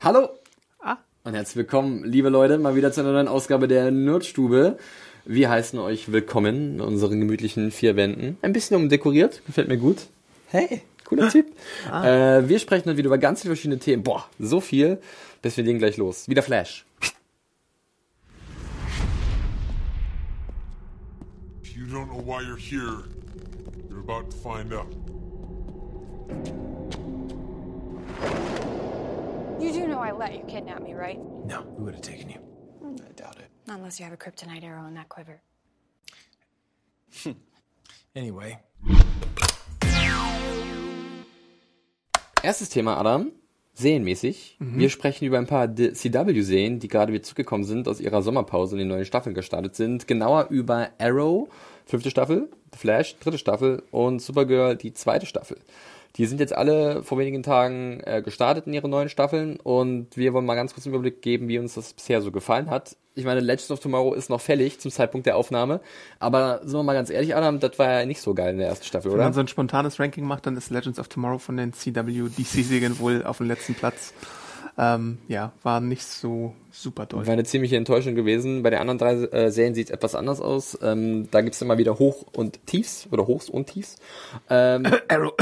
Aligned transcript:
Hallo 0.00 0.30
Ah. 0.80 0.96
und 1.24 1.34
herzlich 1.34 1.56
willkommen, 1.56 2.04
liebe 2.04 2.28
Leute, 2.30 2.58
mal 2.58 2.74
wieder 2.74 2.92
zu 2.92 3.00
einer 3.00 3.12
neuen 3.12 3.28
Ausgabe 3.28 3.68
der 3.68 3.90
Nerdstube. 3.90 4.78
Wir 5.26 5.50
heißen 5.50 5.78
euch 5.78 6.10
willkommen 6.10 6.74
in 6.74 6.80
unseren 6.80 7.20
gemütlichen 7.20 7.70
vier 7.70 7.96
Wänden. 7.96 8.38
Ein 8.42 8.52
bisschen 8.52 8.76
umdekoriert, 8.76 9.42
gefällt 9.46 9.68
mir 9.68 9.76
gut. 9.76 10.06
Hey, 10.48 10.82
cooler 11.04 11.28
Typ. 11.28 11.46
Äh, 11.92 12.48
wir 12.48 12.58
sprechen 12.58 12.86
heute 12.88 12.96
wieder 12.96 13.06
über 13.08 13.18
ganz 13.18 13.42
viele 13.42 13.54
verschiedene 13.54 13.78
Themen. 13.78 14.02
Boah, 14.02 14.26
so 14.38 14.60
viel, 14.60 14.98
dass 15.42 15.56
wir 15.56 15.64
legen 15.64 15.78
gleich 15.78 15.96
los. 15.98 16.28
Wieder 16.28 16.42
Flash. 16.42 16.84
If 21.62 21.76
you 21.76 21.84
don't 21.84 22.06
know 22.08 22.24
why 22.24 22.42
you're 22.42 22.56
here, 22.56 23.04
you're 23.90 24.00
about 24.00 24.30
to 24.30 24.36
find 24.36 24.72
out. 24.72 24.86
You 29.60 29.72
do 29.72 29.86
know 29.86 29.98
I 29.98 30.12
let 30.12 30.32
you 30.32 30.42
kidnap 30.48 30.82
me, 30.82 30.94
right? 30.94 31.18
No, 31.44 31.62
we 31.76 31.84
would 31.84 31.94
have 31.94 32.02
taken 32.02 32.30
you. 32.30 32.38
I 32.82 33.12
doubt 33.12 33.36
it. 33.36 33.50
Not 33.66 33.76
unless 33.78 34.00
you 34.00 34.06
have 34.06 34.14
a 34.14 34.16
kryptonite 34.16 34.64
arrow 34.64 34.86
in 34.86 34.94
that 34.94 35.08
quiver. 35.10 35.42
Anyway, 38.16 38.58
Erstes 42.42 42.70
Thema, 42.70 42.96
Adam. 42.96 43.32
Serienmäßig. 43.74 44.56
Wir 44.58 44.90
sprechen 44.90 45.24
über 45.26 45.38
ein 45.38 45.46
paar 45.46 45.68
CW-Serien, 45.68 46.80
die 46.80 46.88
gerade 46.88 47.12
wieder 47.12 47.22
zurückgekommen 47.22 47.64
sind 47.64 47.86
aus 47.86 48.00
ihrer 48.00 48.22
Sommerpause 48.22 48.74
und 48.74 48.80
in 48.80 48.88
neuen 48.88 49.04
Staffeln 49.04 49.34
gestartet 49.34 49.74
sind. 49.76 50.06
Genauer 50.06 50.48
über 50.50 50.90
Arrow, 50.98 51.48
fünfte 51.86 52.10
Staffel, 52.10 52.50
Flash, 52.76 53.16
dritte 53.18 53.38
Staffel 53.38 53.82
und 53.90 54.20
Supergirl, 54.20 54.76
die 54.76 54.92
zweite 54.92 55.26
Staffel. 55.26 55.58
Die 56.16 56.26
sind 56.26 56.40
jetzt 56.40 56.54
alle 56.54 57.04
vor 57.04 57.18
wenigen 57.18 57.42
Tagen 57.42 58.00
äh, 58.04 58.20
gestartet 58.20 58.66
in 58.66 58.72
ihren 58.72 58.90
neuen 58.90 59.08
Staffeln 59.08 59.58
und 59.60 60.16
wir 60.16 60.32
wollen 60.32 60.44
mal 60.44 60.56
ganz 60.56 60.74
kurz 60.74 60.86
einen 60.86 60.94
Überblick 60.94 61.22
geben, 61.22 61.48
wie 61.48 61.58
uns 61.58 61.74
das 61.74 61.92
bisher 61.92 62.20
so 62.20 62.32
gefallen 62.32 62.68
hat. 62.68 62.96
Ich 63.14 63.24
meine, 63.24 63.40
Legends 63.40 63.70
of 63.70 63.80
Tomorrow 63.80 64.14
ist 64.14 64.28
noch 64.28 64.40
fällig 64.40 64.80
zum 64.80 64.90
Zeitpunkt 64.90 65.26
der 65.26 65.36
Aufnahme, 65.36 65.80
aber 66.18 66.60
sind 66.64 66.72
wir 66.78 66.82
mal 66.82 66.94
ganz 66.94 67.10
ehrlich, 67.10 67.36
Adam, 67.36 67.60
das 67.60 67.78
war 67.78 68.00
ja 68.00 68.06
nicht 68.06 68.20
so 68.20 68.34
geil 68.34 68.52
in 68.52 68.58
der 68.58 68.68
ersten 68.68 68.86
Staffel, 68.86 69.10
wenn 69.10 69.18
oder? 69.18 69.24
man 69.24 69.34
so 69.34 69.40
ein 69.40 69.48
spontanes 69.48 70.00
Ranking 70.00 70.24
macht, 70.24 70.46
dann 70.46 70.56
ist 70.56 70.70
Legends 70.70 70.98
of 70.98 71.08
Tomorrow 71.08 71.38
von 71.38 71.56
den 71.56 71.72
CW 71.72 72.28
DC-Serien 72.28 72.98
wohl 72.98 73.24
auf 73.24 73.38
dem 73.38 73.46
letzten 73.46 73.74
Platz. 73.74 74.12
Ähm, 74.78 75.18
ja, 75.28 75.52
war 75.62 75.80
nicht 75.80 76.04
so 76.04 76.54
super 76.72 77.06
doll. 77.06 77.26
War 77.26 77.32
eine 77.32 77.44
ziemliche 77.44 77.76
Enttäuschung 77.76 78.14
gewesen. 78.14 78.62
Bei 78.62 78.70
den 78.70 78.80
anderen 78.80 78.98
drei 78.98 79.14
äh, 79.14 79.50
Serien 79.50 79.74
sieht 79.74 79.88
es 79.88 79.90
etwas 79.92 80.14
anders 80.14 80.40
aus. 80.40 80.78
Ähm, 80.82 81.28
da 81.30 81.40
gibt's 81.40 81.60
immer 81.62 81.78
wieder 81.78 81.98
Hoch 81.98 82.26
und 82.32 82.66
Tiefs 82.66 83.08
oder 83.10 83.26
Hochs 83.26 83.48
und 83.48 83.66
Tiefs. 83.66 83.96
Ähm, 84.48 84.84
Arrow. 85.08 85.32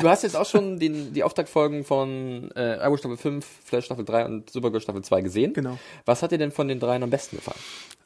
du 0.00 0.08
hast 0.08 0.22
jetzt 0.22 0.36
auch 0.36 0.46
schon 0.46 0.78
den, 0.78 1.12
die 1.12 1.22
Auftaktfolgen 1.22 1.84
von 1.84 2.50
äh, 2.54 2.78
Arrow 2.80 2.98
Staffel 2.98 3.16
5, 3.16 3.46
Flash 3.64 3.86
Staffel 3.86 4.04
3 4.04 4.26
und 4.26 4.50
Supergirl 4.50 4.80
Staffel 4.80 5.02
2 5.02 5.22
gesehen. 5.22 5.52
Genau. 5.52 5.78
Was 6.04 6.22
hat 6.22 6.32
dir 6.32 6.38
denn 6.38 6.52
von 6.52 6.68
den 6.68 6.80
dreien 6.80 7.02
am 7.02 7.10
besten 7.10 7.36
gefallen? 7.36 7.58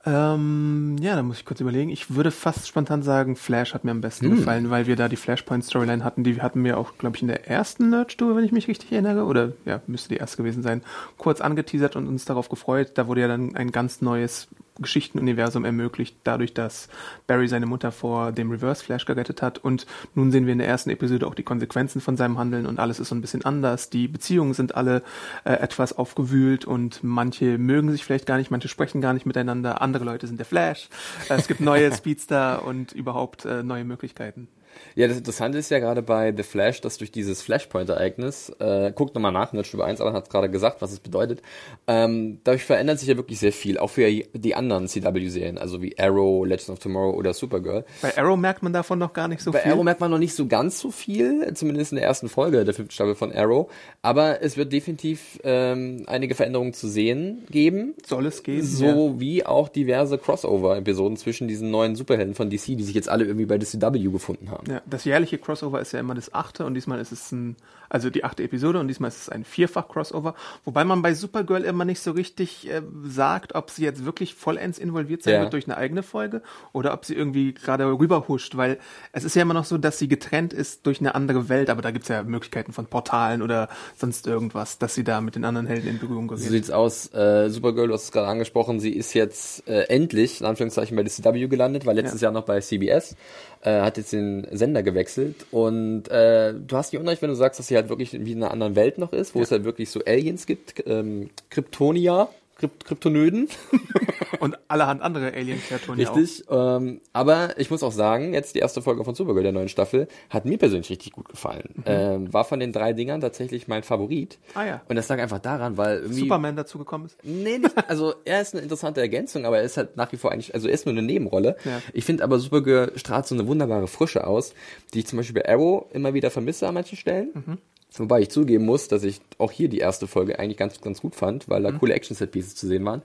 Ähm, 0.07 0.97
ja, 1.01 1.17
da 1.17 1.23
muss 1.23 1.39
ich 1.39 1.47
kurz 1.47 1.61
überlegen. 1.61 1.89
Ich 1.89 2.15
würde 2.15 2.31
fast 2.31 2.69
spontan 2.69 3.03
sagen, 3.03 3.37
Flash 3.37 3.73
hat 3.73 3.85
mir 3.85 3.91
am 3.91 4.03
besten 4.03 4.37
gefallen, 4.37 4.69
weil 4.69 4.87
wir 4.87 4.97
da 4.97 5.09
die 5.09 5.17
Flashpoint-Storyline 5.17 6.05
hatten. 6.05 6.25
Die 6.25 6.43
hatten 6.43 6.63
wir 6.63 6.77
auch, 6.77 6.99
glaube 6.99 7.17
ich, 7.17 7.23
in 7.23 7.29
der 7.29 7.49
ersten 7.49 7.89
Nerdstube, 7.89 8.37
wenn 8.37 8.45
ich 8.45 8.53
mich 8.53 8.69
richtig 8.69 8.93
erinnere. 8.93 9.25
Oder 9.25 9.53
ja, 9.65 9.81
müsste 9.87 10.11
die 10.11 10.17
erste 10.17 10.37
gewesen 10.37 10.63
sein. 10.63 10.83
Kurz 11.17 11.41
angeteasert 11.41 11.97
und 11.97 12.07
uns 12.15 12.25
darauf 12.25 12.49
gefreut. 12.49 12.93
Da 12.95 13.07
wurde 13.07 13.21
ja 13.23 13.29
dann 13.29 13.55
ein 13.57 13.71
ganz 13.71 14.01
neues 14.01 14.49
Geschichtenuniversum 14.81 15.65
ermöglicht, 15.65 16.17
dadurch, 16.25 16.53
dass 16.53 16.89
Barry 17.27 17.47
seine 17.47 17.67
Mutter 17.67 17.93
vor 17.93 18.33
dem 18.33 18.51
Reverse 18.51 18.85
Flash 18.85 19.05
gerettet 19.05 19.41
hat. 19.41 19.59
Und 19.59 19.87
nun 20.15 20.33
sehen 20.33 20.47
wir 20.47 20.53
in 20.53 20.59
der 20.59 20.67
ersten 20.67 20.91
Episode 20.91 21.27
auch 21.27 21.35
die 21.35 21.45
Konsequenzen 21.45 22.01
von 22.01 22.17
seinem 22.17 22.39
Handeln 22.39 22.67
und 22.67 22.81
alles 22.81 22.99
ist 22.99 23.09
so 23.09 23.15
ein 23.15 23.21
bisschen 23.21 23.45
anders. 23.45 23.91
Die 23.91 24.09
Beziehungen 24.09 24.55
sind 24.55 24.75
alle 24.75 25.03
äh, 25.45 25.53
etwas 25.53 25.93
aufgewühlt 25.93 26.65
und 26.65 27.05
manche 27.05 27.59
mögen 27.59 27.93
sich 27.93 28.05
vielleicht 28.05 28.27
gar 28.27 28.39
nicht, 28.39 28.51
manche 28.51 28.69
sprechen 28.69 29.01
gar 29.01 29.13
nicht 29.13 29.27
miteinander, 29.27 29.81
andere 29.81 30.05
Leute 30.05 30.27
sind 30.27 30.39
der 30.39 30.47
Flash. 30.47 30.89
Es 31.29 31.47
gibt 31.47 31.61
neue 31.61 31.93
Speedster 31.97 32.65
und 32.65 32.93
überhaupt 32.93 33.45
äh, 33.45 33.63
neue 33.63 33.85
Möglichkeiten. 33.85 34.49
Ja, 34.95 35.09
das 35.09 35.17
Interessante 35.17 35.59
ist 35.59 35.71
ja 35.71 35.79
gerade 35.79 36.03
bei 36.03 36.33
The 36.37 36.43
Flash, 36.43 36.81
dass 36.81 36.99
durch 36.99 37.11
dieses 37.11 37.43
Flashpoint-Ereignis, 37.43 38.51
äh, 38.59 38.93
guckt 38.95 39.15
nochmal 39.15 39.33
nach, 39.33 39.53
Nerdstube 39.53 39.85
1, 39.85 40.01
Alan 40.01 40.15
hat 40.15 40.31
gerade 40.31 40.51
gesagt, 40.51 40.83
was 40.83 40.93
es 40.93 41.01
bedeutet, 41.01 41.43
ähm, 41.87 42.41
dadurch 42.45 42.65
verändert 42.65 42.99
sich 42.99 43.09
ja 43.09 43.17
wirklich 43.17 43.39
sehr 43.39 43.53
viel, 43.53 43.79
auch 43.79 43.91
für 43.91 44.09
die 44.11 44.55
anderen 44.55 44.89
CW-Serien, 44.89 45.59
also 45.59 45.83
wie 45.83 45.99
Arrow, 45.99 46.47
Legends 46.47 46.71
of 46.71 46.79
Tomorrow 46.79 47.15
oder 47.15 47.35
Supergirl. 47.35 47.85
Bei 48.03 48.17
Arrow 48.17 48.37
merkt 48.37 48.63
man 48.63 48.73
davon 48.73 48.99
noch 48.99 49.13
gar 49.13 49.29
nicht 49.29 49.43
so 49.43 49.53
Bei 49.53 49.61
viel. 49.61 49.73
Arrow 49.73 49.85
merkt 49.85 50.01
man 50.01 50.11
noch 50.11 50.19
nicht 50.19 50.35
so 50.35 50.47
ganz 50.47 50.79
so 50.79 50.91
viel, 50.91 51.53
zumindest 51.55 51.93
in 51.93 51.97
der 51.97 52.07
ersten 52.07 52.29
Folge 52.29 52.65
der 52.65 52.75
fünften 52.75 52.93
Staffel 52.95 53.15
von 53.15 53.33
Arrow, 53.33 53.71
aber 54.03 54.43
es 54.43 54.57
wird 54.57 54.73
definitiv 54.73 55.39
ähm, 55.45 56.05
einige 56.07 56.35
Veränderungen 56.35 56.73
zu 56.73 56.89
sehen 56.89 57.45
geben. 57.51 57.95
Soll 58.07 58.27
es 58.27 58.43
geben? 58.43 58.65
So 58.65 59.21
wie 59.21 59.45
auch 59.45 59.69
diverse 59.69 60.19
Crossover-Episoden 60.19 61.17
zwischen 61.17 61.49
diesen 61.49 61.71
neuen 61.71 61.97
Superhelden 61.97 62.35
von 62.35 62.51
DC, 62.51 62.77
die 62.77 62.83
sich 62.83 62.95
jetzt 62.95 63.09
alle 63.09 63.25
irgendwie 63.25 63.47
bei 63.47 63.59
der 63.59 63.69
CW 63.69 63.99
gefunden 64.11 64.51
haben. 64.51 64.64
Ja, 64.69 64.83
das 64.87 65.05
jährliche 65.05 65.39
Crossover 65.39 65.81
ist 65.81 65.93
ja 65.93 66.01
immer 66.01 66.15
das 66.15 66.33
achte 66.35 66.65
und 66.65 66.75
diesmal 66.75 66.99
ist 67.01 67.13
es 67.13 67.31
ein, 67.33 67.57
also 67.89 68.11
die 68.11 68.25
achte 68.25 68.43
Episode 68.43 68.81
und 68.81 68.89
diesmal 68.89 69.09
ist 69.09 69.19
es 69.23 69.29
ein 69.29 69.45
Vierfach-Crossover. 69.45 70.35
Wobei 70.65 70.85
man 70.85 71.03
bei 71.03 71.15
Supergirl 71.15 71.65
immer 71.65 71.85
nicht 71.85 72.01
so 72.01 72.13
richtig 72.13 72.69
äh, 72.71 72.83
sagt, 73.05 73.55
ob 73.55 73.71
sie 73.71 73.85
jetzt 73.85 74.05
wirklich 74.05 74.35
vollends 74.35 74.79
involviert 74.79 75.23
sein 75.23 75.35
Ja. 75.35 75.41
wird 75.43 75.53
durch 75.53 75.67
eine 75.67 75.77
eigene 75.77 76.03
Folge 76.03 76.43
oder 76.73 76.93
ob 76.95 77.05
sie 77.05 77.15
irgendwie 77.15 77.53
gerade 77.55 77.85
rüberhuscht, 77.87 78.57
weil 78.57 78.79
es 79.13 79.25
ist 79.25 79.37
ja 79.37 79.43
immer 79.43 79.55
noch 79.55 79.65
so, 79.65 79.79
dass 79.79 79.99
sie 79.99 80.09
getrennt 80.09 80.53
ist 80.53 80.87
durch 80.87 81.01
eine 81.01 81.15
andere 81.15 81.49
Welt, 81.49 81.71
aber 81.71 81.83
da 81.83 81.91
gibt's 81.91 82.09
ja 82.09 82.23
Möglichkeiten 82.23 82.73
von 82.73 82.87
Portalen 82.87 83.43
oder 83.43 83.69
sonst 83.97 84.27
irgendwas, 84.27 84.79
dass 84.79 84.95
sie 84.95 85.05
da 85.05 85.21
mit 85.21 85.35
den 85.35 85.45
anderen 85.45 85.67
Helden 85.67 85.89
in 85.89 85.99
Berührung 85.99 86.29
gerät. 86.29 86.43
So 86.43 86.51
sieht's 86.51 86.71
aus. 86.71 87.13
Äh, 87.15 87.51
Supergirl, 87.51 87.89
du 87.89 87.95
hast 87.95 88.05
es 88.05 88.13
gerade 88.13 88.29
angesprochen, 88.29 88.81
sie 88.81 88.91
ist 88.93 89.15
jetzt 89.15 89.69
äh, 89.69 89.83
endlich, 89.89 90.41
in 90.41 90.47
Anführungszeichen, 90.47 90.97
bei 90.97 91.03
der 91.03 91.13
CW 91.13 91.47
gelandet, 91.49 91.87
war 91.87 91.95
letztes 91.95 92.21
Ja. 92.21 92.27
Jahr 92.27 92.33
noch 92.33 92.45
bei 92.45 92.61
CBS, 92.61 93.17
äh, 93.63 93.81
hat 93.83 93.97
jetzt 93.99 94.13
den 94.13 94.47
Sender 94.57 94.83
gewechselt 94.83 95.47
und 95.51 96.09
äh, 96.09 96.55
du 96.55 96.77
hast 96.77 96.93
nicht 96.93 97.01
unrecht, 97.01 97.23
wenn 97.23 97.31
du 97.31 97.37
sagst, 97.37 97.59
dass 97.59 97.69
sie 97.69 97.77
halt 97.77 97.89
wirklich 97.89 98.13
wie 98.13 98.33
in 98.33 98.43
einer 98.43 98.51
anderen 98.53 98.77
Welt 98.77 98.99
noch 98.99 99.13
ist, 99.13 99.35
wo 99.35 99.41
es 99.41 99.51
halt 99.51 99.65
wirklich 99.65 99.91
so 99.91 100.01
Aliens 100.05 100.47
gibt, 100.47 100.85
ähm, 100.87 101.31
Kryptonia, 101.51 102.29
Krypt 102.65 102.85
Kryptonöden. 102.85 103.49
Und 104.41 104.59
allerhand 104.69 105.03
andere 105.03 105.33
Alien-Kreaturen 105.33 105.99
ja 105.99 106.11
auch. 106.11 106.17
Richtig. 106.17 106.45
Ähm, 106.51 107.01
aber 107.13 107.59
ich 107.59 107.71
muss 107.71 107.83
auch 107.83 107.93
sagen, 107.93 108.35
jetzt 108.35 108.55
die 108.55 108.59
erste 108.59 108.83
Folge 108.83 109.05
von 109.05 109.15
Supergirl 109.15 109.43
der 109.43 109.53
neuen 109.53 109.69
Staffel 109.69 110.09
hat 110.31 110.45
mir 110.45 110.59
persönlich 110.59 110.91
richtig 110.91 111.13
gut 111.13 111.29
gefallen. 111.29 111.83
Ähm, 111.87 112.33
war 112.33 112.45
von 112.45 112.61
den 112.61 112.73
drei 112.73 112.93
Dingern 112.93 113.21
tatsächlich 113.21 113.69
mein 113.69 113.83
Favorit. 113.83 114.39
Mhm. 114.39 114.61
Ah 114.61 114.67
ja. 114.67 114.83
Und 114.89 114.97
das 114.97 115.09
lag 115.09 115.19
einfach 115.19 115.39
daran, 115.39 115.77
weil 115.77 115.99
irgendwie. 115.99 116.21
Superman 116.21 116.57
dazu 116.57 116.79
gekommen 116.79 117.07
ist. 117.07 117.17
Nee, 117.23 117.59
nicht, 117.59 117.89
also 117.89 118.15
er 118.25 118.41
ist 118.41 118.55
eine 118.55 118.63
interessante 118.63 119.01
Ergänzung, 119.01 119.45
aber 119.45 119.59
er 119.59 119.65
ist 119.65 119.77
halt 119.77 119.97
nach 119.97 120.11
wie 120.13 120.17
vor 120.17 120.33
eigentlich, 120.33 120.55
also 120.55 120.69
er 120.69 120.75
ist 120.75 120.87
nur 120.87 120.93
eine 120.93 121.03
Nebenrolle. 121.03 121.57
Ja. 121.65 121.81
Ich 121.93 122.05
finde 122.05 122.25
aber 122.25 122.39
Supergirl 122.39 122.93
strahlt 122.97 123.27
so 123.27 123.35
eine 123.35 123.47
wunderbare 123.47 123.87
Frische 123.87 124.27
aus, 124.27 124.55
die 124.93 125.01
ich 125.01 125.07
zum 125.07 125.19
Beispiel 125.19 125.43
bei 125.43 125.49
Arrow 125.49 125.87
immer 125.93 126.15
wieder 126.15 126.31
vermisse 126.31 126.67
an 126.67 126.75
manchen 126.75 126.97
Stellen. 126.97 127.31
Mhm. 127.35 127.59
Wobei 127.97 128.23
ich 128.23 128.31
zugeben 128.31 128.65
muss, 128.65 128.89
dass 128.89 129.05
ich 129.05 129.21
auch 129.39 129.53
hier 129.53 129.69
die 129.69 129.79
erste 129.79 130.07
Folge 130.07 130.39
eigentlich 130.39 130.57
ganz, 130.57 130.81
ganz 130.81 131.01
gut 131.01 131.15
fand, 131.15 131.49
weil 131.49 131.63
da 131.63 131.71
coole 131.71 131.95
Action-Set-Pieces 131.95 132.57
zu 132.57 132.67
sehen 132.67 132.85
waren. 132.85 133.03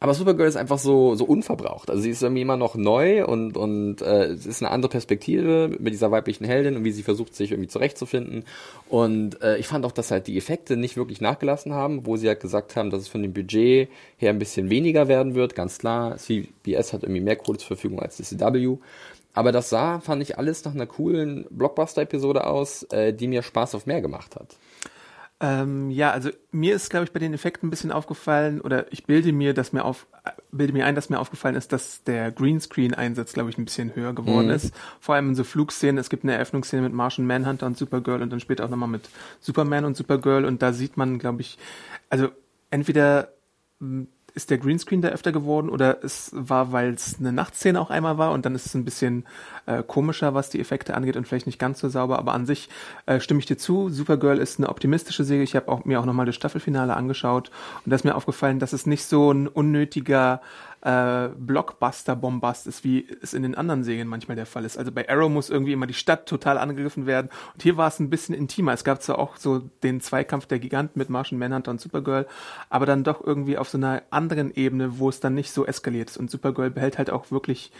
Aber 0.00 0.14
Supergirl 0.14 0.48
ist 0.48 0.56
einfach 0.56 0.80
so, 0.80 1.14
so 1.14 1.24
unverbraucht. 1.24 1.88
Also 1.88 2.02
sie 2.02 2.10
ist 2.10 2.24
irgendwie 2.24 2.42
immer 2.42 2.56
noch 2.56 2.74
neu 2.74 3.24
und, 3.24 3.56
und 3.56 4.02
äh, 4.02 4.24
es 4.24 4.46
ist 4.46 4.60
eine 4.60 4.72
andere 4.72 4.90
Perspektive 4.90 5.70
mit 5.78 5.92
dieser 5.92 6.10
weiblichen 6.10 6.44
Heldin 6.44 6.74
und 6.74 6.82
wie 6.82 6.90
sie 6.90 7.04
versucht, 7.04 7.36
sich 7.36 7.52
irgendwie 7.52 7.68
zurechtzufinden. 7.68 8.42
Und 8.88 9.40
äh, 9.42 9.58
ich 9.58 9.68
fand 9.68 9.84
auch, 9.84 9.92
dass 9.92 10.10
halt 10.10 10.26
die 10.26 10.36
Effekte 10.36 10.76
nicht 10.76 10.96
wirklich 10.96 11.20
nachgelassen 11.20 11.72
haben, 11.72 12.04
wo 12.04 12.16
sie 12.16 12.26
halt 12.26 12.40
gesagt 12.40 12.74
haben, 12.74 12.90
dass 12.90 13.02
es 13.02 13.08
von 13.08 13.22
dem 13.22 13.32
Budget 13.32 13.88
her 14.16 14.30
ein 14.30 14.40
bisschen 14.40 14.70
weniger 14.70 15.06
werden 15.06 15.36
wird. 15.36 15.54
Ganz 15.54 15.78
klar, 15.78 16.16
CBS 16.16 16.92
hat 16.92 17.04
irgendwie 17.04 17.20
mehr 17.20 17.36
Kohle 17.36 17.58
zur 17.58 17.68
Verfügung 17.68 18.00
als 18.00 18.16
die 18.16 18.24
CW. 18.24 18.78
Aber 19.34 19.50
das 19.52 19.70
sah, 19.70 20.00
fand 20.00 20.22
ich, 20.22 20.38
alles 20.38 20.64
nach 20.64 20.74
einer 20.74 20.86
coolen 20.86 21.46
Blockbuster-Episode 21.50 22.46
aus, 22.46 22.82
äh, 22.84 23.12
die 23.14 23.28
mir 23.28 23.42
Spaß 23.42 23.74
auf 23.74 23.86
mehr 23.86 24.00
gemacht 24.02 24.36
hat. 24.36 24.56
Ähm, 25.40 25.90
ja, 25.90 26.12
also 26.12 26.30
mir 26.52 26.76
ist, 26.76 26.88
glaube 26.90 27.04
ich, 27.04 27.12
bei 27.12 27.18
den 27.18 27.34
Effekten 27.34 27.66
ein 27.66 27.70
bisschen 27.70 27.90
aufgefallen, 27.90 28.60
oder 28.60 28.92
ich 28.92 29.06
bilde 29.06 29.32
mir, 29.32 29.54
dass 29.54 29.72
mir 29.72 29.84
auf, 29.84 30.06
bilde 30.52 30.72
mir 30.72 30.86
ein, 30.86 30.94
dass 30.94 31.10
mir 31.10 31.18
aufgefallen 31.18 31.56
ist, 31.56 31.72
dass 31.72 32.04
der 32.04 32.30
Greenscreen-Einsatz, 32.30 33.32
glaube 33.32 33.50
ich, 33.50 33.58
ein 33.58 33.64
bisschen 33.64 33.96
höher 33.96 34.12
geworden 34.12 34.46
Mhm. 34.46 34.52
ist. 34.52 34.72
Vor 35.00 35.16
allem 35.16 35.30
in 35.30 35.34
so 35.34 35.42
Flugszenen. 35.42 35.98
Es 35.98 36.10
gibt 36.10 36.22
eine 36.22 36.34
Eröffnungsszene 36.34 36.82
mit 36.82 36.92
Martian 36.92 37.26
Manhunter 37.26 37.66
und 37.66 37.76
Supergirl 37.76 38.22
und 38.22 38.30
dann 38.30 38.38
später 38.38 38.64
auch 38.64 38.68
nochmal 38.70 38.88
mit 38.88 39.08
Superman 39.40 39.84
und 39.84 39.96
Supergirl 39.96 40.44
und 40.44 40.62
da 40.62 40.72
sieht 40.72 40.96
man, 40.96 41.18
glaube 41.18 41.40
ich, 41.40 41.58
also 42.08 42.28
entweder 42.70 43.32
ist 44.34 44.50
der 44.50 44.58
Greenscreen 44.58 45.02
da 45.02 45.08
öfter 45.08 45.32
geworden 45.32 45.68
oder 45.68 46.02
es 46.02 46.30
war, 46.32 46.72
weil 46.72 46.94
es 46.94 47.16
eine 47.18 47.32
Nachtszene 47.32 47.80
auch 47.80 47.90
einmal 47.90 48.18
war 48.18 48.32
und 48.32 48.46
dann 48.46 48.54
ist 48.54 48.66
es 48.66 48.74
ein 48.74 48.84
bisschen 48.84 49.24
äh, 49.66 49.82
komischer, 49.82 50.34
was 50.34 50.50
die 50.50 50.60
Effekte 50.60 50.94
angeht 50.94 51.16
und 51.16 51.26
vielleicht 51.28 51.46
nicht 51.46 51.58
ganz 51.58 51.80
so 51.80 51.88
sauber, 51.88 52.18
aber 52.18 52.32
an 52.32 52.46
sich 52.46 52.68
äh, 53.06 53.20
stimme 53.20 53.40
ich 53.40 53.46
dir 53.46 53.58
zu. 53.58 53.90
Supergirl 53.90 54.38
ist 54.38 54.58
eine 54.58 54.68
optimistische 54.68 55.24
Serie. 55.24 55.44
Ich 55.44 55.56
habe 55.56 55.68
auch, 55.68 55.84
mir 55.84 56.00
auch 56.00 56.06
nochmal 56.06 56.26
das 56.26 56.34
Staffelfinale 56.34 56.94
angeschaut 56.94 57.50
und 57.84 57.90
da 57.90 57.96
ist 57.96 58.04
mir 58.04 58.14
aufgefallen, 58.14 58.58
dass 58.58 58.72
es 58.72 58.86
nicht 58.86 59.04
so 59.04 59.32
ein 59.32 59.48
unnötiger 59.48 60.40
äh, 60.82 61.28
Blockbuster-Bombast 61.28 62.66
ist, 62.66 62.84
wie 62.84 63.06
es 63.22 63.34
in 63.34 63.42
den 63.42 63.54
anderen 63.54 63.84
Serien 63.84 64.08
manchmal 64.08 64.36
der 64.36 64.46
Fall 64.46 64.64
ist. 64.64 64.76
Also 64.76 64.92
bei 64.92 65.08
Arrow 65.08 65.30
muss 65.30 65.50
irgendwie 65.50 65.72
immer 65.72 65.86
die 65.86 65.94
Stadt 65.94 66.26
total 66.26 66.58
angegriffen 66.58 67.06
werden 67.06 67.30
und 67.54 67.62
hier 67.62 67.76
war 67.76 67.88
es 67.88 68.00
ein 68.00 68.10
bisschen 68.10 68.34
intimer. 68.34 68.72
Es 68.72 68.84
gab 68.84 69.02
zwar 69.02 69.18
auch 69.18 69.36
so 69.36 69.60
den 69.82 70.00
Zweikampf 70.00 70.46
der 70.46 70.58
Giganten 70.58 70.98
mit 70.98 71.08
Martian 71.08 71.38
Manhunter 71.38 71.70
und 71.70 71.80
Supergirl, 71.80 72.26
aber 72.68 72.86
dann 72.86 73.04
doch 73.04 73.24
irgendwie 73.24 73.58
auf 73.58 73.68
so 73.68 73.78
einer 73.78 74.02
anderen 74.10 74.54
Ebene, 74.54 74.98
wo 74.98 75.08
es 75.08 75.20
dann 75.20 75.34
nicht 75.34 75.52
so 75.52 75.66
eskaliert 75.66 76.10
ist 76.10 76.16
und 76.16 76.30
Supergirl 76.30 76.70
behält 76.70 76.98
halt 76.98 77.10
auch 77.10 77.30
wirklich 77.30 77.72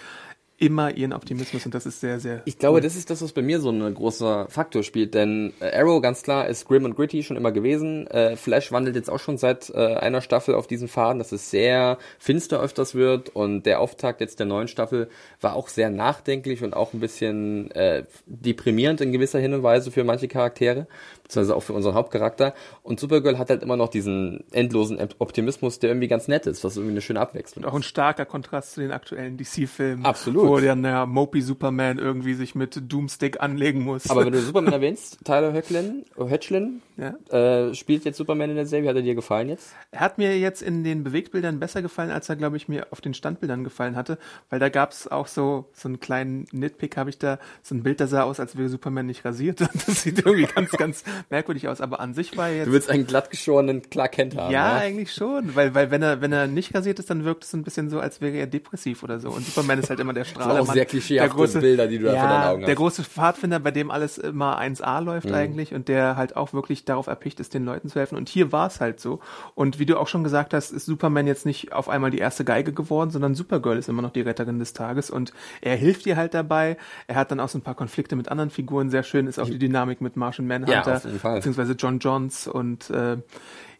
immer 0.62 0.94
ihren 0.96 1.12
Optimismus 1.12 1.66
und 1.66 1.74
das 1.74 1.86
ist 1.86 2.00
sehr, 2.00 2.20
sehr 2.20 2.42
Ich 2.44 2.56
glaube, 2.56 2.80
das 2.80 2.94
ist 2.94 3.10
das, 3.10 3.20
was 3.20 3.32
bei 3.32 3.42
mir 3.42 3.60
so 3.60 3.70
ein 3.70 3.94
großer 3.94 4.46
Faktor 4.48 4.84
spielt, 4.84 5.12
denn 5.12 5.52
äh, 5.58 5.76
Arrow 5.76 6.00
ganz 6.00 6.22
klar 6.22 6.46
ist 6.46 6.68
grim 6.68 6.84
und 6.84 6.94
gritty 6.94 7.24
schon 7.24 7.36
immer 7.36 7.50
gewesen. 7.50 8.06
Äh, 8.06 8.36
Flash 8.36 8.70
wandelt 8.70 8.94
jetzt 8.94 9.10
auch 9.10 9.18
schon 9.18 9.38
seit 9.38 9.70
äh, 9.70 9.96
einer 9.96 10.20
Staffel 10.20 10.54
auf 10.54 10.68
diesen 10.68 10.86
Faden, 10.86 11.18
dass 11.18 11.32
es 11.32 11.50
sehr 11.50 11.98
finster 12.20 12.60
öfters 12.60 12.94
wird 12.94 13.30
und 13.30 13.66
der 13.66 13.80
Auftakt 13.80 14.20
jetzt 14.20 14.38
der 14.38 14.46
neuen 14.46 14.68
Staffel 14.68 15.08
war 15.40 15.56
auch 15.56 15.66
sehr 15.66 15.90
nachdenklich 15.90 16.62
und 16.62 16.74
auch 16.74 16.92
ein 16.92 17.00
bisschen 17.00 17.72
äh, 17.72 18.04
deprimierend 18.26 19.00
in 19.00 19.10
gewisser 19.10 19.40
Hin 19.40 19.54
und 19.54 19.64
Weise 19.64 19.90
für 19.90 20.04
manche 20.04 20.28
Charaktere, 20.28 20.86
beziehungsweise 21.22 21.56
auch 21.56 21.62
für 21.62 21.72
unseren 21.72 21.94
Hauptcharakter. 21.94 22.54
Und 22.82 23.00
Supergirl 23.00 23.38
hat 23.38 23.50
halt 23.50 23.62
immer 23.62 23.76
noch 23.76 23.88
diesen 23.88 24.44
endlosen 24.52 24.98
Optimismus, 25.18 25.78
der 25.78 25.90
irgendwie 25.90 26.08
ganz 26.08 26.28
nett 26.28 26.46
ist, 26.46 26.64
was 26.64 26.76
irgendwie 26.76 26.92
eine 26.92 27.00
schöne 27.00 27.20
Abwechslung 27.20 27.64
Und 27.64 27.70
auch 27.70 27.74
ein 27.74 27.82
starker 27.82 28.24
Kontrast 28.26 28.72
zu 28.74 28.80
den 28.80 28.92
aktuellen 28.92 29.36
DC-Filmen. 29.36 30.04
Absolut. 30.04 30.46
Wo 30.46 30.58
der 30.58 30.76
Mopey 31.06 31.42
Superman 31.42 31.98
irgendwie 31.98 32.34
sich 32.34 32.54
mit 32.54 32.80
Doomstick 32.92 33.40
anlegen 33.40 33.82
muss. 33.82 34.10
Aber 34.10 34.24
wenn 34.24 34.32
du 34.32 34.40
Superman 34.42 34.72
erwähnst, 34.72 35.18
Tyler 35.24 35.52
Hoechlin, 35.52 36.04
Hoechlin 36.16 36.82
Ja. 36.96 37.14
äh, 37.30 37.74
spielt 37.74 38.04
jetzt 38.04 38.16
Superman 38.16 38.50
in 38.50 38.56
der 38.56 38.66
Serie. 38.66 38.88
Hat 38.88 38.96
er 38.96 39.02
dir 39.02 39.14
gefallen 39.14 39.48
jetzt? 39.48 39.72
Er 39.90 40.00
hat 40.00 40.18
mir 40.18 40.38
jetzt 40.38 40.62
in 40.62 40.84
den 40.84 41.04
Bewegtbildern 41.04 41.60
besser 41.60 41.82
gefallen, 41.82 42.10
als 42.10 42.28
er, 42.28 42.36
glaube 42.36 42.56
ich, 42.56 42.68
mir 42.68 42.86
auf 42.90 43.00
den 43.00 43.14
Standbildern 43.14 43.64
gefallen 43.64 43.96
hatte, 43.96 44.18
weil 44.50 44.58
da 44.58 44.68
gab 44.68 44.92
es 44.92 45.08
auch 45.08 45.26
so, 45.26 45.66
so 45.72 45.88
einen 45.88 46.00
kleinen 46.00 46.46
Nitpick, 46.52 46.96
habe 46.96 47.10
ich 47.10 47.18
da, 47.18 47.38
so 47.62 47.74
ein 47.74 47.82
Bild, 47.82 48.00
das 48.00 48.10
sah 48.10 48.22
aus, 48.22 48.40
als 48.40 48.56
wäre 48.56 48.68
Superman 48.68 49.06
nicht 49.06 49.24
rasiert. 49.24 49.60
Das 49.86 50.02
sieht 50.02 50.18
irgendwie 50.24 50.46
ganz, 50.46 50.70
ganz 50.72 51.04
merkwürdig 51.30 51.68
aus, 51.68 51.80
aber 51.80 52.00
an 52.00 52.14
sich 52.14 52.36
war 52.36 52.48
jetzt... 52.50 52.66
Du 52.66 52.72
willst 52.72 52.90
einen 52.90 53.06
glattgeschorenen 53.06 53.82
Clark 53.90 54.12
Kent 54.12 54.36
haben. 54.36 54.52
ja, 54.52 54.74
ne? 54.74 54.80
eigentlich 54.80 55.12
schon, 55.12 55.54
weil, 55.54 55.74
weil 55.74 55.90
wenn 55.90 56.02
er, 56.02 56.20
wenn 56.20 56.32
er 56.32 56.46
nicht 56.46 56.74
rasiert 56.74 56.98
ist, 56.98 57.10
dann 57.10 57.24
wirkt 57.24 57.44
es 57.44 57.52
ein 57.54 57.62
bisschen 57.62 57.88
so, 57.90 58.00
als 58.00 58.20
wäre 58.20 58.36
er 58.36 58.46
depressiv 58.46 59.02
oder 59.02 59.18
so. 59.20 59.30
Und 59.30 59.44
Superman 59.46 59.78
ist 59.78 59.90
halt 59.90 60.00
immer 60.00 60.12
der 60.12 60.24
Strahler. 60.26 60.60
auch 60.60 60.72
sehr 60.72 60.84
klischeehafte 60.84 61.60
Bilder, 61.60 61.86
die 61.86 61.98
du 61.98 62.04
da 62.06 62.14
ja, 62.14 62.20
vor 62.20 62.28
deinen 62.28 62.44
Augen 62.50 62.60
Der 62.62 62.70
hast. 62.70 62.76
große 62.76 63.04
Pfadfinder, 63.04 63.58
bei 63.60 63.70
dem 63.70 63.90
alles 63.90 64.18
immer 64.18 64.60
1A 64.60 65.00
läuft 65.02 65.28
Mhm. 65.28 65.34
eigentlich 65.34 65.74
und 65.74 65.88
der 65.88 66.16
halt 66.16 66.36
auch 66.36 66.52
wirklich 66.52 66.84
darauf 66.84 67.06
erpicht 67.06 67.38
ist, 67.40 67.54
den 67.54 67.64
Leuten 67.64 67.88
zu 67.88 67.98
helfen. 67.98 68.16
Und 68.16 68.28
hier 68.28 68.52
war 68.52 68.66
es 68.66 68.80
halt 68.80 69.00
so. 69.00 69.20
Und 69.54 69.78
wie 69.78 69.86
du 69.86 69.96
auch 69.98 70.08
schon 70.08 70.24
gesagt 70.24 70.52
hast, 70.54 70.70
ist 70.72 70.86
Superman 70.86 71.26
jetzt 71.26 71.46
nicht 71.46 71.72
auf 71.72 71.88
einmal 71.88 72.10
die 72.10 72.18
erste 72.18 72.44
Geige 72.44 72.72
geworden, 72.72 73.10
sondern 73.10 73.34
Supergirl 73.34 73.78
ist 73.78 73.88
immer 73.88 74.02
noch 74.02 74.10
die 74.12 74.20
Retterin 74.20 74.58
des 74.58 74.72
Tages 74.72 75.10
und 75.10 75.32
er 75.60 75.76
hilft 75.76 76.06
ihr 76.06 76.16
halt 76.16 76.34
dabei. 76.34 76.76
Er 77.06 77.16
hat 77.16 77.30
dann 77.30 77.40
auch 77.40 77.48
so 77.48 77.58
ein 77.58 77.62
paar 77.62 77.74
Konflikte 77.74 78.16
mit 78.16 78.28
anderen 78.28 78.50
Figuren. 78.50 78.90
Sehr 78.90 79.02
schön 79.02 79.26
ist 79.26 79.38
auch 79.38 79.48
die 79.48 79.58
Dynamik 79.58 80.00
mit 80.00 80.16
Martian 80.16 80.46
Manhunter, 80.48 80.72
Ja, 80.72 81.01
auf 81.04 81.10
jeden 81.12 81.20
Fall. 81.20 81.36
beziehungsweise 81.36 81.72
John 81.74 81.98
Johns 81.98 82.46
und 82.46 82.90
äh, 82.90 83.16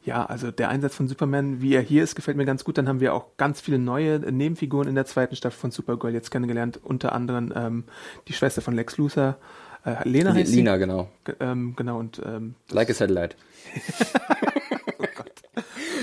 ja, 0.05 0.27
also 0.27 0.51
der 0.51 0.69
Einsatz 0.69 0.97
von 0.97 1.07
Superman, 1.07 1.61
wie 1.63 1.75
er 1.75 1.81
hier 1.81 2.03
ist, 2.03 2.17
gefällt 2.17 2.37
mir 2.37 2.45
ganz 2.45 2.65
gut. 2.65 2.77
Dann 2.77 2.89
haben 2.89 2.99
wir 3.01 3.15
auch 3.15 3.37
ganz 3.37 3.61
viele 3.61 3.79
neue 3.79 4.19
Nebenfiguren 4.19 4.89
in 4.89 4.97
der 4.97 5.05
zweiten 5.07 5.37
Staffel 5.37 5.59
von 5.61 5.71
Supergirl 5.71 6.13
jetzt 6.13 6.31
kennengelernt. 6.33 6.81
Unter 6.83 7.13
anderem 7.13 7.53
ähm, 7.55 7.85
die 8.27 8.33
Schwester 8.33 8.63
von 8.63 8.75
Lex 8.75 8.97
Luthor, 8.97 9.37
äh, 9.85 10.09
Lena 10.09 10.35
heißt 10.35 10.53
Lina, 10.53 10.77
genau. 10.77 11.09
sie. 11.27 11.33
G- 11.33 11.39
Ähm, 11.45 11.75
genau, 11.77 11.99
und 12.01 12.21
ähm, 12.27 12.57
Like 12.71 12.91
a 12.91 12.95
Satellite. 12.95 13.37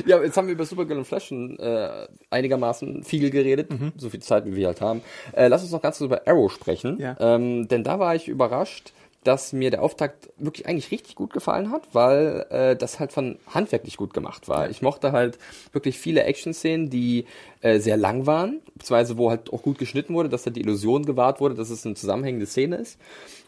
Ja, 0.05 0.21
jetzt 0.23 0.37
haben 0.37 0.47
wir 0.47 0.53
über 0.53 0.65
Supergirl 0.65 0.97
und 0.97 1.05
Flash 1.05 1.27
schon 1.27 1.59
äh, 1.59 2.07
einigermaßen 2.29 3.03
viel 3.03 3.29
geredet, 3.29 3.69
Mhm. 3.71 3.91
so 3.97 4.09
viel 4.09 4.21
Zeit, 4.21 4.45
wie 4.45 4.55
wir 4.55 4.67
halt 4.67 4.81
haben. 4.81 5.01
Äh, 5.33 5.49
lass 5.49 5.61
uns 5.61 5.71
noch 5.71 5.81
ganz 5.81 5.97
kurz 5.97 6.05
über 6.05 6.21
Arrow 6.25 6.51
sprechen, 6.51 6.97
Ja. 6.99 7.15
ähm, 7.19 7.67
denn 7.67 7.83
da 7.83 7.99
war 7.99 8.15
ich 8.15 8.27
überrascht, 8.29 8.93
dass 9.23 9.51
mir 9.51 9.69
der 9.69 9.83
Auftakt 9.83 10.29
wirklich 10.37 10.67
eigentlich 10.67 10.91
richtig 10.91 11.15
gut 11.15 11.33
gefallen 11.33 11.71
hat, 11.71 11.89
weil 11.93 12.45
äh, 12.49 12.75
das 12.75 12.99
halt 12.99 13.11
von 13.11 13.37
handwerklich 13.47 13.97
gut 13.97 14.13
gemacht 14.13 14.47
war. 14.47 14.69
Ich 14.69 14.81
mochte 14.81 15.11
halt 15.11 15.37
wirklich 15.73 15.99
viele 15.99 16.23
Action-Szenen, 16.23 16.89
die 16.89 17.25
äh, 17.61 17.79
sehr 17.79 17.97
lang 17.97 18.25
waren, 18.25 18.61
beziehungsweise 18.75 19.17
wo 19.17 19.29
halt 19.29 19.51
auch 19.51 19.61
gut 19.61 19.77
geschnitten 19.77 20.13
wurde, 20.13 20.29
dass 20.29 20.45
halt 20.45 20.55
die 20.55 20.61
Illusion 20.61 21.05
gewahrt 21.05 21.41
wurde, 21.41 21.55
dass 21.55 21.69
es 21.69 21.85
eine 21.85 21.95
zusammenhängende 21.95 22.45
Szene 22.45 22.77
ist, 22.77 22.97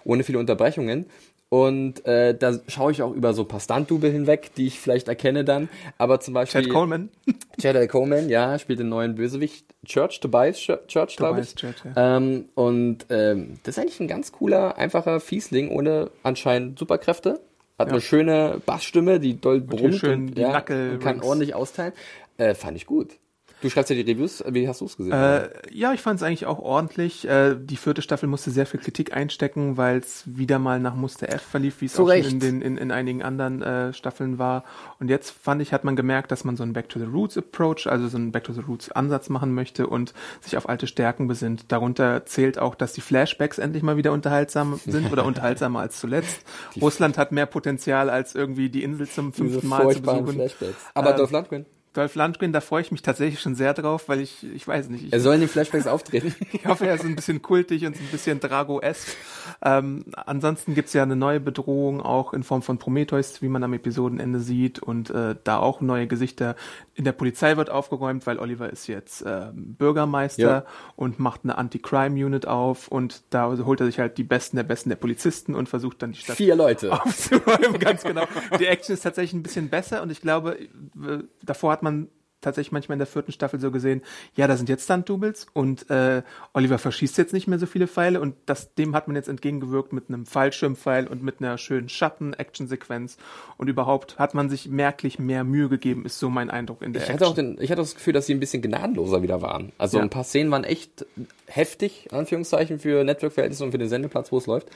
ohne 0.04 0.24
viele 0.24 0.40
Unterbrechungen. 0.40 1.06
Und 1.54 2.06
äh, 2.06 2.34
da 2.34 2.62
schaue 2.70 2.94
ich 2.94 3.02
auch 3.02 3.12
über 3.12 3.34
so 3.34 3.46
Stunt-Double 3.46 4.10
hinweg, 4.10 4.52
die 4.56 4.68
ich 4.68 4.80
vielleicht 4.80 5.10
erkenne 5.10 5.44
dann. 5.44 5.68
Aber 5.98 6.22
zum 6.22 6.34
Beispiel... 6.34 6.62
Chad 6.62 6.72
Coleman. 6.72 7.10
Chad 7.62 7.76
L. 7.76 7.90
Coleman, 7.90 8.30
ja, 8.30 8.58
spielt 8.58 8.80
den 8.80 8.88
neuen 8.88 9.16
Bösewicht 9.16 9.66
Church, 9.86 10.22
Tobias 10.22 10.58
Chur- 10.60 10.88
Church, 10.88 11.18
glaube 11.18 11.42
ich. 11.42 11.54
Church, 11.56 11.76
ähm, 11.98 12.46
und 12.56 13.06
ähm, 13.10 13.60
das 13.64 13.76
ist 13.76 13.84
eigentlich 13.84 14.00
ein 14.00 14.08
ganz 14.08 14.32
cooler, 14.32 14.78
einfacher 14.78 15.20
Fiesling 15.20 15.72
ohne 15.72 16.10
anscheinend 16.24 16.80
Superkräfte. 16.80 17.42
Hat 17.78 17.90
eine 17.90 18.00
schöne 18.00 18.62
Bassstimme, 18.66 19.20
die 19.20 19.42
doll 19.42 19.60
brummt 19.60 19.96
schön 19.96 20.28
und, 20.28 20.36
die 20.36 20.42
ja, 20.42 20.58
und 20.58 21.00
kann 21.02 21.22
ordentlich 21.22 21.54
austeilen. 21.54 21.92
Äh, 22.38 22.54
fand 22.54 22.78
ich 22.78 22.86
gut. 22.86 23.18
Du 23.62 23.70
schreibst 23.70 23.92
ja 23.92 23.96
die 23.96 24.10
Reviews, 24.12 24.44
wie 24.48 24.68
hast 24.68 24.82
du 24.82 24.86
es 24.86 24.98
gesehen? 24.98 25.14
Äh, 25.14 25.50
ja, 25.72 25.94
ich 25.94 26.02
fand 26.02 26.20
es 26.20 26.24
eigentlich 26.24 26.48
auch 26.48 26.60
ordentlich. 26.60 27.28
Äh, 27.28 27.56
die 27.60 27.78
vierte 27.78 28.02
Staffel 28.02 28.28
musste 28.28 28.50
sehr 28.50 28.66
viel 28.66 28.80
Kritik 28.80 29.16
einstecken, 29.16 29.78
weil 29.78 29.98
es 29.98 30.24
wieder 30.26 30.58
mal 30.58 30.80
nach 30.80 30.96
Muster 30.96 31.30
F 31.30 31.44
verlief, 31.44 31.82
wie 31.82 31.86
es 31.86 32.00
auch 32.00 32.08
schon 32.08 32.18
in, 32.18 32.40
den, 32.40 32.62
in, 32.62 32.78
in 32.78 32.92
einigen 32.92 33.22
anderen 33.22 33.62
äh, 33.62 33.94
Staffeln 33.94 34.40
war. 34.40 34.64
Und 35.00 35.10
jetzt 35.10 35.32
fand 35.32 35.62
ich, 35.62 35.74
hat 35.74 35.84
man 35.84 35.96
gemerkt, 35.96 36.32
dass 36.32 36.44
man 36.44 36.58
so 36.58 36.64
einen 36.64 36.74
Back 36.74 36.90
to 36.90 37.00
the 37.00 37.06
Roots 37.06 37.38
Approach, 37.38 37.86
also 37.86 38.08
so 38.08 38.18
einen 38.18 38.32
Back 38.32 38.46
to 38.46 38.54
the 38.54 38.62
Roots 38.62 38.92
Ansatz 38.92 39.30
machen 39.30 39.54
möchte 39.54 39.86
und 39.86 40.14
sich 40.42 40.58
auf 40.58 40.68
alte 40.68 40.88
Stärken 40.88 41.28
besinnt. 41.28 41.72
Darunter 41.72 42.26
zählt 42.26 42.58
auch, 42.58 42.74
dass 42.74 42.94
die 42.94 43.02
Flashbacks 43.02 43.60
endlich 43.60 43.84
mal 43.84 43.96
wieder 43.96 44.12
unterhaltsam 44.12 44.80
sind 44.86 45.12
oder 45.12 45.24
unterhaltsamer 45.32 45.82
als 45.82 46.00
zuletzt. 46.00 46.42
Russland 46.82 47.18
hat 47.20 47.32
mehr 47.32 47.46
Potenzial 47.46 48.10
als 48.10 48.34
irgendwie 48.34 48.70
die 48.70 48.84
Insel 48.84 49.08
zum 49.08 49.34
fünften 49.34 49.68
Mal 49.68 49.92
zu 49.92 50.02
besuchen. 50.02 50.34
Flashbacks. 50.34 50.76
Aber 50.96 51.12
Ähm, 51.12 51.18
Dolph 51.18 51.32
Lundgren, 51.32 51.66
Dolph 51.94 52.16
Lundgren, 52.16 52.54
da 52.54 52.62
freue 52.62 52.82
ich 52.82 52.92
mich 52.92 53.02
tatsächlich 53.02 53.42
schon 53.42 53.54
sehr 53.56 53.74
drauf, 53.74 54.08
weil 54.08 54.22
ich, 54.22 54.46
ich 54.56 54.66
weiß 54.66 54.88
nicht, 54.90 55.06
ich, 55.06 55.14
er 55.14 55.20
soll 55.20 55.36
in 55.36 55.42
den 55.42 55.50
Flashbacks 55.50 55.88
auftreten. 55.88 56.34
ich 56.54 56.66
hoffe, 56.66 56.88
er 56.88 56.96
ist 56.96 57.04
ein 57.04 57.16
bisschen 57.18 57.42
kultig 57.42 57.86
und 57.86 57.96
ein 57.96 58.08
bisschen 58.12 58.40
Drago-esque. 58.40 59.16
Ähm, 59.62 60.06
ansonsten 60.16 60.74
gibt's 60.74 60.94
ja 60.94 61.04
eine 61.04 61.18
neue 61.18 61.40
Bedrohung 61.42 62.02
auch 62.02 62.34
in 62.34 62.44
Form 62.44 62.62
von 62.62 62.78
Prometheus, 62.78 63.42
wie 63.42 63.50
man 63.50 63.64
am 63.64 63.74
Episodenende 63.74 64.40
sieht. 64.40 64.80
Und 64.80 65.10
äh, 65.10 65.36
da 65.44 65.58
auch 65.58 65.82
neue 65.82 66.08
Gesichter. 66.08 66.56
In 66.96 67.04
der 67.04 67.12
Polizei 67.12 67.58
wird 67.58 67.70
aufgeräumt, 67.70 68.26
weil 68.26 68.40
Oliver 68.40 68.70
ist 68.70 68.88
jetzt 68.88 69.24
ähm, 69.28 69.76
Bürgermeister 69.78 70.42
Ja. 70.42 70.66
und 70.96 71.20
macht 71.20 71.42
eine 71.44 71.58
Anti-Crime-Unit 71.58 72.48
auf. 72.48 72.88
Und 72.88 73.22
da 73.32 73.52
holt 73.66 73.82
er 73.82 73.86
sich 73.86 74.00
halt 74.00 74.18
die 74.18 74.24
Besten 74.24 74.56
der 74.56 74.64
Besten 74.64 74.90
der 74.90 74.96
Polizisten 74.96 75.56
und 75.56 75.68
versucht 75.68 76.02
dann 76.02 76.14
die 76.14 76.20
Stadt 76.20 76.38
Vier 76.38 76.56
Leute. 76.56 76.92
aufzuräumen, 77.04 77.80
ganz 77.80 78.04
genau. 78.04 78.24
Die 78.60 78.66
Action 78.68 78.94
ist 78.94 79.02
tatsächlich 79.02 79.34
ein 79.34 79.44
bisschen 79.44 79.70
besser 79.70 80.02
und 80.02 80.10
ich 80.12 80.22
glaube, 80.22 80.58
äh, 80.60 81.20
davor 81.44 81.72
hat 81.74 81.81
man 81.84 82.08
tatsächlich 82.44 82.72
manchmal 82.72 82.96
in 82.96 83.00
der 83.00 83.06
vierten 83.08 83.32
Staffel 83.32 83.60
so 83.60 83.70
gesehen, 83.70 84.02
ja, 84.36 84.48
da 84.48 84.58
sind 84.58 84.68
jetzt 84.68 84.86
Stunt-Doubles 84.86 85.46
und 85.54 85.88
äh, 85.92 86.24
Oliver 86.54 86.80
verschießt 86.80 87.16
jetzt 87.20 87.34
nicht 87.34 87.46
mehr 87.48 87.60
so 87.60 87.68
viele 87.68 87.86
Pfeile 87.88 88.20
und 88.20 88.34
das, 88.48 88.74
dem 88.74 88.96
hat 88.96 89.06
man 89.08 89.16
jetzt 89.16 89.30
entgegengewirkt 89.30 89.94
mit 89.94 90.06
einem 90.10 90.26
Fallschirmpfeil 90.26 91.06
und 91.06 91.22
mit 91.22 91.36
einer 91.40 91.60
schönen 91.60 91.88
Schatten-Action-Sequenz 91.88 93.18
und 93.58 93.68
überhaupt 93.68 94.18
hat 94.18 94.34
man 94.34 94.50
sich 94.50 94.68
merklich 94.70 95.20
mehr 95.20 95.44
Mühe 95.44 95.70
gegeben, 95.70 96.04
ist 96.04 96.18
so 96.18 96.32
mein 96.32 96.50
Eindruck 96.50 96.82
in 96.82 96.94
der 96.94 97.04
Ich 97.04 97.10
Action. 97.10 97.20
hatte 97.20 97.30
auch 97.32 97.36
den, 97.36 97.58
ich 97.62 97.70
hatte 97.70 97.82
das 97.82 97.94
Gefühl, 97.94 98.14
dass 98.14 98.26
sie 98.26 98.34
ein 98.34 98.40
bisschen 98.40 98.64
gnadenloser 98.64 99.22
wieder 99.22 99.44
waren. 99.44 99.72
Also 99.78 99.98
Ja. 99.98 100.04
ein 100.04 100.10
paar 100.10 100.24
Szenen 100.24 100.50
waren 100.50 100.64
echt 100.64 101.06
heftig, 101.46 102.08
in 102.12 102.18
Anführungszeichen, 102.18 102.80
für 102.80 103.04
Network-Verhältnisse 103.04 103.64
und 103.64 103.72
für 103.72 103.78
den 103.78 103.90
Sendeplatz, 103.90 104.32
wo 104.32 104.40
es 104.40 104.48
läuft. 104.48 104.70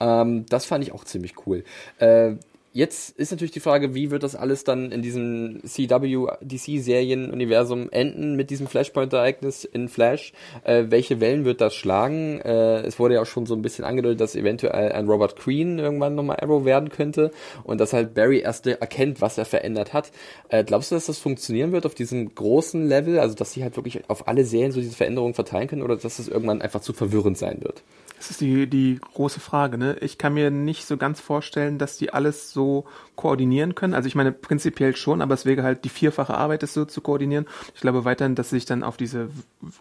Ähm, 0.00 0.46
das 0.48 0.64
fand 0.64 0.82
ich 0.82 0.92
auch 0.92 1.04
ziemlich 1.04 1.34
cool. 1.46 1.62
Äh, 1.98 2.36
jetzt 2.72 3.18
ist 3.18 3.30
natürlich 3.30 3.52
die 3.52 3.60
Frage, 3.60 3.94
wie 3.94 4.10
wird 4.10 4.22
das 4.22 4.34
alles 4.34 4.64
dann 4.64 4.90
in 4.90 5.02
diesem 5.02 5.60
CW-DC-Serien-Universum 5.64 7.90
enden 7.90 8.36
mit 8.36 8.50
diesem 8.50 8.66
Flashpoint-Ereignis 8.66 9.64
in 9.64 9.88
Flash? 9.88 10.32
Äh, 10.64 10.84
welche 10.88 11.20
Wellen 11.20 11.44
wird 11.44 11.60
das 11.60 11.74
schlagen? 11.74 12.40
Äh, 12.40 12.82
es 12.82 12.98
wurde 12.98 13.14
ja 13.14 13.22
auch 13.22 13.26
schon 13.26 13.46
so 13.46 13.54
ein 13.54 13.62
bisschen 13.62 13.84
angedeutet, 13.84 14.20
dass 14.20 14.34
eventuell 14.34 14.92
ein 14.92 15.06
Robert 15.06 15.36
Green 15.36 15.78
irgendwann 15.78 16.14
nochmal 16.14 16.38
Arrow 16.40 16.64
werden 16.64 16.88
könnte 16.88 17.30
und 17.64 17.80
dass 17.80 17.92
halt 17.92 18.14
Barry 18.14 18.40
erst 18.40 18.66
erkennt, 18.66 19.20
was 19.20 19.38
er 19.38 19.44
verändert 19.44 19.92
hat. 19.92 20.10
Äh, 20.48 20.64
glaubst 20.64 20.90
du, 20.90 20.94
dass 20.94 21.06
das 21.06 21.18
funktionieren 21.18 21.72
wird 21.72 21.86
auf 21.86 21.94
diesem 21.94 22.34
großen 22.34 22.88
Level? 22.88 23.18
Also, 23.18 23.34
dass 23.34 23.52
sie 23.52 23.62
halt 23.62 23.76
wirklich 23.76 24.08
auf 24.08 24.28
alle 24.28 24.44
Serien 24.44 24.72
so 24.72 24.80
diese 24.80 24.96
Veränderungen 24.96 25.34
verteilen 25.34 25.68
können 25.68 25.82
oder 25.82 25.96
dass 25.96 26.18
es 26.18 26.28
irgendwann 26.28 26.62
einfach 26.62 26.80
zu 26.80 26.92
verwirrend 26.92 27.38
sein 27.38 27.62
wird? 27.62 27.82
Das 28.22 28.30
ist 28.30 28.40
die, 28.40 28.68
die 28.68 29.00
große 29.14 29.40
Frage. 29.40 29.76
Ne? 29.78 29.96
Ich 30.00 30.16
kann 30.16 30.34
mir 30.34 30.48
nicht 30.52 30.86
so 30.86 30.96
ganz 30.96 31.20
vorstellen, 31.20 31.78
dass 31.78 31.96
die 31.96 32.12
alles 32.12 32.52
so 32.52 32.84
koordinieren 33.16 33.74
können. 33.74 33.94
Also 33.94 34.06
ich 34.06 34.14
meine 34.14 34.30
prinzipiell 34.30 34.94
schon, 34.94 35.20
aber 35.20 35.34
es 35.34 35.44
wäre 35.44 35.64
halt 35.64 35.84
die 35.84 35.88
vierfache 35.88 36.34
Arbeit, 36.34 36.62
das 36.62 36.72
so 36.72 36.84
zu 36.84 37.00
koordinieren. 37.00 37.46
Ich 37.74 37.80
glaube 37.80 38.04
weiterhin, 38.04 38.36
dass 38.36 38.50
sie 38.50 38.56
sich 38.56 38.64
dann 38.64 38.84
auf 38.84 38.96
diese 38.96 39.28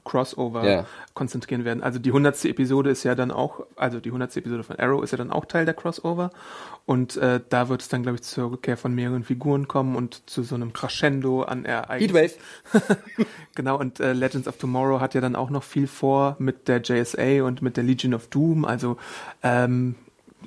Crossover 0.06 0.68
Ja. 0.68 0.86
konzentrieren 1.14 1.66
werden. 1.66 1.84
Also 1.84 2.00
die 2.00 2.12
hundertste 2.12 2.50
Episode 2.50 2.90
ist 2.90 3.04
ja 3.04 3.14
dann 3.14 3.30
auch, 3.30 3.62
also 3.76 4.00
die 4.00 4.10
hundertste 4.10 4.40
Episode 4.40 4.64
von 4.64 4.76
Arrow 4.78 5.04
ist 5.04 5.12
ja 5.12 5.20
dann 5.20 5.32
auch 5.32 5.46
Teil 5.46 5.66
der 5.66 5.76
Crossover. 5.76 6.32
Und 6.88 7.18
äh, 7.18 7.40
da 7.48 7.70
wird 7.70 7.82
es 7.84 7.90
dann, 7.90 8.02
glaube 8.02 8.16
ich, 8.16 8.24
zur 8.24 8.52
Rückkehr 8.52 8.76
von 8.76 8.94
mehreren 8.96 9.24
Figuren 9.24 9.68
kommen 9.68 9.96
und 9.96 10.28
zu 10.28 10.42
so 10.42 10.56
einem 10.56 10.74
Crescendo 10.74 11.44
an 11.44 11.64
Ereignissen. 11.64 12.16
Heatwave. 12.72 12.98
Genau, 13.54 13.78
und 13.78 14.00
äh, 14.00 14.14
Legends 14.14 14.48
of 14.48 14.56
Tomorrow 14.58 15.02
hat 15.02 15.14
ja 15.14 15.20
dann 15.20 15.36
auch 15.36 15.50
noch 15.50 15.64
viel 15.64 15.86
vor 15.86 16.38
mit 16.40 16.70
der 16.70 16.82
JSA 16.82 17.44
und 17.44 17.62
mit 17.62 17.76
der 17.76 17.84
Legion 17.84 18.14
of 18.14 18.28
Doom. 18.32 18.66
Also, 18.66 18.98
ähm, 19.44 19.96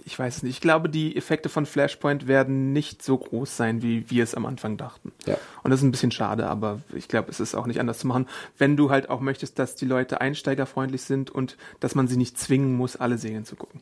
ich 0.04 0.18
weiß 0.18 0.42
nicht. 0.42 0.52
Ich 0.52 0.60
glaube, 0.60 0.88
die 0.88 1.16
Effekte 1.16 1.48
von 1.48 1.66
Flashpoint 1.66 2.26
werden 2.26 2.72
nicht 2.72 3.02
so 3.02 3.16
groß 3.16 3.56
sein, 3.56 3.82
wie 3.82 4.10
wir 4.10 4.24
es 4.24 4.34
am 4.34 4.46
Anfang 4.46 4.76
dachten. 4.76 5.12
Ja. 5.26 5.36
Und 5.62 5.70
das 5.70 5.80
ist 5.80 5.84
ein 5.84 5.92
bisschen 5.92 6.10
schade, 6.10 6.46
aber 6.46 6.80
ich 6.94 7.08
glaube, 7.08 7.30
es 7.30 7.40
ist 7.40 7.54
auch 7.54 7.66
nicht 7.66 7.80
anders 7.80 7.98
zu 7.98 8.06
machen, 8.06 8.26
wenn 8.58 8.76
du 8.76 8.90
halt 8.90 9.08
auch 9.08 9.20
möchtest, 9.20 9.58
dass 9.58 9.76
die 9.76 9.86
Leute 9.86 10.20
einsteigerfreundlich 10.20 11.02
sind 11.02 11.30
und 11.30 11.56
dass 11.80 11.94
man 11.94 12.08
sie 12.08 12.16
nicht 12.16 12.38
zwingen 12.38 12.76
muss, 12.76 12.96
alle 12.96 13.18
Serien 13.18 13.44
zu 13.44 13.56
gucken. 13.56 13.80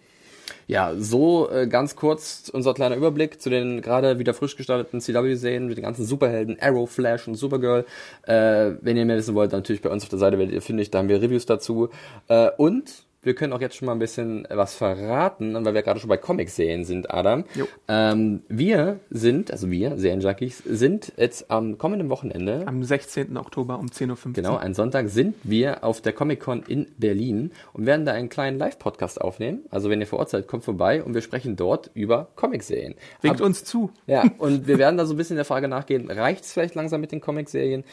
Ja, 0.69 0.95
so 0.97 1.51
äh, 1.51 1.67
ganz 1.67 1.97
kurz 1.97 2.51
unser 2.53 2.75
kleiner 2.75 2.97
Überblick 2.97 3.41
zu 3.41 3.51
den 3.51 3.83
gerade 3.83 4.19
wieder 4.19 4.35
frisch 4.35 4.57
gestarteten 4.57 5.01
CW-Serien 5.01 5.67
mit 5.67 5.77
den 5.77 5.83
ganzen 5.83 6.05
Superhelden, 6.05 6.57
Arrow, 6.61 6.89
Flash 6.89 7.27
und 7.27 7.35
Supergirl. 7.35 7.85
Äh, 8.23 8.73
wenn 8.81 8.97
ihr 8.97 9.05
mehr 9.05 9.17
wissen 9.17 9.35
wollt, 9.35 9.53
natürlich 9.53 9.83
bei 9.83 9.91
uns 9.91 10.05
auf 10.05 10.09
der 10.09 10.19
Seite 10.19 10.39
werdet 10.39 10.55
ihr 10.55 10.63
fündig, 10.63 10.91
da 10.91 10.99
haben 10.99 11.09
wir 11.09 11.21
Reviews 11.21 11.47
dazu. 11.47 11.89
Äh, 12.29 12.51
und 12.57 13.05
wir 13.23 13.35
können 13.35 13.53
auch 13.53 13.61
jetzt 13.61 13.77
schon 13.77 13.87
mal 13.87 13.93
ein 13.93 14.01
bisschen 14.01 14.47
was 14.51 14.75
verraten, 14.75 15.55
weil 15.65 15.75
wir 15.75 15.83
gerade 15.83 16.01
schon 16.01 16.09
bei 16.09 16.17
Comic-Serien 16.17 16.85
sind, 16.85 17.13
Adam. 17.13 17.45
Ähm, 17.87 18.43
wir 18.49 18.99
sind, 19.11 19.53
also 19.53 19.71
wir, 19.71 19.97
Serienjunkies, 19.97 20.63
sind 20.67 21.13
jetzt 21.17 21.51
am 21.51 21.79
kommenden 21.79 22.11
Wochenende 22.11 22.65
Am 22.67 22.83
16. 22.83 23.37
Oktober 23.37 23.79
um 23.79 23.87
10.15 23.87 24.11
Uhr. 24.11 24.33
Genau, 24.33 24.57
ein 24.57 24.75
Sonntag 24.75 25.09
sind 25.09 25.37
wir 25.45 25.85
auf 25.85 26.01
der 26.01 26.13
Comic-Con 26.13 26.65
in 26.67 26.87
Berlin 26.99 27.53
und 27.73 27.87
werden 27.87 28.05
da 28.05 28.13
einen 28.13 28.29
kleinen 28.29 28.59
Live-Podcast 28.59 29.21
aufnehmen. 29.21 29.61
Also 29.71 29.89
wenn 29.89 30.01
ihr 30.01 30.07
vor 30.07 30.19
Ort 30.19 30.31
seid, 30.31 30.49
kommt 30.49 30.65
vorbei 30.65 31.03
und 31.03 31.15
wir 31.15 31.23
sprechen 31.23 31.55
dort 31.55 31.91
über 31.95 32.29
Comic-Serien. 32.35 32.95
Winkt 33.21 33.41
uns 33.41 33.65
zu. 33.65 33.91
Ja, 34.07 34.25
und 34.39 34.67
wir 34.67 34.79
werden 34.79 34.97
da 34.97 35.07
so 35.07 35.15
ein 35.15 35.17
bisschen 35.17 35.37
der 35.37 35.45
Frage 35.45 35.69
nachgehen, 35.69 36.11
reicht 36.11 36.45
es 36.45 36.53
vielleicht 36.53 36.75
langsam 36.75 37.01
mit 37.01 37.13
den 37.13 37.21
Comic-Serien? 37.21 37.85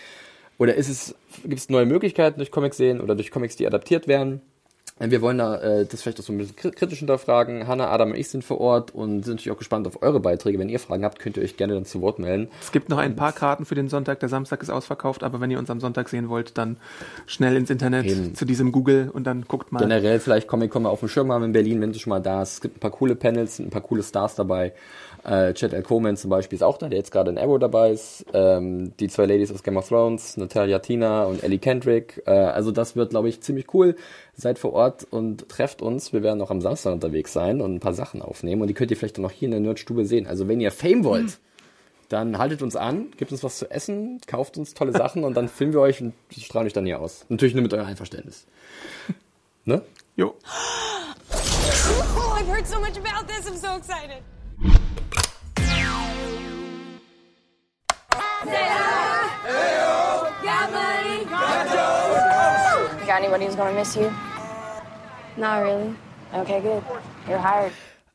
Oder 0.57 0.75
ist 0.75 0.89
es, 0.89 1.15
gibt 1.43 1.57
es 1.59 1.69
neue 1.69 1.85
Möglichkeiten 1.85 2.37
durch 2.37 2.51
Comic-Serien 2.51 2.99
oder 2.99 3.15
durch 3.15 3.31
Comics, 3.31 3.55
die 3.55 3.65
adaptiert 3.65 4.07
werden? 4.07 4.41
Wir 5.01 5.21
wollen 5.21 5.37
da 5.37 5.55
äh, 5.61 5.85
das 5.85 6.01
vielleicht 6.01 6.19
auch 6.19 6.23
so 6.23 6.33
ein 6.33 6.37
bisschen 6.37 6.57
kri- 6.57 6.71
kritisch 6.75 6.99
hinterfragen. 6.99 7.67
Hanna, 7.67 7.89
Adam 7.89 8.11
und 8.11 8.17
ich 8.17 8.27
sind 8.29 8.43
vor 8.43 8.59
Ort 8.59 8.93
und 8.93 9.23
sind 9.23 9.35
natürlich 9.35 9.51
auch 9.51 9.57
gespannt 9.57 9.87
auf 9.87 10.01
eure 10.01 10.19
Beiträge. 10.19 10.59
Wenn 10.59 10.67
ihr 10.67 10.79
Fragen 10.79 11.05
habt, 11.05 11.19
könnt 11.19 11.37
ihr 11.37 11.43
euch 11.43 11.55
gerne 11.55 11.73
dann 11.73 11.85
zu 11.85 12.01
Wort 12.01 12.19
melden. 12.19 12.49
Es 12.61 12.73
gibt 12.73 12.89
noch 12.89 12.97
ein 12.97 13.15
paar 13.15 13.31
Karten 13.31 13.63
für 13.65 13.75
den 13.75 13.87
Sonntag. 13.87 14.19
Der 14.19 14.27
Samstag 14.27 14.61
ist 14.61 14.69
ausverkauft, 14.69 15.23
aber 15.23 15.39
wenn 15.39 15.51
ihr 15.51 15.57
uns 15.59 15.69
am 15.69 15.79
Sonntag 15.79 16.09
sehen 16.09 16.27
wollt, 16.27 16.57
dann 16.57 16.75
schnell 17.27 17.55
ins 17.55 17.69
Internet 17.69 18.07
Eben. 18.07 18.35
zu 18.35 18.43
diesem 18.43 18.73
Google 18.73 19.09
und 19.13 19.23
dann 19.25 19.45
guckt 19.47 19.71
mal. 19.71 19.79
generell 19.79 20.19
vielleicht 20.19 20.47
Comic-Con 20.47 20.83
mal 20.83 20.89
auf 20.89 20.99
dem 20.99 21.07
Schirm 21.07 21.31
haben 21.31 21.45
in 21.45 21.53
Berlin, 21.53 21.79
wenn 21.79 21.93
du 21.93 21.99
schon 21.99 22.09
mal 22.11 22.19
da 22.19 22.41
ist. 22.41 22.53
Es 22.55 22.61
gibt 22.61 22.77
ein 22.77 22.79
paar 22.81 22.91
coole 22.91 23.15
Panels, 23.15 23.55
sind 23.55 23.67
ein 23.67 23.71
paar 23.71 23.81
coole 23.81 24.03
Stars 24.03 24.35
dabei. 24.35 24.73
Äh, 25.23 25.53
Chad 25.53 25.73
L. 25.73 25.83
Coleman 25.83 26.17
zum 26.17 26.29
Beispiel 26.29 26.55
ist 26.55 26.63
auch 26.63 26.77
da, 26.77 26.89
der 26.89 26.97
jetzt 26.97 27.11
gerade 27.11 27.31
in 27.31 27.37
Arrow 27.37 27.59
dabei 27.59 27.91
ist. 27.91 28.25
Ähm, 28.33 28.93
die 28.99 29.07
zwei 29.07 29.25
Ladies 29.25 29.51
aus 29.51 29.63
Game 29.63 29.77
of 29.77 29.87
Thrones, 29.87 30.37
Natalia 30.37 30.79
Tina 30.79 31.23
und 31.23 31.43
Ellie 31.43 31.59
Kendrick. 31.59 32.23
Äh, 32.25 32.31
also 32.31 32.71
das 32.71 32.95
wird, 32.95 33.11
glaube 33.11 33.29
ich, 33.29 33.41
ziemlich 33.41 33.73
cool. 33.73 33.95
Seid 34.35 34.59
vor 34.59 34.73
Ort 34.73 35.05
und 35.09 35.49
trefft 35.49 35.81
uns. 35.81 36.13
Wir 36.13 36.23
werden 36.23 36.41
auch 36.41 36.51
am 36.51 36.61
Samstag 36.61 36.93
unterwegs 36.93 37.33
sein 37.33 37.61
und 37.61 37.75
ein 37.75 37.79
paar 37.79 37.93
Sachen 37.93 38.21
aufnehmen. 38.21 38.61
Und 38.61 38.67
die 38.67 38.73
könnt 38.73 38.91
ihr 38.91 38.97
vielleicht 38.97 39.17
dann 39.17 39.23
noch 39.23 39.31
hier 39.31 39.47
in 39.47 39.51
der 39.51 39.59
Nerdstube 39.59 40.05
sehen. 40.05 40.27
Also 40.27 40.47
wenn 40.47 40.61
ihr 40.61 40.71
Fame 40.71 41.03
wollt, 41.03 41.39
dann 42.07 42.37
haltet 42.37 42.61
uns 42.61 42.75
an, 42.75 43.11
gebt 43.17 43.31
uns 43.31 43.43
was 43.43 43.57
zu 43.59 43.69
essen, 43.69 44.19
kauft 44.25 44.57
uns 44.57 44.73
tolle 44.73 44.93
Sachen 44.93 45.23
und 45.23 45.35
dann 45.35 45.47
filmen 45.49 45.73
wir 45.73 45.81
euch 45.81 46.01
und 46.01 46.13
strahlen 46.35 46.67
euch 46.67 46.73
dann 46.73 46.85
hier 46.85 46.99
aus. 46.99 47.25
Natürlich 47.29 47.53
nur 47.53 47.63
mit 47.63 47.73
eurem 47.73 47.85
Einverständnis. 47.85 48.45
Ne? 49.65 49.81
Jo. 50.15 50.35
Oh, 52.15 52.33
I've 52.35 52.47
heard 52.47 52.67
so 52.67 52.79
much 52.79 52.97
about 52.97 53.27
this. 53.27 53.47
I'm 53.47 53.55
so 53.55 53.77
excited. 53.77 54.23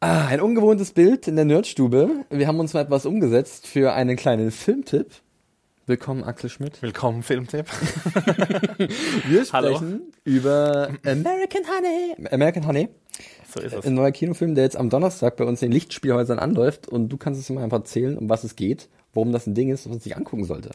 Ah, 0.01 0.27
ein 0.27 0.41
ungewohntes 0.41 0.93
Bild 0.93 1.27
in 1.29 1.37
der 1.37 1.47
Nerdstube. 1.47 2.27
Wir 2.29 2.47
haben 2.47 2.61
uns 2.61 2.75
mal 2.75 2.83
etwas 2.83 3.07
umgesetzt 3.07 3.67
für 3.67 3.95
einen 3.95 4.17
kleinen 4.17 4.51
Filmtipp. 4.51 5.07
Willkommen, 5.87 6.25
Axel 6.25 6.51
Schmidt. 6.51 6.83
Willkommen, 6.83 7.23
Filmtipp. 7.23 7.67
Wir 9.27 9.45
Hallo. 9.53 9.77
sprechen 9.77 10.13
über 10.25 10.91
American 11.05 11.63
Honey. 11.69 12.29
American 12.31 12.67
Honey, 12.67 12.89
So 13.55 13.61
ist 13.61 13.73
es. 13.73 13.87
ein 13.87 13.95
neuer 13.95 14.11
Kinofilm, 14.11 14.57
der 14.57 14.65
jetzt 14.65 14.77
am 14.77 14.91
Donnerstag 14.91 15.37
bei 15.37 15.45
uns 15.45 15.63
in 15.63 15.71
den 15.71 15.75
Lichtspielhäusern 15.75 16.41
anläuft. 16.41 16.89
Und 16.89 17.09
du 17.09 17.17
kannst 17.17 17.41
es 17.41 17.49
mal 17.51 17.63
einfach 17.63 17.79
erzählen, 17.79 18.19
um 18.19 18.29
was 18.29 18.43
es 18.43 18.57
geht, 18.57 18.89
warum 19.13 19.31
das 19.31 19.47
ein 19.47 19.55
Ding 19.55 19.71
ist, 19.71 19.85
was 19.85 19.91
man 19.91 20.01
sich 20.01 20.17
angucken 20.17 20.45
sollte. 20.45 20.71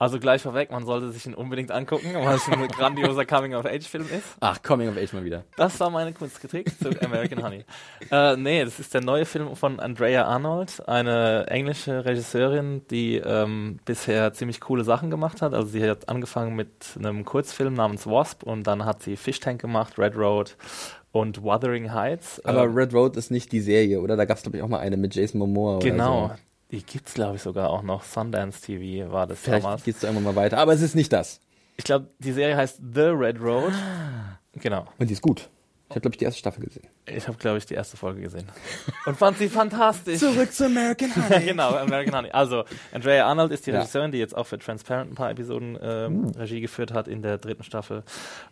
Also 0.00 0.20
gleich 0.20 0.42
vorweg, 0.42 0.70
man 0.70 0.86
sollte 0.86 1.10
sich 1.10 1.26
ihn 1.26 1.34
unbedingt 1.34 1.72
angucken, 1.72 2.14
weil 2.14 2.36
es 2.36 2.48
ein 2.48 2.68
grandioser 2.68 3.26
Coming-of-Age-Film 3.26 4.04
ist. 4.04 4.36
Ach, 4.38 4.62
Coming 4.62 4.88
of 4.88 4.96
Age 4.96 5.12
mal 5.12 5.24
wieder. 5.24 5.42
Das 5.56 5.80
war 5.80 5.90
meine 5.90 6.12
Kunstkritik 6.12 6.70
zu 6.78 6.90
American 7.04 7.42
Honey. 7.42 7.64
Äh, 8.12 8.36
nee, 8.36 8.64
das 8.64 8.78
ist 8.78 8.94
der 8.94 9.00
neue 9.00 9.24
Film 9.24 9.56
von 9.56 9.80
Andrea 9.80 10.24
Arnold, 10.24 10.88
eine 10.88 11.48
englische 11.48 12.04
Regisseurin, 12.04 12.82
die 12.92 13.16
ähm, 13.16 13.80
bisher 13.84 14.32
ziemlich 14.34 14.60
coole 14.60 14.84
Sachen 14.84 15.10
gemacht 15.10 15.42
hat. 15.42 15.52
Also 15.52 15.70
sie 15.70 15.90
hat 15.90 16.08
angefangen 16.08 16.54
mit 16.54 16.70
einem 16.96 17.24
Kurzfilm 17.24 17.74
namens 17.74 18.06
Wasp 18.06 18.44
und 18.44 18.68
dann 18.68 18.84
hat 18.84 19.02
sie 19.02 19.16
Fish 19.16 19.40
Tank 19.40 19.60
gemacht, 19.60 19.98
Red 19.98 20.16
Road 20.16 20.56
und 21.18 21.42
Wuthering 21.42 21.92
Heights. 21.92 22.44
Aber 22.44 22.64
Ähm, 22.64 22.74
Red 22.74 22.92
Road 22.94 23.16
ist 23.16 23.30
nicht 23.30 23.52
die 23.52 23.60
Serie, 23.60 24.00
oder? 24.00 24.16
Da 24.16 24.24
gab 24.24 24.36
es, 24.36 24.42
glaube 24.42 24.56
ich, 24.58 24.62
auch 24.62 24.68
mal 24.68 24.80
eine 24.80 24.96
mit 24.96 25.14
Jason 25.14 25.38
Momoa 25.38 25.78
genau. 25.80 26.24
oder 26.26 26.34
so. 26.34 26.40
Die 26.70 26.82
gibt's 26.82 27.14
glaube 27.14 27.36
ich 27.36 27.42
sogar 27.42 27.70
auch 27.70 27.82
noch. 27.82 28.02
Sundance 28.04 28.60
TV 28.60 29.10
war 29.10 29.26
das 29.26 29.40
Vielleicht 29.40 29.64
damals. 29.64 29.84
geht's 29.84 30.00
da 30.00 30.08
irgendwann 30.08 30.34
mal 30.34 30.36
weiter. 30.40 30.58
Aber 30.58 30.72
es 30.74 30.82
ist 30.82 30.94
nicht 30.94 31.12
das. 31.12 31.40
Ich 31.76 31.84
glaube, 31.84 32.08
die 32.18 32.32
Serie 32.32 32.56
heißt 32.56 32.80
The 32.94 33.00
Red 33.02 33.40
Road. 33.40 33.72
Genau. 34.54 34.84
Und 34.98 35.08
die 35.08 35.12
ist 35.14 35.22
gut. 35.22 35.48
Ich 35.90 35.94
habe, 35.96 36.00
glaube 36.02 36.14
ich, 36.14 36.18
die 36.18 36.24
erste 36.26 36.38
Staffel 36.40 36.62
gesehen. 36.64 36.86
Ich 37.06 37.26
habe, 37.26 37.38
glaube 37.38 37.56
ich, 37.56 37.64
die 37.64 37.72
erste 37.72 37.96
Folge 37.96 38.20
gesehen. 38.20 38.44
Und 39.06 39.16
fand 39.16 39.38
sie 39.38 39.48
fantastisch. 39.48 40.18
Zurück 40.18 40.52
zu 40.52 40.66
American 40.66 41.10
Ja, 41.30 41.38
genau, 41.46 41.70
American 41.76 42.14
Honey. 42.14 42.30
Also, 42.30 42.64
Andrea 42.92 43.26
Arnold 43.26 43.52
ist 43.52 43.66
die 43.66 43.70
Ja. 43.70 43.78
Regisseurin, 43.78 44.12
die 44.12 44.18
jetzt 44.18 44.36
auch 44.36 44.44
für 44.44 44.58
Transparent 44.58 45.12
ein 45.12 45.14
paar 45.14 45.30
Episoden 45.30 45.78
ähm, 45.80 46.26
Regie 46.36 46.60
geführt 46.60 46.92
hat 46.92 47.08
in 47.08 47.22
der 47.22 47.38
dritten 47.38 47.62
Staffel. 47.62 48.02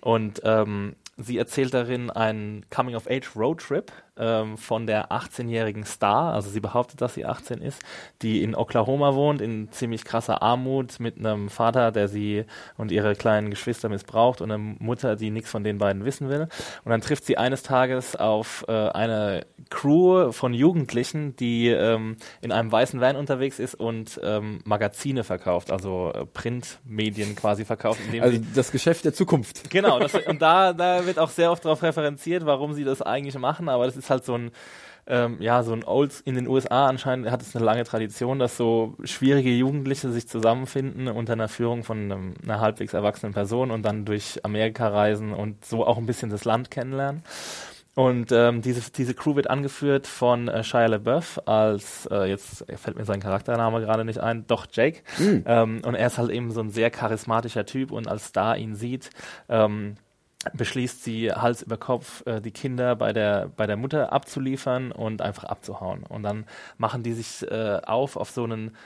Und 0.01 0.41
ähm, 0.45 0.97
sie 1.17 1.39
erzählt 1.39 1.75
darin 1.75 2.11
einen 2.11 2.69
Coming-of-Age-Roadtrip 2.71 3.93
ähm, 4.19 4.57
von 4.57 4.87
der 4.87 5.11
18-jährigen 5.11 5.85
Star, 5.85 6.33
also 6.35 6.51
sie 6.51 6.61
behauptet, 6.61 7.01
dass 7.01 7.15
sie 7.15 7.25
18 7.25 7.61
ist, 7.61 7.83
die 8.23 8.43
in 8.43 8.55
Oklahoma 8.55 9.15
wohnt, 9.15 9.41
in 9.41 9.71
ziemlich 9.71 10.05
krasser 10.05 10.43
Armut, 10.43 11.01
mit 11.01 11.19
einem 11.19 11.49
Vater, 11.49 11.93
der 11.93 12.09
sie 12.09 12.45
und 12.77 12.93
ihre 12.93 13.15
kleinen 13.15 13.51
Geschwister 13.51 13.89
missbraucht 13.89 14.41
und 14.41 14.51
einer 14.51 14.59
Mutter, 14.59 15.17
die 15.17 15.31
nichts 15.31 15.51
von 15.51 15.65
den 15.65 15.79
beiden 15.79 16.05
wissen 16.05 16.29
will. 16.29 16.49
Und 16.85 16.91
dann 16.91 17.01
trifft 17.01 17.25
sie 17.25 17.37
eines 17.39 17.63
Tages 17.63 18.17
auf 18.17 18.65
äh, 18.69 18.73
eine 18.73 19.47
Crew 19.71 20.33
von 20.33 20.55
Jugendlichen, 20.55 21.37
die 21.37 21.69
ähm, 21.69 22.17
in 22.41 22.53
einem 22.53 22.71
weißen 22.71 23.01
Van 23.01 23.17
unterwegs 23.17 23.59
ist 23.59 23.75
und 23.75 24.21
ähm, 24.23 24.61
Magazine 24.65 25.25
verkauft, 25.25 25.71
also 25.71 26.13
äh, 26.15 26.25
Printmedien 26.27 27.37
quasi 27.37 27.65
verkauft. 27.65 28.01
also 28.21 28.39
das 28.55 28.71
Geschäft 28.71 29.05
der 29.05 29.13
Zukunft. 29.13 29.71
Genau, 29.71 29.99
das, 29.99 30.15
und 30.27 30.41
da, 30.41 30.73
da 30.73 31.07
wird 31.07 31.19
auch 31.19 31.31
sehr 31.31 31.51
oft 31.51 31.65
darauf 31.65 31.83
referenziert, 31.83 32.47
warum 32.47 32.75
sie 32.75 32.85
das 32.85 33.03
eigentlich 33.03 33.37
machen, 33.39 33.69
aber 33.69 33.87
das 33.87 33.97
ist 33.97 34.06
halt 34.11 34.25
so 34.25 34.35
ein 34.35 34.51
ähm, 35.09 35.37
ja, 35.41 35.63
so 35.63 35.73
ein 35.73 35.85
Old, 35.85 36.21
in 36.25 36.35
den 36.35 36.49
USA 36.49 36.87
anscheinend 36.89 37.31
hat 37.31 37.41
es 37.41 37.55
eine 37.55 37.65
lange 37.65 37.85
Tradition, 37.85 38.39
dass 38.39 38.57
so 38.57 38.97
schwierige 39.05 39.51
Jugendliche 39.51 40.11
sich 40.11 40.27
zusammenfinden 40.29 41.07
unter 41.09 41.35
einer 41.35 41.49
Führung 41.49 41.85
von 41.85 42.11
einem, 42.11 42.35
einer 42.43 42.61
halbwegs 42.61 42.93
erwachsenen 42.93 43.33
Person 43.33 43.71
und 43.71 43.85
dann 43.85 44.05
durch 44.05 44.45
Amerika 44.45 44.89
reisen 44.89 45.33
und 45.33 45.65
so 45.65 45.87
auch 45.87 45.97
ein 45.97 46.07
bisschen 46.07 46.31
das 46.31 46.45
Land 46.45 46.71
kennenlernen. 46.73 47.23
Und 47.95 48.31
ähm, 48.31 48.61
diese, 48.61 48.91
diese 48.93 49.15
Crew 49.15 49.37
wird 49.37 49.49
angeführt 49.49 50.07
von 50.07 50.49
äh, 50.49 50.63
Shia 50.63 50.85
LaBeouf 50.87 51.41
als, 51.49 52.07
äh, 52.11 52.29
jetzt 52.29 52.67
fällt 52.77 52.99
mir 52.99 53.07
sein 53.07 53.21
Charaktername 53.21 53.81
gerade 53.81 54.05
nicht 54.05 54.19
ein, 54.19 54.47
doch 54.47 54.67
Jake. 54.71 55.01
Mhm. 55.19 55.45
Ähm, 55.47 55.81
und 55.83 55.95
er 55.95 56.09
ist 56.09 56.19
halt 56.19 56.31
eben 56.31 56.51
so 56.51 56.61
ein 56.61 56.69
sehr 56.69 56.91
charismatischer 56.91 57.65
Typ 57.65 57.93
und 57.93 58.07
als 58.07 58.27
Star 58.27 58.59
ihn 58.59 58.75
sieht, 58.75 59.09
ähm, 59.49 59.97
beschließt 60.55 61.03
sie 61.05 61.33
Hals 61.33 61.63
über 61.63 61.77
Kopf 61.77 62.27
äh, 62.27 62.41
die 62.41 62.51
Kinder 62.51 62.97
bei 62.97 63.13
der 63.13 63.51
bei 63.57 63.67
der 63.67 63.77
Mutter 63.77 64.13
abzuliefern 64.13 64.93
und 64.93 65.23
einfach 65.23 65.45
abzuhauen. 65.45 66.05
Und 66.05 66.23
dann 66.23 66.45
machen 66.79 67.03
die 67.03 67.13
sich 67.13 67.43
äh, 67.51 67.81
auf 67.85 68.17
auf 68.17 68.31
so 68.31 68.45
einen 68.45 68.77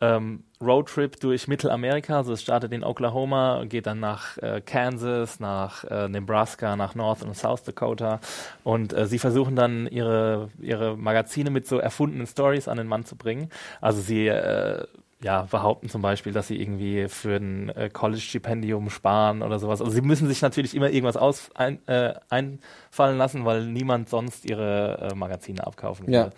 ähm, 0.00 0.44
Roadtrip 0.60 1.18
durch 1.20 1.48
Mittelamerika, 1.48 2.18
also 2.18 2.32
es 2.32 2.42
startet 2.42 2.72
in 2.72 2.84
Oklahoma, 2.84 3.64
geht 3.64 3.86
dann 3.86 3.98
nach 4.00 4.38
äh, 4.38 4.60
Kansas, 4.64 5.40
nach 5.40 5.84
äh, 5.84 6.08
Nebraska, 6.08 6.76
nach 6.76 6.94
North 6.94 7.22
und 7.22 7.36
South 7.36 7.64
Dakota. 7.64 8.20
Und 8.62 8.92
äh, 8.92 9.06
sie 9.06 9.18
versuchen 9.18 9.56
dann 9.56 9.86
ihre 9.88 10.50
ihre 10.60 10.96
Magazine 10.96 11.50
mit 11.50 11.66
so 11.66 11.78
erfundenen 11.78 12.26
Stories 12.26 12.68
an 12.68 12.76
den 12.76 12.86
Mann 12.86 13.04
zu 13.04 13.16
bringen. 13.16 13.50
Also 13.80 14.00
sie 14.00 14.28
äh, 14.28 14.86
ja, 15.20 15.42
behaupten 15.50 15.88
zum 15.88 16.00
Beispiel, 16.00 16.32
dass 16.32 16.46
sie 16.46 16.60
irgendwie 16.60 17.08
für 17.08 17.36
ein 17.36 17.70
äh, 17.70 17.90
College-Stipendium 17.92 18.88
sparen 18.88 19.42
oder 19.42 19.58
sowas. 19.58 19.80
Also 19.80 19.92
sie 19.92 20.00
müssen 20.00 20.28
sich 20.28 20.42
natürlich 20.42 20.76
immer 20.76 20.90
irgendwas 20.90 21.16
aus, 21.16 21.50
ein, 21.56 21.86
äh, 21.88 22.14
einfallen 22.28 23.18
lassen, 23.18 23.44
weil 23.44 23.66
niemand 23.66 24.08
sonst 24.08 24.44
ihre 24.44 25.10
äh, 25.10 25.14
Magazine 25.16 25.66
abkaufen 25.66 26.06
will. 26.06 26.14
Ja. 26.14 26.30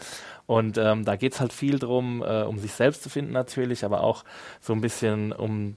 Und 0.47 0.79
ähm, 0.79 1.05
da 1.05 1.17
geht's 1.17 1.41
halt 1.41 1.53
viel 1.53 1.79
drum, 1.79 2.23
äh, 2.23 2.43
um 2.43 2.59
sich 2.59 2.73
selbst 2.73 3.03
zu 3.03 3.11
finden 3.11 3.33
natürlich, 3.33 3.85
aber 3.85 4.03
auch 4.03 4.25
so 4.61 4.73
ein 4.73 4.81
bisschen 4.81 5.33
um 5.33 5.77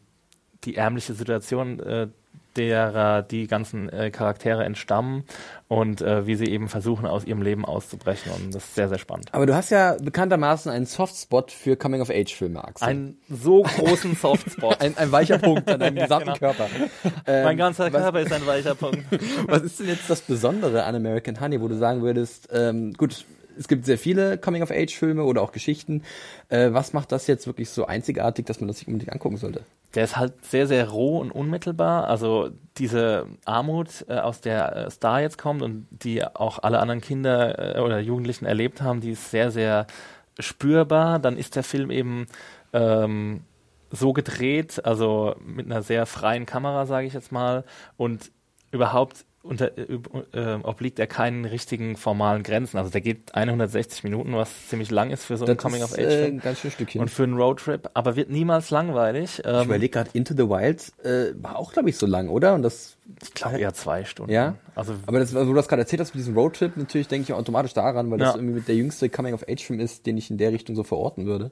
die 0.63 0.75
ärmliche 0.75 1.13
Situation 1.13 1.81
äh, 1.81 2.07
derer 2.57 3.21
die 3.21 3.47
ganzen 3.47 3.89
äh, 3.89 4.11
Charaktere 4.11 4.63
entstammen 4.63 5.23
und 5.67 6.01
äh, 6.01 6.27
wie 6.27 6.35
sie 6.35 6.45
eben 6.45 6.67
versuchen, 6.69 7.05
aus 7.05 7.25
ihrem 7.25 7.41
Leben 7.41 7.65
auszubrechen. 7.65 8.31
Und 8.31 8.53
das 8.53 8.63
ist 8.63 8.75
sehr, 8.75 8.89
sehr 8.89 8.99
spannend. 8.99 9.29
Aber 9.31 9.45
du 9.45 9.55
hast 9.55 9.71
ja 9.71 9.95
bekanntermaßen 9.99 10.71
einen 10.71 10.85
Softspot 10.85 11.51
für 11.51 11.75
Coming-of-Age-Filme, 11.75 12.63
Axel. 12.63 12.87
Einen 12.87 13.17
so 13.29 13.63
großen 13.63 14.15
Softspot. 14.21 14.81
ein, 14.81 14.97
ein 14.97 15.11
weicher 15.11 15.39
Punkt 15.39 15.69
an 15.69 15.79
deinem 15.79 15.95
gesamten 15.99 16.29
ja, 16.29 16.33
genau. 16.35 16.53
Körper. 16.53 16.69
Ähm, 17.25 17.43
mein 17.43 17.57
ganzer 17.57 17.89
Körper 17.89 18.19
ist 18.19 18.31
ein 18.31 18.45
weicher 18.45 18.75
Punkt. 18.75 19.03
was 19.47 19.63
ist 19.63 19.79
denn 19.79 19.87
jetzt 19.87 20.09
das 20.09 20.21
Besondere 20.21 20.83
an 20.83 20.95
American 20.95 21.39
Honey, 21.39 21.59
wo 21.59 21.67
du 21.67 21.75
sagen 21.75 22.01
würdest, 22.01 22.49
ähm, 22.53 22.93
gut, 22.93 23.25
es 23.57 23.67
gibt 23.67 23.85
sehr 23.85 23.97
viele 23.97 24.37
Coming-of-Age-Filme 24.37 25.23
oder 25.23 25.41
auch 25.41 25.51
Geschichten. 25.51 26.03
Äh, 26.49 26.71
was 26.71 26.93
macht 26.93 27.11
das 27.11 27.27
jetzt 27.27 27.47
wirklich 27.47 27.69
so 27.69 27.85
einzigartig, 27.85 28.45
dass 28.45 28.59
man 28.59 28.67
das 28.67 28.79
sich 28.79 28.87
unbedingt 28.87 29.11
angucken 29.11 29.37
sollte? 29.37 29.61
Der 29.95 30.03
ist 30.03 30.17
halt 30.17 30.43
sehr, 30.43 30.67
sehr 30.67 30.89
roh 30.89 31.19
und 31.19 31.31
unmittelbar. 31.31 32.07
Also 32.07 32.49
diese 32.77 33.27
Armut, 33.45 34.05
äh, 34.07 34.17
aus 34.17 34.41
der 34.41 34.75
äh, 34.75 34.91
Star 34.91 35.21
jetzt 35.21 35.37
kommt 35.37 35.61
und 35.61 35.87
die 35.91 36.23
auch 36.25 36.59
alle 36.59 36.79
anderen 36.79 37.01
Kinder 37.01 37.77
äh, 37.77 37.79
oder 37.79 37.99
Jugendlichen 37.99 38.45
erlebt 38.45 38.81
haben, 38.81 39.01
die 39.01 39.11
ist 39.11 39.31
sehr, 39.31 39.51
sehr 39.51 39.87
spürbar. 40.39 41.19
Dann 41.19 41.37
ist 41.37 41.55
der 41.55 41.63
Film 41.63 41.91
eben 41.91 42.27
ähm, 42.73 43.41
so 43.91 44.13
gedreht, 44.13 44.83
also 44.83 45.35
mit 45.45 45.67
einer 45.67 45.83
sehr 45.83 46.07
freien 46.07 46.47
Kamera, 46.47 46.87
sage 46.87 47.05
ich 47.05 47.13
jetzt 47.13 47.31
mal, 47.31 47.63
und 47.95 48.31
überhaupt 48.71 49.25
unter, 49.43 49.77
äh, 49.77 50.55
obliegt 50.63 50.99
er 50.99 51.07
keinen 51.07 51.43
richtigen 51.43 51.97
formalen 51.97 52.43
Grenzen. 52.43 52.77
Also 52.77 52.89
der 52.89 53.01
geht 53.01 53.35
160 53.35 54.03
Minuten, 54.05 54.33
was 54.33 54.69
ziemlich 54.69 54.89
lang 54.89 55.11
ist 55.11 55.25
für 55.25 55.35
so 55.35 55.45
ein 55.45 55.57
Coming-of-Age-Film. 55.57 56.37
Äh, 56.37 56.41
ganz 56.41 56.59
schön 56.59 56.71
Stückchen. 56.71 57.01
Und 57.01 57.09
für 57.09 57.23
einen 57.23 57.35
Roadtrip, 57.35 57.89
aber 57.93 58.15
wird 58.15 58.29
niemals 58.29 58.69
langweilig. 58.69 59.41
Ähm, 59.43 59.59
ich 59.59 59.65
überlege 59.65 59.89
gerade, 59.89 60.09
Into 60.13 60.33
the 60.33 60.49
Wild 60.49 60.93
äh, 61.03 61.33
war 61.41 61.57
auch, 61.57 61.73
glaube 61.73 61.89
ich, 61.89 61.97
so 61.97 62.05
lang, 62.05 62.29
oder? 62.29 62.53
Und 62.53 62.63
das 62.63 62.95
ich 63.21 63.33
glaube 63.33 63.59
eher 63.59 63.73
zwei 63.73 64.05
Stunden. 64.05 64.31
Ja. 64.31 64.55
Also, 64.75 64.93
aber 65.05 65.19
das, 65.19 65.35
also, 65.35 65.47
wo 65.47 65.51
du 65.51 65.57
das 65.57 65.67
gerade 65.67 65.81
erzählt 65.81 65.99
hast 65.99 66.15
mit 66.15 66.19
diesem 66.19 66.35
Roadtrip, 66.35 66.77
natürlich 66.77 67.09
denke 67.09 67.23
ich 67.23 67.33
automatisch 67.33 67.73
daran, 67.73 68.09
weil 68.11 68.19
ja. 68.19 68.27
das 68.27 68.35
irgendwie 68.35 68.55
mit 68.55 68.67
der 68.69 68.75
jüngste 68.75 69.09
Coming-of-Age-Film 69.09 69.81
ist, 69.81 70.05
den 70.05 70.17
ich 70.17 70.31
in 70.31 70.37
der 70.37 70.53
Richtung 70.53 70.75
so 70.75 70.83
verorten 70.83 71.25
würde. 71.25 71.51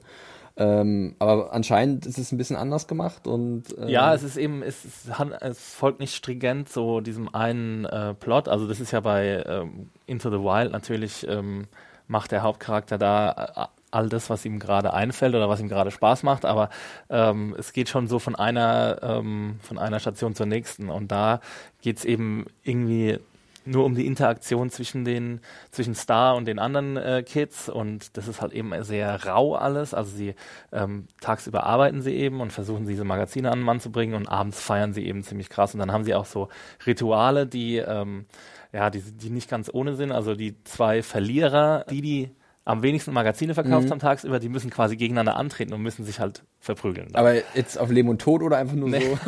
Ähm, 0.56 1.16
aber 1.18 1.52
anscheinend 1.52 2.04
ist 2.04 2.18
es 2.18 2.30
ein 2.30 2.38
bisschen 2.38 2.56
anders 2.56 2.86
gemacht 2.86 3.26
und 3.26 3.76
äh 3.78 3.90
ja, 3.90 4.12
es 4.12 4.22
ist 4.22 4.36
eben, 4.36 4.62
es, 4.62 4.84
es, 4.84 5.08
es, 5.40 5.74
folgt 5.74 5.98
nicht 5.98 6.14
stringent 6.14 6.68
so 6.68 7.00
diesem 7.00 7.34
einen 7.34 7.86
äh, 7.86 8.12
Plot. 8.12 8.48
Also 8.48 8.68
das 8.68 8.78
ist 8.78 8.90
ja 8.90 9.00
bei 9.00 9.42
ähm, 9.46 9.88
Into 10.06 10.30
the 10.30 10.36
Wild 10.36 10.72
natürlich 10.72 11.26
ähm, 11.26 11.68
macht 12.06 12.32
der 12.32 12.42
Hauptcharakter 12.42 12.98
da 12.98 13.30
äh, 13.56 13.66
all 13.92 14.08
das, 14.08 14.28
was 14.30 14.44
ihm 14.44 14.58
gerade 14.58 14.92
einfällt 14.92 15.34
oder 15.34 15.48
was 15.48 15.60
ihm 15.60 15.68
gerade 15.68 15.90
Spaß 15.90 16.22
macht, 16.22 16.44
aber 16.44 16.70
ähm, 17.08 17.54
es 17.58 17.72
geht 17.72 17.88
schon 17.88 18.08
so 18.08 18.18
von 18.18 18.34
einer 18.34 18.98
ähm, 19.02 19.58
von 19.62 19.78
einer 19.78 20.00
Station 20.00 20.34
zur 20.34 20.46
nächsten 20.46 20.88
und 20.88 21.12
da 21.12 21.40
geht's 21.82 22.04
eben 22.04 22.46
irgendwie 22.62 23.18
nur 23.64 23.84
um 23.84 23.94
die 23.94 24.06
Interaktion 24.06 24.70
zwischen 24.70 25.04
den, 25.04 25.40
zwischen 25.70 25.94
Star 25.94 26.36
und 26.36 26.46
den 26.46 26.58
anderen 26.58 26.96
äh, 26.96 27.22
Kids 27.22 27.68
und 27.68 28.16
das 28.16 28.28
ist 28.28 28.40
halt 28.40 28.52
eben 28.52 28.72
sehr 28.82 29.24
rau 29.24 29.54
alles. 29.54 29.94
Also 29.94 30.16
sie 30.16 30.34
ähm, 30.72 31.06
tagsüber 31.20 31.64
arbeiten 31.64 32.02
sie 32.02 32.14
eben 32.14 32.40
und 32.40 32.52
versuchen 32.52 32.86
diese 32.86 33.04
Magazine 33.04 33.50
an 33.50 33.60
den 33.60 33.64
Mann 33.64 33.80
zu 33.80 33.90
bringen 33.90 34.14
und 34.14 34.28
abends 34.28 34.60
feiern 34.60 34.92
sie 34.92 35.06
eben 35.06 35.22
ziemlich 35.22 35.48
krass 35.48 35.74
und 35.74 35.80
dann 35.80 35.92
haben 35.92 36.04
sie 36.04 36.14
auch 36.14 36.26
so 36.26 36.48
Rituale, 36.86 37.46
die 37.46 37.76
ähm, 37.76 38.26
ja, 38.72 38.90
die, 38.90 39.00
die 39.02 39.30
nicht 39.30 39.50
ganz 39.50 39.70
ohne 39.72 39.94
sind. 39.94 40.12
Also 40.12 40.34
die 40.34 40.62
zwei 40.64 41.02
Verlierer, 41.02 41.84
die 41.90 42.00
die 42.00 42.30
am 42.64 42.82
wenigsten 42.82 43.12
Magazine 43.12 43.54
verkauft 43.54 43.86
mhm. 43.86 43.90
haben 43.90 43.98
tagsüber, 43.98 44.38
die 44.38 44.48
müssen 44.48 44.70
quasi 44.70 44.96
gegeneinander 44.96 45.36
antreten 45.36 45.72
und 45.72 45.82
müssen 45.82 46.04
sich 46.04 46.20
halt 46.20 46.44
verprügeln. 46.60 47.08
Aber 47.14 47.34
jetzt 47.56 47.78
auf 47.78 47.90
Leben 47.90 48.08
und 48.08 48.20
Tod 48.20 48.42
oder 48.42 48.56
einfach 48.56 48.76
nur 48.76 48.88
nee. 48.88 49.00
so? 49.00 49.18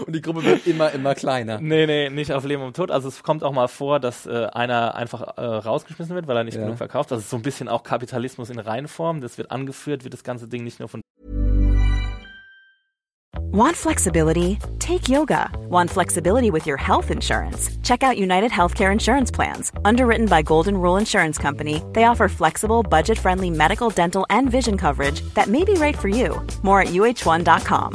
und 0.06 0.14
die 0.14 0.20
Gruppe 0.20 0.44
wird 0.44 0.66
immer, 0.66 0.92
immer 0.92 1.14
kleiner. 1.14 1.60
Nee, 1.60 1.86
nee, 1.86 2.10
nicht 2.10 2.32
auf 2.32 2.44
Leben 2.44 2.62
und 2.62 2.76
Tod. 2.76 2.90
Also 2.90 3.08
es 3.08 3.22
kommt 3.22 3.42
auch 3.42 3.52
mal 3.52 3.68
vor, 3.68 3.98
dass 3.98 4.26
äh, 4.26 4.46
einer 4.52 4.94
einfach 4.94 5.36
äh, 5.36 5.42
rausgeschmissen 5.42 6.14
wird, 6.14 6.28
weil 6.28 6.36
er 6.36 6.44
nicht 6.44 6.56
ja. 6.56 6.62
genug 6.62 6.78
verkauft. 6.78 7.10
Das 7.10 7.20
ist 7.20 7.30
so 7.30 7.36
ein 7.36 7.42
bisschen 7.42 7.68
auch 7.68 7.82
Kapitalismus 7.82 8.50
in 8.50 8.58
Reinform. 8.58 9.20
Das 9.20 9.36
wird 9.36 9.50
angeführt, 9.50 10.04
wird 10.04 10.14
das 10.14 10.22
ganze 10.24 10.46
Ding 10.46 10.62
nicht 10.62 10.78
nur 10.78 10.88
von 10.88 11.00
Want 13.54 13.76
flexibility? 13.76 14.58
Take 14.80 15.08
yoga. 15.08 15.48
Want 15.70 15.88
flexibility 15.88 16.50
with 16.50 16.66
your 16.66 16.76
health 16.76 17.12
insurance? 17.12 17.70
Check 17.84 18.02
out 18.02 18.18
United 18.18 18.50
Healthcare 18.50 18.90
Insurance 18.90 19.30
Plans. 19.30 19.70
Underwritten 19.84 20.26
by 20.26 20.42
Golden 20.42 20.76
Rule 20.76 20.96
Insurance 20.96 21.38
Company, 21.38 21.80
they 21.92 22.02
offer 22.02 22.28
flexible, 22.28 22.82
budget 22.82 23.16
friendly 23.16 23.50
medical, 23.50 23.90
dental, 23.90 24.26
and 24.28 24.50
vision 24.50 24.76
coverage 24.76 25.20
that 25.34 25.46
may 25.46 25.62
be 25.62 25.74
right 25.74 25.96
for 25.96 26.08
you. 26.08 26.44
More 26.64 26.80
at 26.82 26.88
uh1.com. 26.88 27.94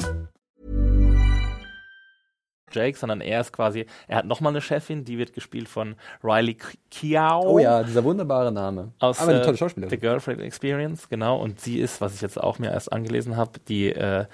Jake, 2.71 2.95
sondern 2.95 3.19
er 3.19 3.41
ist 3.41 3.51
quasi, 3.51 3.85
er 4.07 4.19
hat 4.19 4.25
nochmal 4.25 4.53
eine 4.53 4.61
Chefin, 4.61 5.03
die 5.03 5.17
wird 5.17 5.33
gespielt 5.33 5.67
von 5.67 5.95
Riley 6.23 6.55
Kiao. 6.89 7.41
Oh 7.43 7.59
ja, 7.59 7.83
dieser 7.83 8.05
wunderbare 8.05 8.53
Name. 8.53 8.93
Aus 8.99 9.19
Aber 9.19 9.31
eine 9.31 9.41
tolle 9.41 9.57
Schauspielerin. 9.57 9.89
The 9.89 9.97
Girlfriend 9.97 10.39
Experience, 10.39 11.09
genau. 11.09 11.37
Und 11.37 11.59
sie 11.59 11.81
ist, 11.81 11.99
was 11.99 12.15
ich 12.15 12.21
jetzt 12.21 12.41
auch 12.41 12.59
mir 12.59 12.71
erst 12.71 12.93
angelesen 12.93 13.35
habe, 13.35 13.59
die 13.67 13.89
äh, 13.89 14.25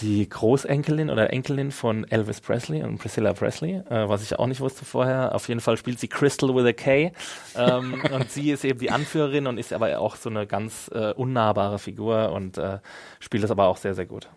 die 0.00 0.28
Großenkelin 0.28 1.08
oder 1.08 1.32
Enkelin 1.32 1.70
von 1.70 2.04
Elvis 2.10 2.40
Presley 2.40 2.82
und 2.82 2.98
Priscilla 2.98 3.32
Presley, 3.32 3.76
äh, 3.88 4.08
was 4.08 4.22
ich 4.22 4.38
auch 4.38 4.46
nicht 4.46 4.60
wusste 4.60 4.84
vorher. 4.84 5.34
Auf 5.34 5.48
jeden 5.48 5.60
Fall 5.60 5.76
spielt 5.76 5.98
sie 5.98 6.08
Crystal 6.08 6.54
with 6.54 6.66
a 6.66 6.72
K. 6.72 7.12
Ähm, 7.56 8.02
und 8.12 8.30
sie 8.30 8.50
ist 8.50 8.64
eben 8.64 8.78
die 8.78 8.90
Anführerin 8.90 9.46
und 9.46 9.58
ist 9.58 9.72
aber 9.72 9.98
auch 9.98 10.16
so 10.16 10.28
eine 10.28 10.46
ganz 10.46 10.90
äh, 10.94 11.12
unnahbare 11.12 11.78
Figur 11.78 12.32
und 12.32 12.58
äh, 12.58 12.78
spielt 13.20 13.42
das 13.42 13.50
aber 13.50 13.66
auch 13.66 13.78
sehr, 13.78 13.94
sehr 13.94 14.06
gut. 14.06 14.28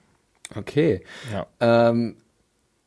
Okay. 0.55 1.03
Ja. 1.31 1.47
Ähm, 1.59 2.15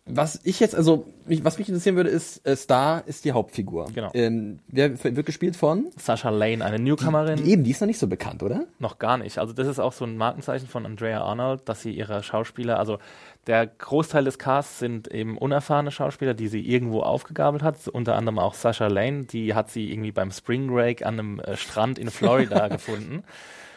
Was 0.05 0.41
ich 0.43 0.59
jetzt, 0.59 0.75
also, 0.75 1.07
mich, 1.27 1.45
was 1.45 1.59
mich 1.59 1.69
interessieren 1.69 1.95
würde, 1.95 2.11
ist, 2.11 2.45
äh, 2.45 2.57
Star 2.57 3.05
ist 3.07 3.25
die 3.25 3.31
Hauptfigur. 3.31 3.87
Genau. 3.95 4.11
Ähm, 4.15 4.59
wer 4.67 5.03
wird 5.05 5.27
gespielt 5.27 5.55
von? 5.55 5.93
Sasha 5.97 6.29
Lane, 6.31 6.65
eine 6.65 6.81
Newcomerin. 6.81 7.37
Die, 7.37 7.51
eben, 7.53 7.63
die 7.63 7.71
ist 7.71 7.81
noch 7.81 7.87
nicht 7.87 8.01
so 8.01 8.09
bekannt, 8.09 8.43
oder? 8.43 8.67
Noch 8.81 8.99
gar 8.99 9.17
nicht. 9.17 9.39
Also 9.39 9.53
das 9.53 9.69
ist 9.69 9.79
auch 9.79 9.93
so 9.93 10.05
ein 10.05 10.17
Markenzeichen 10.17 10.67
von 10.67 10.87
Andrea 10.87 11.23
Arnold, 11.23 11.69
dass 11.69 11.83
sie 11.83 11.93
ihre 11.93 12.25
Schauspieler, 12.25 12.81
also 12.81 12.99
der 13.47 13.67
Großteil 13.67 14.25
des 14.25 14.39
Casts 14.39 14.81
sind 14.81 15.07
eben 15.07 15.39
unerfahrene 15.39 15.93
Schauspieler, 15.93 16.35
die 16.35 16.49
sie 16.49 16.61
irgendwo 16.61 17.03
aufgegabelt 17.03 17.63
hat. 17.63 17.87
Unter 17.87 18.17
anderem 18.17 18.41
auch 18.41 18.55
Sasha 18.55 18.89
Lane, 18.89 19.25
die 19.25 19.55
hat 19.55 19.71
sie 19.71 19.93
irgendwie 19.93 20.13
beim 20.13 20.33
Spring 20.33 20.67
Break 20.67 21.07
an 21.07 21.19
einem 21.19 21.39
äh, 21.39 21.57
Strand 21.57 22.01
in 22.01 22.11
Florida 22.11 22.67
gefunden. 22.69 23.23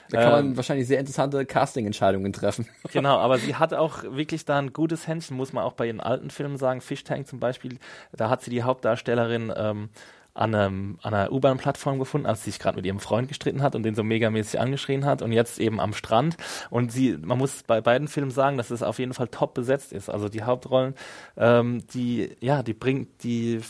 Da 0.09 0.21
kann 0.21 0.31
man 0.31 0.45
Ähm, 0.47 0.57
wahrscheinlich 0.57 0.87
sehr 0.87 0.99
interessante 0.99 1.45
Casting-Entscheidungen 1.45 2.31
treffen. 2.33 2.67
Genau, 2.91 3.17
aber 3.17 3.37
sie 3.39 3.55
hat 3.55 3.73
auch 3.73 4.03
wirklich 4.03 4.45
da 4.45 4.57
ein 4.59 4.71
gutes 4.71 5.07
Händchen, 5.07 5.35
muss 5.35 5.51
man 5.53 5.63
auch 5.63 5.73
bei 5.73 5.87
ihren 5.87 5.99
alten 5.99 6.29
Filmen 6.29 6.57
sagen. 6.57 6.81
Fish 6.81 7.03
Tank 7.03 7.27
zum 7.27 7.39
Beispiel, 7.39 7.77
da 8.13 8.29
hat 8.29 8.41
sie 8.41 8.51
die 8.51 8.63
Hauptdarstellerin 8.63 9.51
ähm, 9.55 9.89
an, 10.33 10.53
einem, 10.53 10.99
an 11.01 11.13
einer 11.13 11.31
U-Bahn-Plattform 11.31 11.97
gefunden, 11.97 12.27
als 12.27 12.43
sie 12.43 12.51
sich 12.51 12.59
gerade 12.59 12.75
mit 12.75 12.85
ihrem 12.85 12.99
Freund 12.99 13.27
gestritten 13.27 13.63
hat 13.63 13.73
und 13.75 13.83
den 13.83 13.95
so 13.95 14.03
megamäßig 14.03 14.59
angeschrien 14.59 15.05
hat 15.05 15.21
und 15.21 15.31
jetzt 15.31 15.59
eben 15.59 15.79
am 15.79 15.93
Strand. 15.93 16.37
Und 16.69 16.91
sie, 16.91 17.17
man 17.21 17.37
muss 17.37 17.63
bei 17.63 17.81
beiden 17.81 18.07
Filmen 18.07 18.31
sagen, 18.31 18.57
dass 18.57 18.69
es 18.69 18.83
auf 18.83 18.99
jeden 18.99 19.13
Fall 19.13 19.29
top 19.29 19.53
besetzt 19.53 19.93
ist. 19.93 20.09
Also 20.09 20.29
die 20.29 20.43
Hauptrollen, 20.43 20.93
ähm, 21.37 21.85
die, 21.93 22.35
ja, 22.41 22.63
die 22.63 22.73
bringt, 22.73 23.23
die 23.23 23.61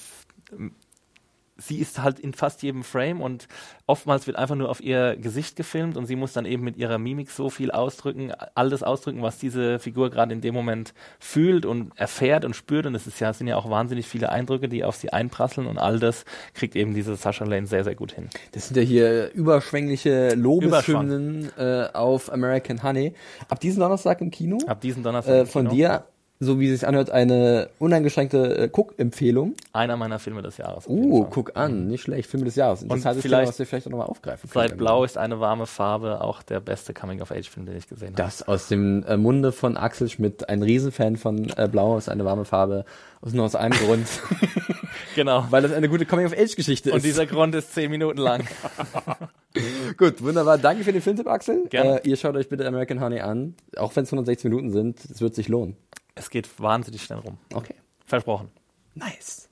sie 1.57 1.77
ist 1.77 2.01
halt 2.01 2.19
in 2.19 2.33
fast 2.33 2.63
jedem 2.63 2.83
Frame 2.83 3.21
und 3.21 3.47
oftmals 3.87 4.27
wird 4.27 4.37
einfach 4.37 4.55
nur 4.55 4.69
auf 4.69 4.81
ihr 4.81 5.15
Gesicht 5.15 5.55
gefilmt 5.55 5.95
und 5.95 6.05
sie 6.05 6.15
muss 6.15 6.33
dann 6.33 6.45
eben 6.45 6.63
mit 6.63 6.77
ihrer 6.77 6.97
Mimik 6.97 7.31
so 7.31 7.49
viel 7.49 7.71
ausdrücken, 7.71 8.31
all 8.55 8.69
das 8.69 8.83
ausdrücken, 8.83 9.21
was 9.21 9.37
diese 9.37 9.79
Figur 9.79 10.09
gerade 10.09 10.33
in 10.33 10.41
dem 10.41 10.53
Moment 10.53 10.93
fühlt 11.19 11.65
und 11.65 11.91
erfährt 11.95 12.45
und 12.45 12.55
spürt 12.55 12.85
und 12.85 12.95
es 12.95 13.07
ist 13.07 13.19
ja, 13.19 13.29
es 13.29 13.37
sind 13.37 13.47
ja 13.47 13.55
auch 13.55 13.69
wahnsinnig 13.69 14.07
viele 14.07 14.29
Eindrücke, 14.29 14.67
die 14.67 14.83
auf 14.83 14.95
sie 14.95 15.11
einprasseln 15.11 15.67
und 15.67 15.77
all 15.77 15.99
das 15.99 16.25
kriegt 16.53 16.75
eben 16.75 16.93
diese 16.93 17.15
Sasha 17.15 17.45
Lane 17.45 17.67
sehr, 17.67 17.83
sehr 17.83 17.95
gut 17.95 18.11
hin. 18.11 18.29
Das 18.51 18.67
sind 18.67 18.77
ja 18.77 18.83
hier 18.83 19.31
überschwängliche 19.33 20.35
Lobeshymnen 20.35 21.51
äh, 21.57 21.87
auf 21.93 22.31
American 22.31 22.83
Honey. 22.83 23.13
Ab 23.47 23.59
diesen 23.59 23.79
Donnerstag 23.79 24.21
im 24.21 24.31
Kino. 24.31 24.57
Ab 24.67 24.81
diesen 24.81 25.03
Donnerstag 25.03 25.33
äh, 25.33 25.45
von 25.45 25.67
Kino. 25.67 25.75
dir, 25.75 26.05
so 26.39 26.59
wie 26.59 26.67
es 26.69 26.79
sich 26.79 26.87
anhört, 26.87 27.09
eine 27.11 27.69
uneingeschränkte 27.79 28.57
äh, 28.57 28.69
Guck-Empfehlung. 28.69 29.55
Einer 29.71 29.95
meiner 29.95 30.19
Filme 30.19 30.41
des 30.41 30.57
Jahres. 30.57 30.85
Uh, 30.87 31.25
guck 31.29 31.55
an, 31.55 31.87
nicht 31.87 32.03
schlecht. 32.03 32.29
Film 32.29 32.43
des 32.43 32.55
Jahres. 32.55 32.81
Interessantes 32.83 33.21
vielleicht- 33.21 33.41
Thema, 33.43 33.47
was 33.49 33.59
wir 33.59 33.65
vielleicht 33.65 33.87
auch 33.87 33.91
nochmal 33.91 34.07
aufgreifen 34.07 34.49
können. 34.49 34.67
Seit 34.67 34.77
Blau 34.77 35.03
ist 35.05 35.17
eine 35.17 35.39
warme 35.39 35.65
Farbe 35.65 36.19
auch 36.21 36.43
der 36.43 36.59
beste 36.59 36.93
Coming-of-Age-Film, 36.93 37.65
den 37.65 37.77
ich 37.77 37.87
gesehen 37.87 38.07
habe. 38.09 38.17
Das 38.17 38.45
aus 38.47 38.67
dem 38.67 39.03
äh, 39.03 39.15
Munde 39.17 39.51
von 39.53 39.77
Axel 39.77 40.09
Schmidt, 40.09 40.49
ein 40.49 40.61
Riesenfan 40.61 41.15
von 41.15 41.49
äh, 41.55 41.69
Blau, 41.71 41.97
ist 41.97 42.09
eine 42.09 42.25
warme 42.25 42.43
Farbe. 42.45 42.83
Aus 43.21 43.31
nur 43.33 43.45
aus 43.45 43.55
einem 43.55 43.77
Grund, 43.79 44.05
Genau. 45.15 45.45
weil 45.49 45.61
das 45.63 45.71
eine 45.71 45.87
gute 45.89 46.05
Coming-of-Age-Geschichte 46.05 46.89
ist. 46.89 46.95
Und 46.95 47.03
dieser 47.05 47.25
Grund 47.25 47.55
ist 47.55 47.73
zehn 47.73 47.89
Minuten 47.89 48.19
lang. 48.19 48.43
Gut, 49.97 50.21
wunderbar. 50.21 50.57
Danke 50.57 50.83
für 50.83 50.91
den 50.91 51.01
Filmtipp, 51.01 51.27
Axel. 51.27 51.65
Gerne. 51.69 52.03
Äh, 52.03 52.09
ihr 52.09 52.17
schaut 52.17 52.35
euch 52.35 52.49
bitte 52.49 52.67
American 52.67 52.99
Honey 52.99 53.21
an, 53.21 53.55
auch 53.77 53.95
wenn 53.95 54.03
es 54.03 54.11
160 54.11 54.43
Minuten 54.51 54.71
sind. 54.71 54.99
Es 55.05 55.21
wird 55.21 55.33
sich 55.33 55.47
lohnen. 55.47 55.77
Es 56.15 56.29
geht 56.29 56.59
wahnsinnig 56.59 57.03
schnell 57.03 57.19
rum. 57.19 57.37
Okay. 57.53 57.75
Versprochen. 58.05 58.49
Nice. 58.93 59.49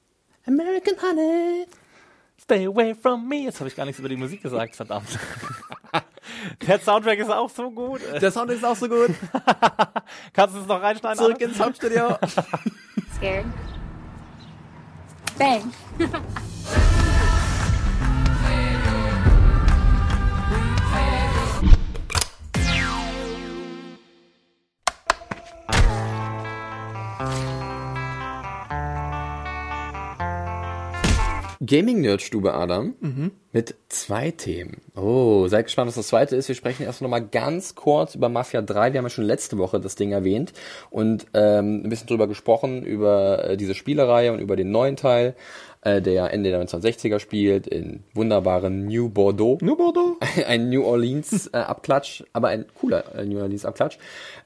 American 0.48 0.96
Honey. 1.02 1.66
Stay 2.42 2.66
away 2.66 2.96
from 2.96 3.28
me. 3.28 3.44
Jetzt 3.44 3.60
habe 3.60 3.70
ich 3.70 3.76
gar 3.76 3.86
nichts 3.86 4.00
über 4.00 4.10
die 4.10 4.16
Musik 4.16 4.42
gesagt, 4.42 4.76
verdammt. 4.76 5.08
Der 6.68 6.80
Soundtrack 6.80 7.20
ist 7.20 7.30
auch 7.30 7.50
so 7.50 7.70
gut. 7.70 8.02
Der 8.22 8.32
Sound 8.32 8.52
ist 8.52 8.64
auch 8.64 8.76
so 8.76 8.88
gut. 8.88 9.12
Kannst 10.34 10.56
du 10.56 10.62
es 10.62 10.68
noch 10.68 10.82
reinschneiden? 10.82 11.18
Zurück 11.18 11.36
Anna? 11.38 11.46
ins 11.46 11.58
Soundstudio. 11.58 12.18
Scared? 13.18 13.46
Bang. 15.38 15.74
Gaming-Nerdstube, 31.66 32.54
Adam. 32.54 32.96
Mit 33.52 33.76
zwei 33.88 34.32
Themen. 34.32 34.82
Oh, 34.96 35.48
seid 35.48 35.66
gespannt, 35.66 35.88
was 35.88 35.96
das 35.96 36.08
zweite 36.08 36.36
ist. 36.36 36.48
Wir 36.48 36.56
sprechen 36.56 36.84
erst 36.84 37.02
noch 37.02 37.10
mal 37.10 37.20
ganz 37.20 37.76
kurz 37.76 38.16
über 38.16 38.28
Mafia 38.28 38.62
3. 38.62 38.94
Wir 38.94 38.98
haben 38.98 39.06
ja 39.06 39.10
schon 39.10 39.26
letzte 39.26 39.58
Woche 39.58 39.80
das 39.80 39.96
Ding 39.96 40.12
erwähnt 40.12 40.54
und 40.90 41.28
ähm, 41.34 41.84
ein 41.84 41.90
bisschen 41.90 42.08
drüber 42.08 42.28
gesprochen, 42.28 42.84
über 42.84 43.50
äh, 43.50 43.58
diese 43.58 43.76
Spielereihe 43.76 44.34
und 44.34 44.40
über 44.40 44.56
den 44.56 44.72
neuen 44.72 44.96
Teil, 44.96 45.36
äh, 45.82 46.02
der 46.02 46.14
ja 46.14 46.28
Ende 46.28 46.50
der 46.50 46.66
1960er 46.66 47.20
spielt, 47.20 47.68
in 47.68 48.04
wunderbaren 48.14 48.86
New 48.86 49.10
Bordeaux. 49.10 49.60
New 49.62 49.76
Bordeaux? 49.76 50.18
ein 50.48 50.70
New 50.70 50.84
Orleans 50.84 51.48
äh, 51.54 51.58
Abklatsch, 51.58 52.24
aber 52.34 52.48
ein 52.48 52.66
cooler 52.80 53.16
äh, 53.16 53.26
New 53.26 53.40
Orleans 53.40 53.66
Abklatsch. 53.66 53.98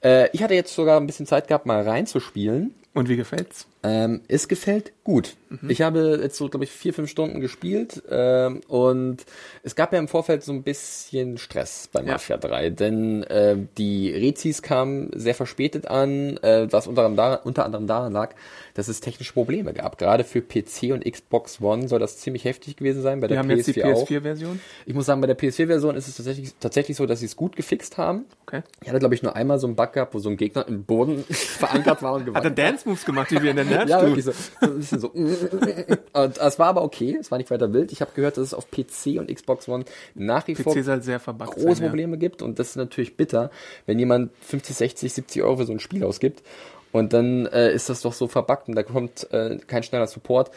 Äh, 0.04 0.30
ich 0.34 0.44
hatte 0.44 0.54
jetzt 0.54 0.76
sogar 0.76 1.00
ein 1.00 1.08
bisschen 1.08 1.26
Zeit 1.26 1.48
gehabt, 1.48 1.66
mal 1.66 1.82
reinzuspielen. 1.82 2.76
Und 2.94 3.10
wie 3.10 3.16
gefällt's? 3.16 3.68
Ähm, 3.88 4.22
es 4.28 4.48
gefällt 4.48 4.92
gut. 5.04 5.36
Ich 5.70 5.82
habe 5.82 6.20
jetzt 6.22 6.36
so, 6.36 6.50
glaube 6.50 6.66
ich, 6.66 6.72
vier, 6.72 6.94
fünf 6.94 7.10
Stunden 7.10 7.40
gespielt 7.40 8.04
ähm, 8.10 8.60
und 8.68 9.26
es 9.64 9.76
gab 9.78 9.94
ja 9.94 10.00
im 10.00 10.10
Vorfeld 10.10 10.44
so 10.44 10.52
ein 10.52 10.62
bisschen 10.64 11.38
Stress 11.38 11.88
bei 11.94 12.02
Ja. 12.02 12.14
Mafia 12.14 12.36
3, 12.36 12.72
denn 12.72 13.24
äh, 13.24 13.56
die 13.78 14.12
Rezis 14.12 14.62
kamen 14.62 15.10
sehr 15.16 15.34
verspätet 15.36 15.88
an, 15.88 16.36
äh, 16.44 16.68
was 16.70 16.88
unter 16.88 17.06
anderem, 17.06 17.16
daran, 17.16 17.40
unter 17.46 17.64
anderem 17.64 17.88
daran 17.88 18.12
lag, 18.12 18.36
dass 18.74 18.90
es 18.90 19.00
technische 19.00 19.32
Probleme 19.32 19.72
gab. 19.74 19.98
Gerade 19.98 20.26
für 20.26 20.42
PC 20.42 20.92
und 20.92 21.10
Xbox 21.10 21.62
One 21.62 21.88
soll 21.88 22.00
das 22.00 22.18
ziemlich 22.18 22.44
heftig 22.44 22.76
gewesen 22.76 23.02
sein, 23.02 23.22
bei 23.22 23.30
Wir 23.30 23.36
der 23.36 23.40
haben 23.40 23.50
jetzt 23.50 23.68
die 23.68 23.74
PS4 23.82 23.94
auch. 23.94 24.10
PS4-Version. 24.10 24.60
Ich 24.86 24.94
muss 24.94 25.06
sagen, 25.06 25.22
bei 25.22 25.28
der 25.28 25.38
PS4-Version 25.38 25.96
ist 25.96 26.10
es 26.10 26.18
tatsächlich, 26.18 26.54
tatsächlich 26.60 26.98
so, 26.98 27.06
dass 27.06 27.22
sie 27.22 27.26
es 27.28 27.38
gut 27.38 27.56
gefixt 27.56 27.98
haben. 27.98 28.26
Okay. 28.46 28.64
Ich 28.82 28.90
hatte, 28.90 29.00
glaube 29.00 29.16
ich, 29.16 29.24
nur 29.24 29.36
einmal 29.38 29.60
so 29.60 29.68
einen 29.68 29.78
Bug 29.78 29.94
gehabt, 29.94 30.14
wo 30.14 30.20
so 30.20 30.30
ein 30.30 30.36
Gegner 30.36 30.68
im 30.68 30.84
Boden 30.84 31.24
verankert 31.30 32.02
war 32.02 32.16
und 32.16 32.34
Hat 32.36 32.44
er 32.44 32.52
Dance-Moves 32.52 33.06
gemacht, 33.06 33.32
wie 33.32 33.42
wir 33.42 33.52
in 33.52 33.56
der 33.56 33.66
ja, 33.78 33.86
Nerdstube. 33.86 34.16
wirklich 34.16 34.26
so, 34.26 34.32
so 34.32 34.68
ein 34.68 34.78
bisschen 34.78 35.00
so. 35.00 35.10
Und 36.14 36.38
es 36.38 36.60
war 36.60 36.68
aber 36.68 36.84
okay, 36.84 37.18
es 37.20 37.32
war 37.32 37.38
nicht 37.38 37.52
weiter 37.52 37.74
wild. 37.74 37.92
Ich 37.92 38.02
habe 38.02 38.12
gehört, 38.16 38.38
dass 38.38 38.44
es 38.46 38.54
auf 38.54 38.70
PC 38.72 39.20
und 39.20 39.34
Xbox 39.34 39.68
One 39.68 39.86
nach 40.16 40.48
wie 40.48 40.56
vor 40.56 40.74
PC 40.74 41.04
sehr 41.04 41.20
verbuggt 41.20 41.56
große 41.56 41.76
sein, 41.76 41.84
ja. 41.84 41.90
Probleme 41.90 42.18
gibt 42.18 42.42
und 42.42 42.60
das 42.60 42.70
ist 42.70 42.76
natürlich 42.76 43.18
bitter, 43.18 43.52
wenn 43.86 44.00
jemand 44.00 44.32
50, 44.42 44.76
60, 44.76 45.14
70 45.14 45.44
Euro 45.44 45.58
für 45.58 45.66
so 45.66 45.74
ein 45.74 45.80
Spiel 45.80 46.04
ausgibt 46.04 46.44
und 46.92 47.14
dann 47.14 47.46
äh, 47.48 47.74
ist 47.74 47.90
das 47.90 48.02
doch 48.02 48.14
so 48.14 48.28
verbuggt 48.28 48.68
und 48.68 48.76
da 48.76 48.84
kommt 48.84 49.32
äh, 49.32 49.58
kein 49.68 49.84
schneller 49.84 50.08
Support. 50.08 50.52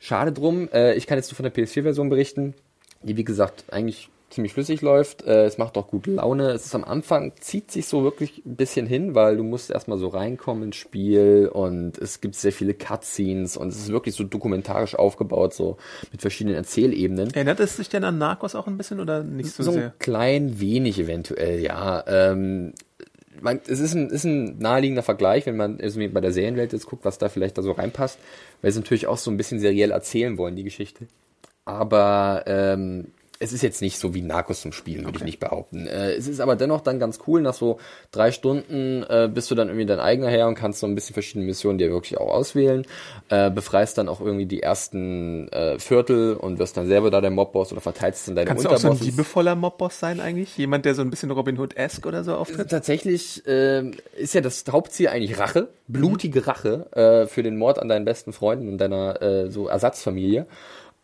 Schade 0.00 0.32
drum. 0.32 0.68
Äh, 0.72 0.94
ich 0.94 1.06
kann 1.06 1.18
jetzt 1.18 1.30
nur 1.30 1.36
von 1.36 1.44
der 1.44 1.54
PS4-Version 1.54 2.08
berichten, 2.08 2.54
die 3.02 3.16
wie 3.16 3.24
gesagt 3.24 3.64
eigentlich 3.70 4.10
ziemlich 4.30 4.52
flüssig 4.52 4.82
läuft. 4.82 5.22
Äh, 5.26 5.44
es 5.44 5.58
macht 5.58 5.76
auch 5.78 5.86
gut 5.86 6.06
Laune. 6.06 6.50
Es 6.50 6.66
ist 6.66 6.74
am 6.74 6.84
Anfang, 6.84 7.32
zieht 7.40 7.70
sich 7.70 7.86
so 7.86 8.02
wirklich 8.04 8.42
ein 8.44 8.56
bisschen 8.56 8.86
hin, 8.86 9.14
weil 9.14 9.36
du 9.36 9.42
musst 9.42 9.70
erstmal 9.70 9.98
so 9.98 10.08
reinkommen 10.08 10.64
ins 10.64 10.76
Spiel 10.76 11.48
und 11.52 11.98
es 11.98 12.20
gibt 12.20 12.34
sehr 12.34 12.52
viele 12.52 12.74
Cutscenes 12.74 13.56
und 13.56 13.68
es 13.68 13.76
ist 13.76 13.88
wirklich 13.90 14.14
so 14.14 14.24
dokumentarisch 14.24 14.94
aufgebaut, 14.94 15.54
so 15.54 15.76
mit 16.12 16.20
verschiedenen 16.20 16.56
Erzählebenen. 16.56 17.32
Erinnert 17.32 17.60
es 17.60 17.76
sich 17.76 17.88
denn 17.88 18.04
an 18.04 18.18
Narcos 18.18 18.54
auch 18.54 18.66
ein 18.66 18.76
bisschen 18.76 19.00
oder 19.00 19.22
nicht 19.22 19.50
so, 19.50 19.62
So 19.62 19.72
sehr? 19.72 19.84
ein 19.86 19.98
klein 19.98 20.60
wenig 20.60 20.98
eventuell, 20.98 21.60
ja. 21.60 22.04
Ähm, 22.06 22.74
man, 23.40 23.60
es 23.66 23.78
ist 23.80 23.94
ein, 23.94 24.10
ist 24.10 24.24
ein 24.24 24.58
naheliegender 24.58 25.02
Vergleich, 25.02 25.46
wenn 25.46 25.56
man 25.56 25.78
irgendwie 25.78 26.08
bei 26.08 26.20
der 26.20 26.32
Serienwelt 26.32 26.72
jetzt 26.72 26.86
guckt, 26.86 27.04
was 27.04 27.18
da 27.18 27.28
vielleicht 27.28 27.56
da 27.56 27.62
so 27.62 27.72
reinpasst, 27.72 28.18
weil 28.62 28.72
sie 28.72 28.80
natürlich 28.80 29.06
auch 29.06 29.18
so 29.18 29.30
ein 29.30 29.36
bisschen 29.36 29.60
seriell 29.60 29.90
erzählen 29.92 30.36
wollen, 30.38 30.56
die 30.56 30.64
Geschichte. 30.64 31.06
Aber 31.64 32.44
ähm, 32.46 33.08
es 33.40 33.52
ist 33.52 33.62
jetzt 33.62 33.82
nicht 33.82 33.98
so 33.98 34.14
wie 34.14 34.22
Narcos 34.22 34.62
zum 34.62 34.72
Spielen, 34.72 35.04
würde 35.04 35.18
ich 35.18 35.24
nicht 35.24 35.38
behaupten. 35.38 35.86
Äh, 35.86 36.12
es 36.14 36.26
ist 36.26 36.40
aber 36.40 36.56
dennoch 36.56 36.80
dann 36.80 36.98
ganz 36.98 37.20
cool, 37.26 37.40
nach 37.40 37.54
so 37.54 37.78
drei 38.10 38.32
Stunden 38.32 39.04
äh, 39.08 39.30
bist 39.32 39.50
du 39.50 39.54
dann 39.54 39.68
irgendwie 39.68 39.86
dein 39.86 40.00
eigener 40.00 40.28
Herr 40.28 40.48
und 40.48 40.56
kannst 40.56 40.80
so 40.80 40.86
ein 40.86 40.94
bisschen 40.94 41.14
verschiedene 41.14 41.44
Missionen 41.44 41.78
dir 41.78 41.90
wirklich 41.90 42.18
auch 42.18 42.32
auswählen. 42.32 42.84
Äh, 43.28 43.50
befreist 43.50 43.96
dann 43.98 44.08
auch 44.08 44.20
irgendwie 44.20 44.46
die 44.46 44.62
ersten 44.62 45.48
äh, 45.48 45.78
Viertel 45.78 46.34
und 46.34 46.58
wirst 46.58 46.76
dann 46.76 46.88
selber 46.88 47.10
da 47.10 47.20
der 47.20 47.30
Mobboss 47.30 47.70
oder 47.70 47.80
verteilst 47.80 48.26
dann 48.26 48.36
deine 48.36 48.48
Kannst 48.48 48.64
du 48.64 48.70
auch 48.70 48.78
so 48.78 48.90
ein 48.90 48.98
liebevoller 48.98 49.54
Mobboss 49.54 50.00
sein 50.00 50.20
eigentlich? 50.20 50.56
Jemand, 50.56 50.84
der 50.84 50.94
so 50.94 51.02
ein 51.02 51.10
bisschen 51.10 51.30
Robin 51.30 51.58
Hood-esque 51.58 52.06
oder 52.06 52.24
so 52.24 52.34
auftritt? 52.34 52.70
Tatsächlich 52.70 53.44
ähm, 53.46 53.92
ist 54.16 54.34
ja 54.34 54.40
das 54.40 54.64
Hauptziel 54.68 55.08
eigentlich 55.08 55.38
Rache, 55.38 55.68
blutige 55.86 56.46
Rache 56.46 56.86
äh, 56.92 57.26
für 57.26 57.44
den 57.44 57.56
Mord 57.56 57.78
an 57.78 57.88
deinen 57.88 58.04
besten 58.04 58.32
Freunden 58.32 58.68
und 58.68 58.78
deiner 58.78 59.22
äh, 59.22 59.50
so 59.50 59.68
Ersatzfamilie. 59.68 60.46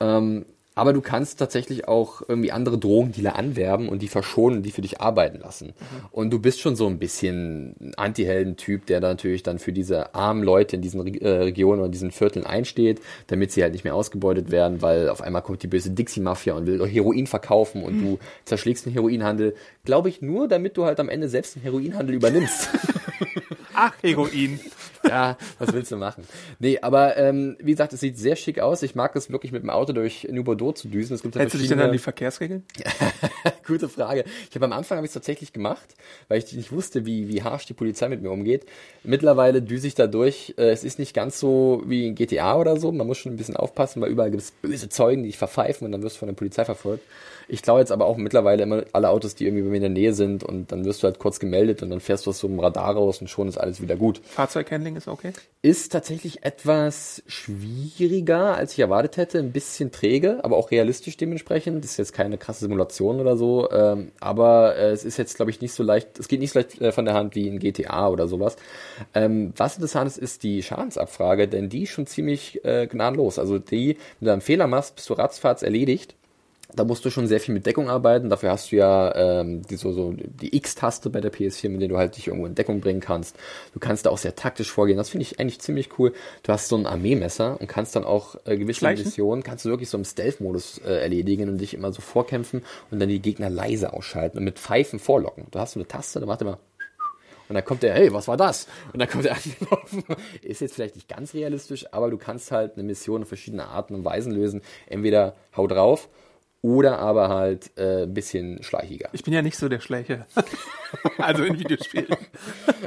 Ähm, 0.00 0.46
aber 0.74 0.92
du 0.92 1.00
kannst 1.00 1.38
tatsächlich 1.38 1.86
auch 1.86 2.22
irgendwie 2.26 2.52
andere 2.52 2.78
Drogendealer 2.78 3.36
anwerben 3.36 3.88
und 3.88 4.02
die 4.02 4.08
verschonen, 4.08 4.62
die 4.62 4.72
für 4.72 4.82
dich 4.82 5.00
arbeiten 5.00 5.38
lassen. 5.38 5.72
Und 6.10 6.30
du 6.30 6.38
bist 6.38 6.60
schon 6.60 6.74
so 6.74 6.86
ein 6.86 6.98
bisschen 6.98 7.76
ein 7.80 7.94
Anti-Helden-Typ, 7.96 8.86
der 8.86 9.00
da 9.00 9.08
natürlich 9.08 9.42
dann 9.42 9.58
für 9.58 9.72
diese 9.72 10.14
armen 10.14 10.42
Leute 10.42 10.76
in 10.76 10.82
diesen 10.82 11.06
äh, 11.20 11.28
Regionen 11.28 11.80
oder 11.80 11.90
diesen 11.90 12.10
Vierteln 12.10 12.44
einsteht, 12.44 13.00
damit 13.28 13.52
sie 13.52 13.62
halt 13.62 13.72
nicht 13.72 13.84
mehr 13.84 13.94
ausgebeutet 13.94 14.50
werden, 14.50 14.82
weil 14.82 15.08
auf 15.08 15.22
einmal 15.22 15.42
kommt 15.42 15.62
die 15.62 15.68
böse 15.68 15.90
Dixie-Mafia 15.90 16.54
und 16.54 16.66
will 16.66 16.84
Heroin 16.86 17.26
verkaufen 17.26 17.82
und 17.82 18.00
du 18.02 18.18
zerschlägst 18.44 18.86
den 18.86 18.92
Heroinhandel. 18.92 19.54
Glaube 19.84 20.08
ich 20.08 20.22
nur, 20.22 20.48
damit 20.48 20.76
du 20.76 20.84
halt 20.84 20.98
am 20.98 21.08
Ende 21.08 21.28
selbst 21.28 21.54
den 21.54 21.62
Heroinhandel 21.62 22.16
übernimmst. 22.16 22.68
Ach, 23.74 23.94
Heroin. 24.02 24.60
Ja, 25.08 25.36
was 25.58 25.72
willst 25.72 25.92
du 25.92 25.96
machen? 25.96 26.24
Nee, 26.58 26.78
aber 26.80 27.16
ähm, 27.16 27.56
wie 27.60 27.70
gesagt, 27.70 27.92
es 27.92 28.00
sieht 28.00 28.18
sehr 28.18 28.36
schick 28.36 28.58
aus. 28.58 28.82
Ich 28.82 28.94
mag 28.94 29.14
es 29.16 29.30
wirklich 29.30 29.52
mit 29.52 29.62
dem 29.62 29.70
Auto 29.70 29.92
durch 29.92 30.26
New 30.30 30.44
Bordeaux 30.44 30.72
zu 30.72 30.88
düsen. 30.88 31.14
Es 31.14 31.22
gibt 31.22 31.34
ja 31.34 31.40
Hältst 31.40 31.54
du 31.54 31.58
dich 31.58 31.68
denn 31.68 31.80
an 31.80 31.92
die 31.92 31.98
Verkehrsregeln? 31.98 32.64
Gute 33.66 33.88
Frage. 33.88 34.24
Ich 34.50 34.54
habe 34.54 34.64
am 34.66 34.72
Anfang 34.72 34.96
habe 34.96 35.06
ich 35.06 35.10
es 35.10 35.14
tatsächlich 35.14 35.52
gemacht, 35.52 35.94
weil 36.28 36.38
ich 36.38 36.52
nicht 36.52 36.72
wusste, 36.72 37.06
wie, 37.06 37.28
wie 37.28 37.42
harsch 37.42 37.66
die 37.66 37.74
Polizei 37.74 38.08
mit 38.08 38.22
mir 38.22 38.30
umgeht. 38.30 38.66
Mittlerweile 39.02 39.62
düse 39.62 39.86
ich 39.86 39.94
da 39.94 40.06
durch. 40.06 40.54
Äh, 40.58 40.70
Es 40.70 40.84
ist 40.84 40.98
nicht 40.98 41.14
ganz 41.14 41.38
so 41.40 41.82
wie 41.86 42.06
in 42.08 42.14
GTA 42.14 42.56
oder 42.58 42.78
so. 42.78 42.92
Man 42.92 43.06
muss 43.06 43.18
schon 43.18 43.32
ein 43.32 43.36
bisschen 43.36 43.56
aufpassen, 43.56 44.00
weil 44.02 44.10
überall 44.10 44.30
gibt 44.30 44.42
es 44.42 44.50
böse 44.50 44.88
Zeugen, 44.88 45.22
die 45.22 45.28
dich 45.30 45.38
verpfeifen 45.38 45.84
und 45.86 45.92
dann 45.92 46.02
wirst 46.02 46.16
du 46.16 46.20
von 46.20 46.28
der 46.28 46.34
Polizei 46.34 46.64
verfolgt. 46.64 47.02
Ich 47.46 47.60
klaue 47.60 47.80
jetzt 47.80 47.92
aber 47.92 48.06
auch 48.06 48.16
mittlerweile 48.16 48.62
immer 48.62 48.84
alle 48.92 49.10
Autos, 49.10 49.34
die 49.34 49.44
irgendwie 49.44 49.64
bei 49.64 49.68
mir 49.68 49.76
in 49.76 49.82
der 49.82 49.90
Nähe 49.90 50.14
sind 50.14 50.42
und 50.44 50.72
dann 50.72 50.86
wirst 50.86 51.02
du 51.02 51.06
halt 51.06 51.18
kurz 51.18 51.38
gemeldet 51.38 51.82
und 51.82 51.90
dann 51.90 52.00
fährst 52.00 52.24
du 52.24 52.30
aus 52.30 52.38
so 52.38 52.46
einem 52.46 52.58
Radar 52.58 52.94
raus 52.94 53.20
und 53.20 53.28
schon 53.28 53.48
ist 53.48 53.58
alles 53.58 53.82
wieder 53.82 53.96
gut. 53.96 54.22
Fahrzeughandling 54.24 54.96
ist 54.96 55.08
okay? 55.08 55.32
Ist 55.60 55.92
tatsächlich 55.92 56.42
etwas 56.42 57.22
schwieriger, 57.26 58.56
als 58.56 58.72
ich 58.72 58.78
erwartet 58.78 59.16
hätte. 59.18 59.38
Ein 59.38 59.52
bisschen 59.52 59.92
träge, 59.92 60.40
aber 60.42 60.56
auch 60.56 60.70
realistisch 60.70 61.16
dementsprechend. 61.18 61.84
Das 61.84 61.92
ist 61.92 61.96
jetzt 61.98 62.12
keine 62.14 62.38
krasse 62.38 62.60
Simulation 62.60 63.20
oder 63.20 63.36
so. 63.36 63.53
Ähm, 63.70 64.12
aber 64.20 64.76
äh, 64.76 64.90
es 64.90 65.04
ist 65.04 65.16
jetzt, 65.16 65.36
glaube 65.36 65.50
ich, 65.50 65.60
nicht 65.60 65.72
so 65.72 65.82
leicht, 65.82 66.18
es 66.18 66.28
geht 66.28 66.40
nicht 66.40 66.52
so 66.52 66.58
leicht 66.58 66.80
äh, 66.80 66.92
von 66.92 67.04
der 67.04 67.14
Hand 67.14 67.34
wie 67.34 67.48
in 67.48 67.58
GTA 67.58 68.08
oder 68.08 68.28
sowas. 68.28 68.56
Ähm, 69.14 69.52
was 69.56 69.76
interessant 69.76 70.08
ist, 70.08 70.18
ist 70.18 70.42
die 70.42 70.62
Schadensabfrage, 70.62 71.48
denn 71.48 71.68
die 71.68 71.84
ist 71.84 71.90
schon 71.90 72.06
ziemlich 72.06 72.64
äh, 72.64 72.86
gnadenlos. 72.86 73.38
Also 73.38 73.58
die, 73.58 73.96
wenn 74.20 74.26
du 74.26 74.32
einen 74.32 74.40
Fehler 74.40 74.66
machst, 74.66 74.96
bist 74.96 75.08
du 75.10 75.14
ratzfatz 75.14 75.62
erledigt. 75.62 76.14
Da 76.72 76.84
musst 76.84 77.04
du 77.04 77.10
schon 77.10 77.26
sehr 77.26 77.40
viel 77.40 77.54
mit 77.54 77.66
Deckung 77.66 77.88
arbeiten. 77.88 78.30
Dafür 78.30 78.50
hast 78.50 78.72
du 78.72 78.76
ja 78.76 79.14
ähm, 79.14 79.62
die, 79.62 79.76
so, 79.76 79.92
so 79.92 80.14
die 80.16 80.56
X-Taste 80.56 81.10
bei 81.10 81.20
der 81.20 81.32
PS4, 81.32 81.68
mit 81.68 81.80
der 81.80 81.88
du 81.88 81.98
halt 81.98 82.16
dich 82.16 82.26
irgendwo 82.26 82.46
in 82.46 82.54
Deckung 82.54 82.80
bringen 82.80 83.00
kannst. 83.00 83.36
Du 83.74 83.80
kannst 83.80 84.06
da 84.06 84.10
auch 84.10 84.18
sehr 84.18 84.34
taktisch 84.34 84.70
vorgehen. 84.70 84.96
Das 84.96 85.10
finde 85.10 85.22
ich 85.22 85.38
eigentlich 85.38 85.60
ziemlich 85.60 85.98
cool. 85.98 86.12
Du 86.42 86.52
hast 86.52 86.68
so 86.68 86.76
ein 86.76 86.86
Armeemesser 86.86 87.60
und 87.60 87.68
kannst 87.68 87.94
dann 87.94 88.04
auch 88.04 88.36
äh, 88.44 88.56
gewisse 88.56 88.80
Schleichen? 88.80 89.04
Missionen, 89.04 89.42
kannst 89.42 89.64
du 89.64 89.68
wirklich 89.68 89.88
so 89.88 89.98
im 89.98 90.04
Stealth-Modus 90.04 90.78
äh, 90.78 91.00
erledigen 91.00 91.48
und 91.48 91.58
dich 91.58 91.74
immer 91.74 91.92
so 91.92 92.00
vorkämpfen 92.00 92.62
und 92.90 92.98
dann 92.98 93.08
die 93.08 93.20
Gegner 93.20 93.50
leise 93.50 93.92
ausschalten 93.92 94.38
und 94.38 94.44
mit 94.44 94.58
Pfeifen 94.58 94.98
vorlocken. 94.98 95.46
Du 95.50 95.58
hast 95.58 95.72
so 95.72 95.80
eine 95.80 95.86
Taste, 95.86 96.18
da 96.18 96.26
macht 96.26 96.42
immer 96.42 96.58
und 97.48 97.54
dann 97.54 97.64
kommt 97.64 97.82
der, 97.82 97.94
hey, 97.94 98.12
was 98.12 98.26
war 98.26 98.36
das? 98.36 98.66
Und 98.92 99.00
dann 99.00 99.08
kommt 99.08 99.26
er 99.26 99.36
angelaufen. 99.44 100.02
Ist 100.42 100.60
jetzt 100.60 100.74
vielleicht 100.74 100.94
nicht 100.94 101.08
ganz 101.08 101.34
realistisch, 101.34 101.86
aber 101.92 102.10
du 102.10 102.16
kannst 102.16 102.50
halt 102.50 102.74
eine 102.74 102.84
Mission 102.84 103.22
auf 103.22 103.28
verschiedene 103.28 103.66
Arten 103.66 103.94
und 103.94 104.04
Weisen 104.04 104.32
lösen. 104.32 104.62
Entweder 104.86 105.34
hau 105.56 105.66
drauf 105.66 106.08
oder 106.64 106.98
aber 106.98 107.28
halt 107.28 107.72
äh, 107.76 108.04
ein 108.04 108.14
bisschen 108.14 108.62
schleichiger. 108.62 109.10
Ich 109.12 109.22
bin 109.22 109.34
ja 109.34 109.42
nicht 109.42 109.58
so 109.58 109.68
der 109.68 109.80
Schleicher. 109.80 110.26
also 111.18 111.44
in 111.44 111.58
Videospielen. 111.58 112.16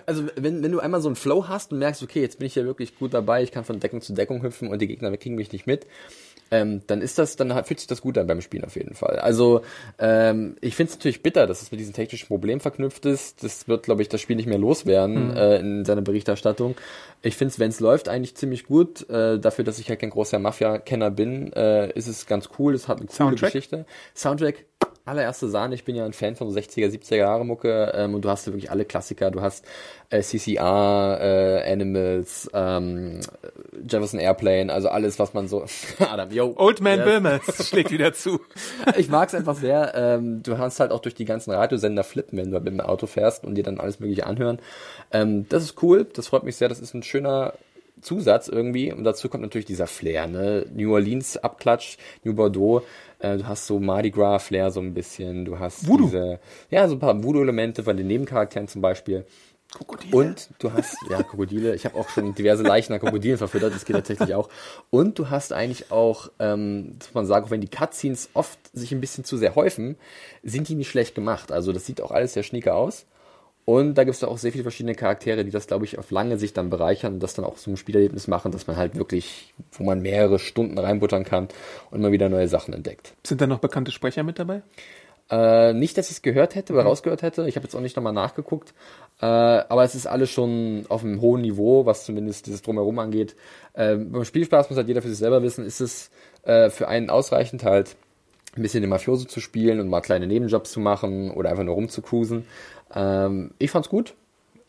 Also 0.08 0.24
wenn, 0.36 0.64
wenn 0.64 0.72
du 0.72 0.80
einmal 0.80 1.00
so 1.00 1.10
einen 1.10 1.16
Flow 1.16 1.48
hast 1.48 1.72
und 1.72 1.78
merkst, 1.78 2.02
okay, 2.02 2.22
jetzt 2.22 2.40
bin 2.40 2.48
ich 2.48 2.56
ja 2.56 2.66
wirklich 2.66 2.98
gut 2.98 3.14
dabei, 3.14 3.44
ich 3.44 3.52
kann 3.52 3.66
von 3.66 3.80
Deckung 3.80 4.02
zu 4.02 4.14
Deckung 4.14 4.42
hüpfen 4.42 4.70
und 4.70 4.82
die 4.82 4.88
Gegner 4.88 5.16
kriegen 5.16 5.36
mich 5.36 5.52
nicht 5.52 5.68
mit, 5.68 5.86
ähm, 6.52 6.82
dann 6.88 7.02
ist 7.02 7.18
das, 7.18 7.36
dann 7.36 7.52
fühlt 7.66 7.80
sich 7.80 7.88
das 7.88 8.02
gut 8.02 8.18
an 8.18 8.28
beim 8.28 8.42
Spielen 8.42 8.64
auf 8.64 8.76
jeden 8.76 8.94
Fall. 8.94 9.20
Also 9.20 9.62
ähm, 10.00 10.56
ich 10.62 10.76
finde 10.76 10.92
es 10.92 10.98
natürlich 10.98 11.24
bitter, 11.24 11.48
dass 11.48 11.62
es 11.62 11.72
mit 11.72 11.80
diesem 11.80 11.94
technischen 11.94 12.28
Problem 12.28 12.60
verknüpft 12.60 13.06
ist. 13.06 13.44
Das 13.44 13.68
wird, 13.68 13.84
glaube 13.84 14.02
ich, 14.02 14.10
das 14.10 14.22
Spiel 14.22 14.36
nicht 14.36 14.48
mehr 14.48 14.58
loswerden 14.58 15.36
äh, 15.36 15.58
in 15.60 15.86
seiner 15.86 16.02
Berichterstattung. 16.02 16.76
Ich 17.22 17.36
finde 17.36 17.52
es, 17.52 17.60
wenn 17.60 17.70
es 17.70 17.80
läuft, 17.80 18.10
eigentlich 18.10 18.36
ziemlich 18.36 18.66
gut. 18.66 19.10
Äh, 19.10 19.40
dafür, 19.40 19.66
dass 19.66 19.80
ich 19.80 19.90
halt 19.90 20.00
kein 20.00 20.10
großer 20.10 20.40
Mafia-Kenner 20.40 21.12
bin, 21.12 21.52
äh, 21.54 21.92
ist 21.94 22.08
es 22.08 22.26
ganz 22.26 22.50
cool. 22.60 22.74
Es 22.74 22.88
hat 22.88 22.98
eine 22.98 23.08
coole 23.08 23.18
Soundtrack? 23.18 23.52
Geschichte. 23.52 23.86
Soundtrack 24.16 24.66
allererste 25.08 25.50
Sahne. 25.50 25.76
Ich 25.76 25.84
bin 25.84 25.96
ja 25.96 26.06
ein 26.06 26.14
Fan 26.14 26.36
von 26.36 26.50
so 26.50 26.58
60er, 26.58 26.88
70er 26.90 27.16
Jahre 27.16 27.46
Mucke 27.46 27.92
ähm, 27.96 28.14
und 28.16 28.24
du 28.24 28.30
hast 28.30 28.46
ja 28.48 28.54
wirklich 28.54 28.72
alle 28.72 28.86
Klassiker. 28.86 29.32
Du 29.32 29.42
hast 29.42 29.66
äh, 30.10 30.22
CCR, 30.22 31.20
äh, 31.20 31.72
Animals, 31.72 32.50
ähm, 32.54 33.20
Jefferson 33.90 34.20
Airplane, 34.20 34.72
also 34.72 34.90
alles, 34.90 35.20
was 35.20 35.34
man 35.34 35.48
so. 35.48 35.66
Adam, 36.00 36.32
yo. 36.32 36.54
Old 36.58 36.82
Man 36.82 36.98
Yes. 37.00 37.06
Böhmers 37.06 37.68
schlägt 37.68 37.92
wieder 37.92 38.14
zu. 38.14 38.40
Ich 38.98 39.10
mag 39.10 39.28
es 39.28 39.36
einfach 39.36 39.56
sehr. 39.56 39.94
Ähm, 39.96 40.42
du 40.44 40.56
kannst 40.56 40.80
halt 40.80 40.92
auch 40.92 41.00
durch 41.00 41.16
die 41.16 41.26
ganzen 41.26 41.52
Radiosender 41.52 42.04
flippen, 42.04 42.38
wenn 42.38 42.52
du 42.52 42.60
mit 42.60 42.68
dem 42.68 42.82
Auto 42.82 43.06
fährst 43.06 43.44
und 43.44 43.56
dir 43.56 43.64
dann 43.64 43.80
alles 43.80 44.00
Mögliche 44.00 44.26
anhören. 44.26 44.60
Ähm, 45.12 45.48
das 45.50 45.64
ist 45.64 45.82
cool, 45.84 46.06
das 46.06 46.28
freut 46.28 46.44
mich 46.44 46.56
sehr. 46.56 46.70
Das 46.70 46.80
ist 46.80 46.94
ein 46.94 47.04
schöner 47.04 47.54
Zusatz 48.02 48.48
irgendwie. 48.48 48.92
Und 48.92 49.04
dazu 49.04 49.30
kommt 49.30 49.44
natürlich 49.44 49.66
dieser 49.66 49.88
Flair, 49.88 50.28
ne? 50.28 50.66
New 50.74 50.94
Orleans 50.94 51.38
Abklatsch, 51.38 51.98
New 52.24 52.34
Bordeaux. 52.34 52.84
Äh, 53.20 53.38
du 53.38 53.48
hast 53.48 53.68
so 53.68 53.80
Mardi 53.80 54.12
Gras 54.12 54.44
Flair 54.44 54.72
so 54.72 54.80
ein 54.80 54.94
bisschen. 54.94 55.46
Du 55.46 55.60
hast 55.60 55.88
Voodoo. 55.88 56.06
diese, 56.06 56.40
ja, 56.70 56.88
so 56.88 56.96
ein 56.96 57.00
paar 57.00 57.24
Voodoo-Elemente 57.24 57.84
von 57.84 57.98
den 57.98 58.08
Nebencharakteren 58.08 58.68
zum 58.68 58.82
Beispiel. 58.82 59.26
Krokodile. 59.74 60.16
Und 60.16 60.50
du 60.60 60.72
hast, 60.72 60.96
ja, 61.10 61.22
Krokodile, 61.24 61.76
ich 61.76 61.86
habe 61.86 61.96
auch 61.96 62.08
schon 62.10 62.34
diverse 62.34 62.64
Leichen 62.64 62.94
an 62.94 63.00
Krokodilen 63.00 63.38
verfüttert, 63.38 63.76
das 63.76 63.84
geht 63.84 63.98
tatsächlich 63.98 64.34
auch. 64.34 64.50
Und 64.90 65.20
du 65.20 65.30
hast 65.30 65.52
eigentlich 65.52 65.92
auch, 65.92 66.30
ähm, 66.40 66.96
muss 67.00 67.14
man 67.14 67.26
sagen, 67.26 67.46
auch 67.46 67.52
wenn 67.52 67.60
die 67.60 67.68
Cutscenes 67.68 68.30
oft 68.34 68.58
sich 68.72 68.94
ein 68.94 69.02
bisschen 69.02 69.26
zu 69.26 69.36
sehr 69.36 69.56
häufen, 69.56 69.98
sind 70.42 70.70
die 70.70 70.76
nicht 70.76 70.90
schlecht 70.90 71.16
gemacht. 71.16 71.52
Also 71.52 71.74
das 71.74 71.86
sieht 71.86 72.02
auch 72.02 72.12
alles 72.12 72.34
sehr 72.34 72.44
schnieke 72.44 72.74
aus. 72.74 73.06
Und 73.70 73.96
da 73.96 74.06
gibt 74.06 74.16
es 74.16 74.24
auch 74.24 74.38
sehr 74.38 74.54
viele 74.54 74.64
verschiedene 74.64 74.96
Charaktere, 74.96 75.44
die 75.44 75.52
das, 75.52 75.68
glaube 75.68 75.84
ich, 75.84 76.00
auf 76.00 76.10
lange 76.10 76.38
Sicht 76.38 76.56
dann 76.56 76.70
bereichern 76.70 77.16
und 77.16 77.20
das 77.20 77.34
dann 77.34 77.44
auch 77.44 77.56
zum 77.56 77.76
Spielerlebnis 77.76 78.30
machen, 78.30 78.54
dass 78.54 78.66
man 78.66 78.78
halt 78.78 78.96
wirklich, 78.96 79.54
wo 79.74 79.84
man 79.84 80.02
mehrere 80.02 80.40
Stunden 80.40 80.78
reinbuttern 80.78 81.26
kann 81.26 81.50
und 81.92 82.00
immer 82.00 82.14
wieder 82.14 82.30
neue 82.30 82.48
Sachen 82.48 82.74
entdeckt. 82.74 83.14
Sind 83.26 83.42
da 83.42 83.46
noch 83.46 83.60
bekannte 83.60 83.92
Sprecher 83.92 84.24
mit 84.24 84.40
dabei? 84.40 84.62
Äh, 85.30 85.74
nicht, 85.74 85.98
dass 85.98 86.10
ich 86.10 86.16
es 86.16 86.22
gehört 86.22 86.56
hätte 86.56 86.72
oder 86.72 86.84
rausgehört 86.84 87.24
hätte. 87.24 87.46
Ich 87.50 87.58
habe 87.58 87.66
jetzt 87.66 87.76
auch 87.76 87.82
nicht 87.82 87.98
nochmal 87.98 88.14
nachgeguckt. 88.14 88.74
Äh, 89.20 89.26
aber 89.26 89.84
es 89.84 89.96
ist 89.96 90.08
alles 90.08 90.30
schon 90.30 90.86
auf 90.88 91.04
einem 91.04 91.20
hohen 91.20 91.42
Niveau, 91.42 91.86
was 91.86 92.06
zumindest 92.06 92.48
dieses 92.48 92.62
Drumherum 92.62 92.98
angeht. 93.00 93.36
Äh, 93.74 93.98
beim 93.98 94.24
Spielspaß 94.24 94.70
muss 94.70 94.78
halt 94.78 94.88
jeder 94.88 95.02
für 95.02 95.10
sich 95.10 95.18
selber 95.18 95.44
wissen, 95.44 95.66
ist 95.66 95.82
es 95.82 96.10
äh, 96.44 96.70
für 96.70 96.88
einen 96.88 97.10
ausreichend 97.10 97.66
halt 97.66 97.98
ein 98.56 98.62
bisschen 98.62 98.82
den 98.82 98.90
Mafioso 98.90 99.26
zu 99.26 99.40
spielen 99.40 99.80
und 99.80 99.90
mal 99.90 100.02
kleine 100.02 100.28
Nebenjobs 100.28 100.72
zu 100.72 100.80
machen 100.80 101.32
oder 101.32 101.50
einfach 101.50 101.64
nur 101.64 101.76
rumzucruisen. 101.76 102.46
Ähm, 102.94 103.52
ich 103.60 103.72
fand's 103.72 103.90
gut. 103.90 104.14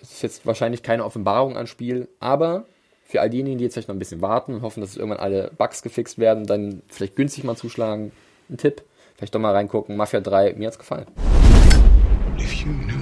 Es 0.00 0.12
ist 0.12 0.22
jetzt 0.22 0.46
wahrscheinlich 0.46 0.82
keine 0.82 1.04
Offenbarung 1.04 1.56
an 1.56 1.66
Spiel, 1.66 2.08
aber 2.20 2.64
für 3.04 3.20
all 3.20 3.30
diejenigen, 3.30 3.58
die 3.58 3.64
jetzt 3.64 3.74
vielleicht 3.74 3.88
noch 3.88 3.94
ein 3.96 3.98
bisschen 3.98 4.20
warten 4.20 4.54
und 4.54 4.62
hoffen, 4.62 4.80
dass 4.80 4.96
irgendwann 4.96 5.18
alle 5.18 5.50
Bugs 5.56 5.82
gefixt 5.82 6.18
werden, 6.18 6.46
dann 6.46 6.82
vielleicht 6.88 7.16
günstig 7.16 7.42
mal 7.42 7.56
zuschlagen. 7.56 8.12
Ein 8.50 8.58
Tipp. 8.58 8.82
Vielleicht 9.16 9.34
doch 9.34 9.40
mal 9.40 9.54
reingucken. 9.54 9.96
Mafia 9.96 10.20
3, 10.20 10.54
mir 10.54 10.68
hat's 10.68 10.78
gefallen. 10.78 11.06
If 12.38 12.52
you 12.64 12.97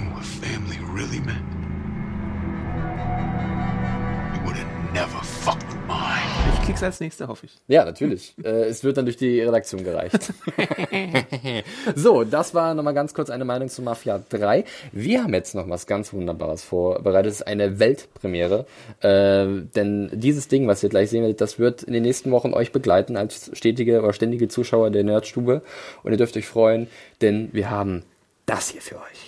Krieg's 6.77 6.83
als 6.85 7.01
nächster, 7.01 7.29
hoffe 7.29 7.47
ich. 7.47 7.53
Ja, 7.69 7.87
natürlich. 7.87 8.35
äh, 8.45 8.65
es 8.65 8.85
wird 8.85 8.99
dann 8.99 9.07
durch 9.07 9.17
die 9.17 9.41
Redaktion 9.41 9.83
gereicht. 9.83 10.33
so, 11.95 12.25
das 12.25 12.53
war 12.53 12.75
nochmal 12.75 12.93
ganz 12.93 13.15
kurz 13.15 13.31
eine 13.31 13.47
Meinung 13.47 13.71
zu 13.71 13.81
Mafia 13.81 14.23
3. 14.29 14.65
Wir 14.93 15.23
haben 15.23 15.33
jetzt 15.33 15.55
noch 15.55 15.69
was 15.71 15.87
ganz 15.87 16.13
Wunderbares 16.13 16.65
vorbereitet. 16.65 17.33
Es 17.33 17.41
ist 17.41 17.47
eine 17.47 17.79
Weltpremiere. 17.79 18.67
Äh, 19.01 19.47
denn 19.75 20.11
dieses 20.13 20.49
Ding, 20.49 20.69
was 20.69 20.83
ihr 20.83 20.91
gleich 20.91 21.09
sehen 21.09 21.23
werdet, 21.23 21.41
das 21.41 21.59
wird 21.59 21.83
in 21.83 21.95
den 21.95 22.03
nächsten 22.03 22.31
Wochen 22.31 22.53
euch 22.53 22.73
begleiten 22.73 23.17
als 23.17 23.51
stetige 23.55 24.03
oder 24.03 24.13
ständige 24.13 24.49
Zuschauer 24.49 24.91
der 24.91 25.05
Nerdstube. 25.05 25.63
Und 26.03 26.13
ihr 26.13 26.19
dürft 26.19 26.37
euch 26.37 26.47
freuen, 26.47 26.89
denn 27.23 27.49
wir 27.53 27.71
haben 27.71 28.03
das 28.45 28.69
hier 28.69 28.83
für 28.83 28.97
euch. 28.97 29.26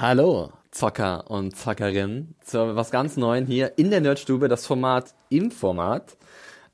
Hallo, 0.00 0.52
Zocker 0.70 1.28
und 1.28 1.56
Zockerinnen, 1.56 2.36
zu 2.40 2.76
was 2.76 2.92
ganz 2.92 3.16
Neuem 3.16 3.46
hier 3.46 3.78
in 3.78 3.90
der 3.90 4.00
Nerdstube, 4.00 4.46
das 4.46 4.64
Format 4.64 5.12
im 5.28 5.50
Format, 5.50 6.16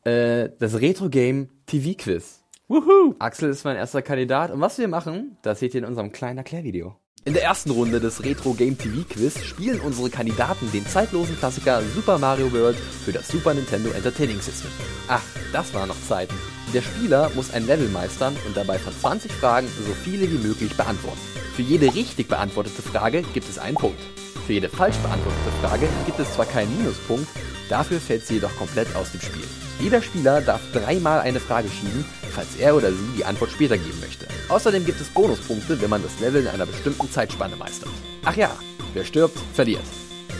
äh, 0.04 0.50
das 0.58 0.78
Retro 0.78 1.08
Game 1.08 1.48
TV 1.64 1.96
Quiz. 1.96 2.44
Wuhu! 2.68 3.14
Axel 3.20 3.48
ist 3.48 3.64
mein 3.64 3.76
erster 3.76 4.02
Kandidat 4.02 4.50
und 4.50 4.60
was 4.60 4.76
wir 4.76 4.88
machen, 4.88 5.38
das 5.40 5.60
seht 5.60 5.72
ihr 5.72 5.80
in 5.80 5.86
unserem 5.86 6.12
kleinen 6.12 6.36
Erklärvideo. 6.36 6.96
In 7.26 7.32
der 7.32 7.42
ersten 7.42 7.70
Runde 7.70 8.00
des 8.00 8.22
Retro 8.22 8.52
Game 8.52 8.76
TV 8.76 9.02
Quiz 9.08 9.42
spielen 9.42 9.80
unsere 9.80 10.10
Kandidaten 10.10 10.70
den 10.72 10.86
zeitlosen 10.86 11.38
Klassiker 11.38 11.80
Super 11.94 12.18
Mario 12.18 12.52
World 12.52 12.76
für 12.76 13.12
das 13.12 13.28
Super 13.28 13.54
Nintendo 13.54 13.88
Entertaining 13.92 14.42
System. 14.42 14.70
Ach, 15.08 15.22
das 15.50 15.72
waren 15.72 15.88
noch 15.88 16.02
Zeiten. 16.06 16.34
Der 16.74 16.82
Spieler 16.82 17.30
muss 17.34 17.50
ein 17.50 17.66
Level 17.66 17.88
meistern 17.88 18.36
und 18.46 18.54
dabei 18.54 18.78
von 18.78 18.92
20 18.92 19.32
Fragen 19.32 19.68
so 19.68 19.94
viele 19.94 20.30
wie 20.30 20.46
möglich 20.46 20.76
beantworten. 20.76 21.20
Für 21.56 21.62
jede 21.62 21.94
richtig 21.94 22.28
beantwortete 22.28 22.82
Frage 22.82 23.22
gibt 23.32 23.48
es 23.48 23.58
einen 23.58 23.78
Punkt. 23.78 24.00
Für 24.46 24.52
jede 24.52 24.68
falsch 24.68 24.96
beantwortete 24.96 25.50
Frage 25.62 25.88
gibt 26.04 26.20
es 26.20 26.30
zwar 26.34 26.44
keinen 26.44 26.76
Minuspunkt, 26.76 27.28
dafür 27.70 28.00
fällt 28.00 28.26
sie 28.26 28.34
jedoch 28.34 28.54
komplett 28.56 28.94
aus 28.96 29.12
dem 29.12 29.22
Spiel. 29.22 29.44
Jeder 29.80 30.00
Spieler 30.00 30.40
darf 30.40 30.60
dreimal 30.72 31.20
eine 31.20 31.40
Frage 31.40 31.68
schieben, 31.68 32.04
falls 32.30 32.56
er 32.56 32.74
oder 32.76 32.90
sie 32.90 33.06
die 33.18 33.24
Antwort 33.24 33.50
später 33.50 33.76
geben 33.76 34.00
möchte. 34.00 34.26
Außerdem 34.48 34.84
gibt 34.86 35.00
es 35.00 35.08
Bonuspunkte, 35.08 35.80
wenn 35.80 35.90
man 35.90 36.02
das 36.02 36.20
Level 36.20 36.42
in 36.42 36.48
einer 36.48 36.66
bestimmten 36.66 37.10
Zeitspanne 37.10 37.56
meistert. 37.56 37.90
Ach 38.24 38.36
ja, 38.36 38.50
wer 38.94 39.04
stirbt, 39.04 39.38
verliert. 39.52 39.82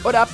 Und 0.03 0.15
ab! 0.15 0.29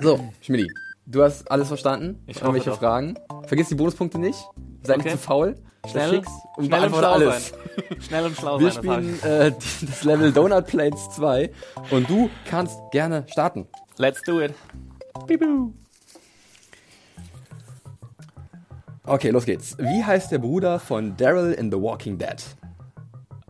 So, 0.00 0.20
Schmidti, 0.40 0.68
Du 1.08 1.22
hast 1.22 1.48
alles 1.50 1.68
verstanden? 1.68 2.20
Ich 2.26 2.42
hoffe 2.42 2.58
doch. 2.58 2.78
Fragen? 2.78 3.16
Vergiss 3.46 3.68
die 3.68 3.76
Bonuspunkte 3.76 4.18
nicht. 4.18 4.38
Sei 4.82 4.96
nicht 4.96 5.06
Okay. 5.06 5.10
zu 5.16 5.18
faul. 5.18 5.54
Schnell, 5.88 6.16
und 6.18 6.24
schnell 6.24 6.32
und 6.56 6.68
beantworte 6.70 6.98
schlau 6.98 7.12
alles. 7.12 7.48
sein. 7.50 8.00
Schnell 8.08 8.24
und 8.24 8.36
schlau 8.36 8.58
Wir 8.60 8.70
sein. 8.72 8.82
das 8.82 8.94
spielen 9.20 9.22
äh, 9.22 9.52
die- 9.52 9.86
das 9.86 10.02
Level 10.04 10.32
Donut 10.32 10.66
Plates 10.66 11.08
2 11.14 11.50
und 11.90 12.10
du 12.10 12.28
kannst 12.50 12.76
gerne 12.90 13.24
starten. 13.30 13.68
Let's 13.98 14.20
do 14.22 14.40
it. 14.40 14.52
Okay, 19.08 19.30
los 19.30 19.44
geht's. 19.44 19.78
Wie 19.78 20.02
heißt 20.02 20.32
der 20.32 20.38
Bruder 20.38 20.80
von 20.80 21.16
Daryl 21.16 21.52
in 21.52 21.70
The 21.70 21.80
Walking 21.80 22.18
Dead? 22.18 22.42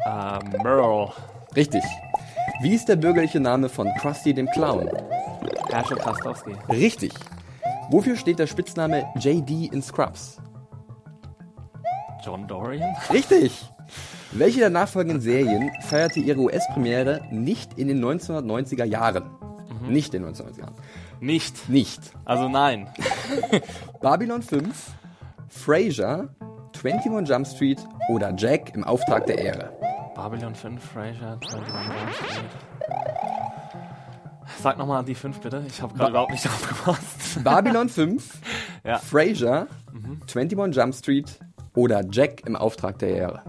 Uh, 0.05 0.39
Merle. 0.63 1.09
Richtig. 1.57 1.83
Wie 2.61 2.75
ist 2.75 2.89
der 2.91 2.97
bürgerliche 2.97 3.41
Name 3.41 3.71
von 3.71 3.89
Krusty 3.99 4.35
dem 4.35 4.47
Clown? 4.51 4.91
Herrscher 5.71 5.97
Krastowski. 5.97 6.53
Richtig. 6.69 7.15
Wofür 7.91 8.17
steht 8.17 8.39
der 8.39 8.47
Spitzname 8.47 9.07
JD 9.19 9.73
in 9.73 9.81
Scrubs? 9.81 10.39
John 12.23 12.47
Dorian. 12.47 12.95
Richtig. 13.11 13.65
Welche 14.33 14.61
der 14.61 14.71
nachfolgenden 14.71 15.23
Serien 15.23 15.71
feierte 15.81 16.21
ihre 16.21 16.41
US-Premiere 16.41 17.23
nicht 17.31 17.79
in 17.79 17.89
den 17.89 18.05
1990er 18.05 18.85
Jahren? 18.85 19.25
Nicht 19.89 20.13
in 20.13 20.23
den 20.23 20.35
1990er 20.35 20.61
Jahren. 20.61 20.75
Nicht. 21.21 21.69
Nicht. 21.71 22.01
Also 22.27 22.49
nein. 22.49 22.89
Babylon 24.03 24.43
5, 24.43 24.95
Frasier, 25.67 26.29
21 26.85 27.29
Jump 27.29 27.45
Street 27.45 27.85
oder 28.09 28.33
Jack 28.37 28.73
im 28.77 28.85
Auftrag 28.85 29.27
der 29.27 29.39
Ehre. 29.39 29.73
Babylon 30.15 30.55
5, 30.55 30.81
Frasier, 30.93 31.41
21 31.43 31.75
Jump 31.75 32.15
Street. 32.15 32.51
Sag 34.63 34.79
nochmal 34.79 35.05
die 35.05 35.17
5 35.17 35.41
bitte. 35.41 35.65
Ich 35.67 35.83
habe 35.83 35.93
gerade 35.95 36.11
überhaupt 36.11 36.31
nicht 36.31 36.47
aufgepasst. 36.47 37.43
Babylon 37.45 37.89
5, 37.89 38.41
Ja. 38.85 38.99
Frasier, 38.99 39.67
21 40.33 40.77
Jump 40.77 40.95
Street 40.95 41.37
oder 41.75 42.05
Jack 42.13 42.47
im 42.47 42.55
Auftrag 42.55 43.01
der 43.01 43.09
Ehre. 43.17 43.43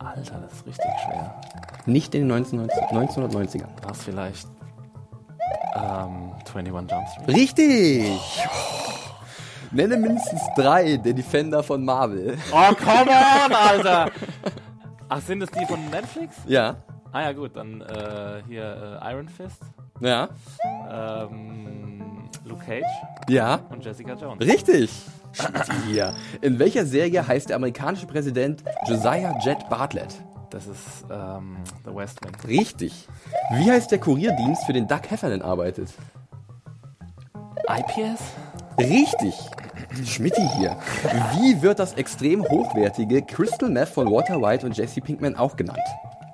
Alter, 0.00 0.40
das 0.40 0.52
ist 0.54 0.66
richtig 0.66 0.90
schwer. 1.04 1.40
Nicht 1.86 2.16
in 2.16 2.28
den 2.28 2.32
1990 2.32 3.62
1990ern. 3.62 3.68
Was 3.86 4.02
vielleicht 4.02 4.48
ähm, 5.76 6.32
21 6.52 6.90
Jump 6.90 7.08
Street. 7.10 7.28
Richtig! 7.28 8.10
Nenne 9.72 9.96
mindestens 9.96 10.42
drei 10.56 10.96
der 10.96 11.12
Defender 11.12 11.62
von 11.62 11.84
Marvel. 11.84 12.36
Oh, 12.52 12.74
come 12.74 13.10
on, 13.10 13.52
Alter! 13.52 14.10
Ach, 15.08 15.20
sind 15.20 15.42
es 15.42 15.50
die 15.50 15.64
von 15.66 15.78
Netflix? 15.90 16.36
Ja. 16.46 16.76
Ah 17.12 17.22
ja, 17.22 17.32
gut, 17.32 17.56
dann 17.56 17.80
äh, 17.80 18.42
hier 18.48 19.00
äh, 19.02 19.12
Iron 19.12 19.28
Fist, 19.28 19.60
Ja. 20.00 20.28
ähm, 20.90 22.28
Luke 22.44 22.64
Cage 22.64 22.84
Ja. 23.28 23.60
und 23.70 23.84
Jessica 23.84 24.14
Jones. 24.14 24.40
Richtig. 24.46 24.90
Hier. 25.86 26.14
In 26.40 26.58
welcher 26.58 26.84
Serie 26.86 27.26
heißt 27.26 27.48
der 27.50 27.56
amerikanische 27.56 28.06
Präsident 28.06 28.64
Josiah 28.86 29.36
Jet 29.44 29.68
Bartlett? 29.68 30.14
Das 30.50 30.66
ist 30.66 31.04
ähm, 31.10 31.58
The 31.84 31.94
West 31.94 32.18
Wing. 32.24 32.34
Richtig. 32.48 33.06
Wie 33.52 33.70
heißt 33.70 33.90
der 33.92 34.00
Kurierdienst, 34.00 34.64
für 34.64 34.72
den 34.72 34.88
Doug 34.88 35.02
Heffernan 35.08 35.42
arbeitet? 35.42 35.90
IPS? 37.68 38.20
Richtig. 38.88 39.34
Schmidti 40.04 40.46
hier. 40.56 40.76
Wie 41.32 41.62
wird 41.62 41.78
das 41.78 41.94
extrem 41.94 42.44
hochwertige 42.44 43.22
Crystal 43.22 43.68
Meth 43.68 43.88
von 43.88 44.10
Walter 44.10 44.40
White 44.40 44.66
und 44.66 44.76
Jesse 44.76 45.00
Pinkman 45.00 45.36
auch 45.36 45.56
genannt? 45.56 45.78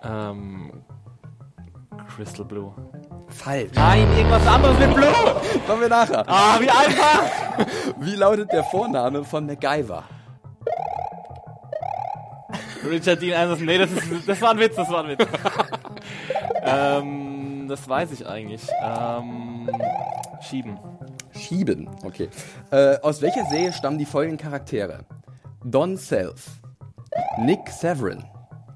Ähm, 0.02 0.72
Crystal 2.14 2.44
Blue. 2.44 2.72
Falsch. 3.28 3.72
Nein, 3.74 4.06
irgendwas 4.16 4.46
anderes 4.46 4.78
mit 4.78 4.94
Blue! 4.94 5.06
Kommen 5.66 5.80
wir 5.82 5.88
nachher. 5.88 6.24
Ah, 6.28 6.58
wie 6.60 6.70
einfach! 6.70 7.66
Wie 7.98 8.14
lautet 8.14 8.52
der 8.52 8.64
Vorname 8.64 9.24
von 9.24 9.46
MacGyver? 9.46 10.04
Richard 12.88 13.20
Dean 13.20 13.36
Anderson. 13.36 13.66
Nee, 13.66 13.78
das, 13.78 13.90
ist, 13.90 14.28
das 14.28 14.40
war 14.40 14.50
ein 14.50 14.58
Witz, 14.58 14.76
das 14.76 14.88
war 14.88 15.04
ein 15.04 15.08
Witz. 15.08 15.26
ähm, 16.62 17.66
das 17.68 17.88
weiß 17.88 18.12
ich 18.12 18.26
eigentlich. 18.26 18.62
Ähm, 18.80 19.68
schieben. 20.40 20.78
Schieben. 21.46 21.88
Okay. 22.04 22.28
Äh, 22.70 22.98
aus 23.00 23.22
welcher 23.22 23.44
Serie 23.46 23.72
stammen 23.72 23.98
die 23.98 24.04
folgenden 24.04 24.38
Charaktere? 24.38 25.04
Don 25.64 25.96
Self, 25.96 26.60
Nick 27.38 27.68
Severin, 27.70 28.24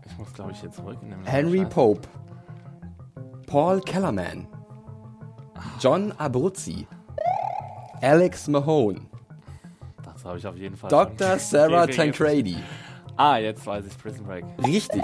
Ich 0.07 0.17
muss, 0.19 0.33
glaube 0.33 0.53
ich, 0.53 0.61
hier 0.61 0.71
zurücknehmen. 0.71 1.25
Henry 1.25 1.65
Pope, 1.65 2.09
Paul 3.47 3.81
Kellerman, 3.81 4.47
John 5.81 6.13
Abruzzi, 6.19 6.87
Alex 8.01 8.49
Mahone, 8.49 9.01
Das 10.03 10.25
habe 10.25 10.39
ich 10.39 10.47
auf 10.47 10.57
jeden 10.57 10.77
Fall. 10.77 10.91
Dr. 10.91 11.29
schon. 11.31 11.39
Sarah 11.39 11.87
Tancredi. 11.87 12.57
Ah, 13.17 13.37
jetzt 13.37 13.67
weiß 13.67 13.85
ich 13.87 13.99
Prison 13.99 14.25
Break. 14.25 14.45
Richtig. 14.65 15.03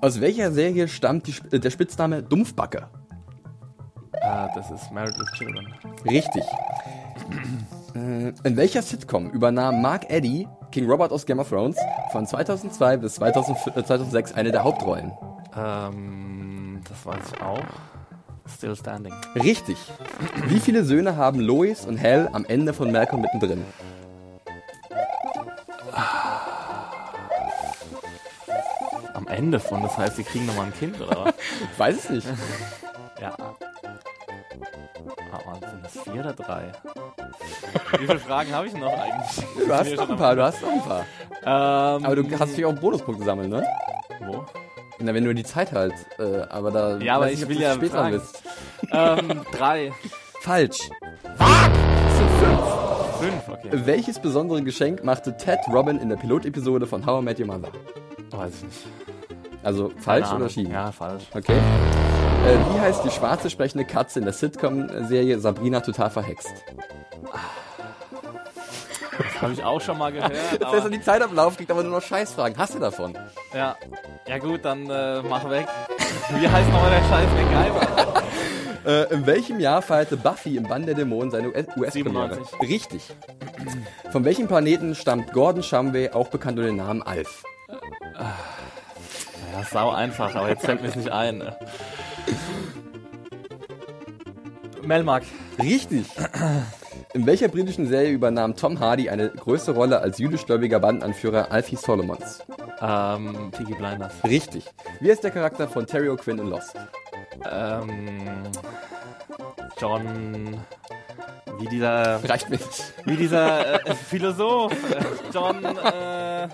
Aus 0.00 0.20
welcher 0.20 0.50
Serie 0.50 0.88
stammt 0.88 1.26
die, 1.26 1.32
Sp- 1.36 1.52
äh, 1.54 1.60
der 1.60 1.70
Spitzname 1.70 2.22
Dumpfbacke? 2.22 2.88
Äh, 4.32 4.48
das 4.54 4.70
ist 4.70 4.90
Married 4.90 5.18
with 5.18 5.30
Children. 5.32 5.66
Richtig. 6.06 6.44
Äh, 7.94 8.28
in 8.44 8.56
welcher 8.56 8.80
Sitcom 8.80 9.30
übernahm 9.30 9.82
Mark 9.82 10.08
Eddy, 10.08 10.48
King 10.70 10.88
Robert 10.88 11.12
aus 11.12 11.26
Game 11.26 11.38
of 11.38 11.50
Thrones, 11.50 11.76
von 12.12 12.26
2002 12.26 12.96
bis 12.96 13.16
2005, 13.16 13.76
äh, 13.76 13.84
2006 13.84 14.32
eine 14.32 14.50
der 14.50 14.64
Hauptrollen? 14.64 15.12
Ähm, 15.54 16.80
das 16.88 17.04
weiß 17.04 17.32
ich 17.34 17.42
auch. 17.42 17.60
Still 18.48 18.74
Standing. 18.74 19.12
Richtig. 19.36 19.76
Wie 20.46 20.58
viele 20.60 20.84
Söhne 20.84 21.16
haben 21.16 21.38
Lois 21.38 21.84
und 21.86 22.00
Hal 22.00 22.30
am 22.32 22.44
Ende 22.46 22.72
von 22.72 22.90
Malcolm 22.90 23.20
mittendrin? 23.20 23.64
Am 29.14 29.28
Ende 29.28 29.60
von, 29.60 29.82
das 29.82 29.96
heißt, 29.96 30.16
sie 30.16 30.24
kriegen 30.24 30.46
nochmal 30.46 30.66
ein 30.66 30.74
Kind, 30.74 31.00
oder? 31.00 31.34
Ich 31.72 31.78
weiß 31.78 31.96
es 32.04 32.10
nicht. 32.10 32.26
vier 36.12 36.20
oder 36.22 36.32
drei? 36.32 36.72
Wie 37.98 38.06
viele 38.06 38.18
Fragen 38.18 38.52
habe 38.52 38.66
ich 38.66 38.74
noch 38.74 38.92
eigentlich? 38.92 39.46
Du 39.66 39.72
hast 39.72 39.96
noch 39.96 40.10
ein 40.10 40.16
paar, 40.16 40.36
du 40.36 40.42
hast 40.44 40.62
noch 40.62 40.72
ein 40.72 40.82
paar. 40.82 41.00
Ähm, 41.44 42.04
Aber 42.04 42.16
du 42.16 42.24
hast 42.30 42.40
natürlich 42.40 42.64
auch 42.66 42.74
Bonuspunkte 42.74 43.24
sammeln, 43.24 43.50
ne? 43.50 43.66
Wo? 44.20 44.44
Na, 44.98 45.12
wenn 45.14 45.24
du 45.24 45.34
die 45.34 45.44
Zeit 45.44 45.72
halt. 45.72 45.94
Äh, 46.18 46.42
aber 46.48 46.70
da. 46.70 46.96
Ja, 46.98 47.16
aber 47.16 47.30
ich 47.32 47.42
ob 47.42 47.48
will 47.48 47.60
ja 47.60 47.74
später 47.74 47.96
fragen. 47.98 48.20
bist. 48.20 48.42
ähm, 48.92 49.40
drei. 49.50 49.92
Falsch. 50.40 50.90
Fünf, 53.20 53.48
okay. 53.48 53.68
Welches 53.72 54.18
besondere 54.18 54.62
Geschenk 54.62 55.04
machte 55.04 55.36
Ted 55.36 55.60
Robin 55.72 55.98
in 55.98 56.08
der 56.08 56.16
Pilotepisode 56.16 56.86
von 56.86 57.04
How 57.06 57.20
I 57.20 57.24
Met 57.24 57.40
Your 57.40 57.46
Mother? 57.46 57.68
Weiß 58.30 58.52
ich 58.56 58.62
nicht. 58.64 58.86
Also 59.62 59.92
falsch 59.98 60.32
oder 60.32 60.48
schieben? 60.48 60.72
Ja, 60.72 60.90
falsch. 60.90 61.24
Okay. 61.34 61.58
Äh, 62.44 62.58
wie 62.74 62.80
heißt 62.80 63.04
die 63.04 63.10
schwarze 63.10 63.50
sprechende 63.50 63.84
Katze 63.84 64.18
in 64.18 64.24
der 64.24 64.34
Sitcom-Serie 64.34 65.38
Sabrina 65.38 65.80
total 65.80 66.10
verhext? 66.10 66.50
Das 69.16 69.42
habe 69.42 69.52
ich 69.52 69.62
auch 69.62 69.80
schon 69.80 69.96
mal 69.96 70.10
gehört. 70.10 70.32
Jetzt 70.52 70.62
er 70.62 70.90
die 70.90 71.00
Zeit 71.00 71.22
ablaufen, 71.22 71.56
kriegt 71.56 71.70
aber 71.70 71.84
nur 71.84 71.92
noch 71.92 72.02
Scheißfragen. 72.02 72.58
Hast 72.58 72.74
du 72.74 72.80
davon? 72.80 73.16
ja. 73.54 73.76
ja 74.26 74.38
gut, 74.38 74.64
dann 74.64 74.90
äh, 74.90 75.22
mach 75.22 75.48
weg. 75.50 75.68
Wie 76.30 76.48
heißt 76.48 76.68
nochmal 76.70 76.90
der 76.90 77.02
scheiß 77.08 77.28
MacGyver? 77.30 78.22
Äh, 78.84 79.14
in 79.14 79.26
welchem 79.26 79.60
Jahr 79.60 79.80
feierte 79.80 80.16
Buffy 80.16 80.56
im 80.56 80.64
Bann 80.64 80.86
der 80.86 80.96
Dämonen 80.96 81.30
seine 81.30 81.50
US-Premiere? 81.50 81.92
97. 81.92 82.68
Richtig. 82.68 83.02
Von 84.10 84.24
welchem 84.24 84.48
Planeten 84.48 84.96
stammt 84.96 85.32
Gordon 85.32 85.62
Shumway, 85.62 86.10
auch 86.10 86.26
bekannt 86.26 86.58
unter 86.58 86.68
dem 86.68 86.78
Namen 86.78 87.00
Alf? 87.00 87.44
Ja, 89.52 89.62
sau 89.70 89.90
einfach, 89.90 90.34
aber 90.34 90.48
jetzt 90.48 90.64
fällt 90.64 90.82
mir 90.82 90.88
es 90.88 90.96
nicht 90.96 91.12
ein. 91.12 91.42
Melmark. 94.82 95.24
Richtig. 95.58 96.06
In 97.14 97.26
welcher 97.26 97.48
britischen 97.48 97.86
Serie 97.88 98.10
übernahm 98.10 98.56
Tom 98.56 98.80
Hardy 98.80 99.10
eine 99.10 99.30
größere 99.30 99.74
Rolle 99.74 100.00
als 100.00 100.18
jüdischgläubiger 100.18 100.80
Bandenanführer 100.80 101.52
Alfie 101.52 101.76
Solomons? 101.76 102.42
Ähm, 102.80 103.50
Peaky 103.52 103.74
Blinders. 103.74 104.12
Richtig. 104.24 104.64
Wie 105.00 105.10
ist 105.10 105.22
der 105.22 105.30
Charakter 105.30 105.68
von 105.68 105.86
Terry 105.86 106.08
O'Quinn 106.08 106.40
in 106.40 106.48
Lost? 106.48 106.74
Ähm, 107.50 108.42
John. 109.80 110.56
Wie 111.58 111.68
dieser. 111.68 112.28
Reicht 112.28 112.50
mit. 112.50 112.60
Wie 113.04 113.16
dieser 113.16 113.86
äh, 113.86 113.94
Philosoph. 113.94 114.72
Äh, 114.72 115.04
John. 115.32 115.64
Äh, 115.64 116.48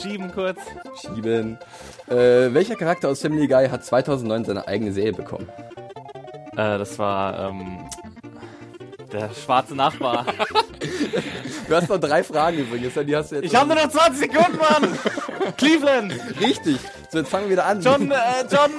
schieben 0.00 0.30
kurz. 0.32 0.60
Schieben. 1.00 1.58
Äh, 2.12 2.52
welcher 2.52 2.76
Charakter 2.76 3.08
aus 3.08 3.20
Family 3.20 3.46
Guy 3.48 3.68
hat 3.68 3.84
2009 3.84 4.44
seine 4.44 4.68
eigene 4.68 4.92
Serie 4.92 5.12
bekommen? 5.12 5.48
Äh, 6.52 6.78
das 6.78 6.98
war. 6.98 7.48
Ähm, 7.50 7.88
der 9.12 9.30
schwarze 9.34 9.74
Nachbar. 9.74 10.26
Du 11.68 11.76
hast 11.76 11.88
noch 11.88 11.98
drei 11.98 12.22
Fragen 12.22 12.58
übrigens, 12.58 12.92
die 13.06 13.16
hast 13.16 13.30
du 13.30 13.36
jetzt. 13.36 13.44
Ich 13.46 13.54
habe 13.54 13.68
nur 13.68 13.76
noch 13.76 13.88
20 13.88 14.30
Sekunden, 14.30 14.58
Mann! 14.58 14.98
Cleveland! 15.56 16.12
Richtig. 16.38 16.76
So, 17.08 17.18
jetzt 17.18 17.30
fangen 17.30 17.44
wir 17.44 17.52
wieder 17.52 17.64
an. 17.64 17.80
John, 17.80 18.10
äh, 18.10 18.16
John. 18.50 18.70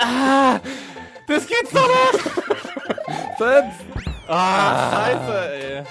Ah, 0.00 0.58
das 1.28 1.46
geht's 1.46 1.70
doch 1.70 1.86
nicht! 1.86 2.24
Fünf, 3.38 3.74
Ah, 4.26 4.90
scheiße, 4.90 5.48
ey. 5.52 5.82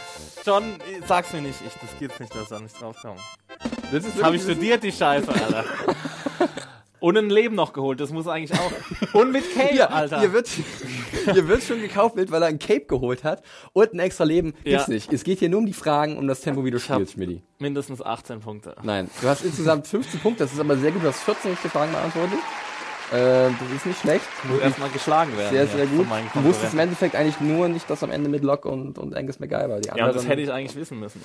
John, 0.46 0.64
sag's 1.08 1.32
mir 1.32 1.42
nicht, 1.42 1.60
ich, 1.66 1.74
das 1.74 1.98
geht's 2.00 2.20
nicht, 2.20 2.36
dass 2.36 2.50
da 2.50 2.60
nicht 2.60 2.82
drauf 2.82 2.98
kommen. 3.02 3.20
Das 3.92 4.04
Das 4.04 4.24
habe 4.24 4.36
ich 4.36 4.42
studiert, 4.42 4.84
die 4.84 4.92
Scheiße, 4.92 5.30
Alter. 5.30 5.64
Und 7.04 7.18
ein 7.18 7.30
Leben 7.30 7.54
noch 7.56 7.74
geholt, 7.74 8.00
das 8.00 8.12
muss 8.12 8.30
eigentlich 8.30 8.58
auch. 8.58 8.72
Und 9.14 9.34
mit 9.34 9.44
Cape, 9.54 9.68
Hier, 9.74 9.92
Alter. 9.92 10.22
hier 10.22 10.32
wird, 10.32 10.48
hier 10.48 11.48
wird 11.50 11.62
schon 11.62 11.82
gekauft, 11.82 12.16
weil 12.16 12.42
er 12.42 12.48
ein 12.48 12.60
Cape 12.60 12.86
geholt 12.86 13.26
hat 13.26 13.44
und 13.74 13.94
ein 13.94 14.00
extra 14.00 14.24
Leben 14.24 14.54
gibt's 14.64 14.88
Ja. 14.88 14.94
nicht. 14.94 15.12
Es 15.12 15.26
geht 15.26 15.40
hier 15.40 15.50
nur 15.50 15.60
um 15.60 15.66
die 15.66 15.74
Fragen, 15.74 16.18
um 16.18 16.30
das 16.30 16.40
Tempo, 16.40 16.64
wie 16.64 16.72
du 16.72 16.78
hab- 16.78 16.84
spielst, 16.96 17.14
Schmidti. 17.16 17.42
Mindestens 17.60 18.02
18 18.02 18.40
Punkte. 18.40 18.76
Nein, 18.84 19.10
du 19.22 19.28
hast 19.28 19.44
insgesamt 19.44 19.86
15 19.86 20.22
Punkte, 20.22 20.46
das 20.46 20.54
ist 20.54 20.62
aber 20.62 20.78
sehr 20.78 20.92
gut, 20.92 21.04
du 21.04 21.08
hast 21.08 21.20
14 21.24 21.52
richtige 21.52 21.70
Fragen 21.72 21.92
beantwortet. 21.92 22.40
Äh, 23.12 23.50
das 23.60 23.76
ist 23.76 23.86
nicht 23.86 24.00
schlecht. 24.00 24.26
Muss 24.50 24.62
erstmal 24.62 24.90
geschlagen 24.90 25.38
werden. 25.38 25.52
Sehr, 25.54 25.68
sehr 25.68 25.86
gut. 25.88 26.08
Du 26.34 26.44
wusstest 26.46 26.72
im. 26.74 26.80
Endeffekt 26.80 27.16
eigentlich 27.18 27.42
nur 27.42 27.68
nicht, 27.68 27.90
dass 27.90 28.02
am 28.02 28.12
Ende 28.12 28.30
mit 28.30 28.44
Locke 28.46 28.70
und, 28.70 28.98
und 28.98 29.14
Angus 29.14 29.40
MacGyver. 29.42 29.82
Die 29.82 29.88
Ja, 29.90 29.94
anderen 29.96 30.14
das 30.16 30.26
hätte 30.28 30.42
ich 30.42 30.50
eigentlich 30.52 30.76
wissen 30.78 31.02
müssen. 31.02 31.22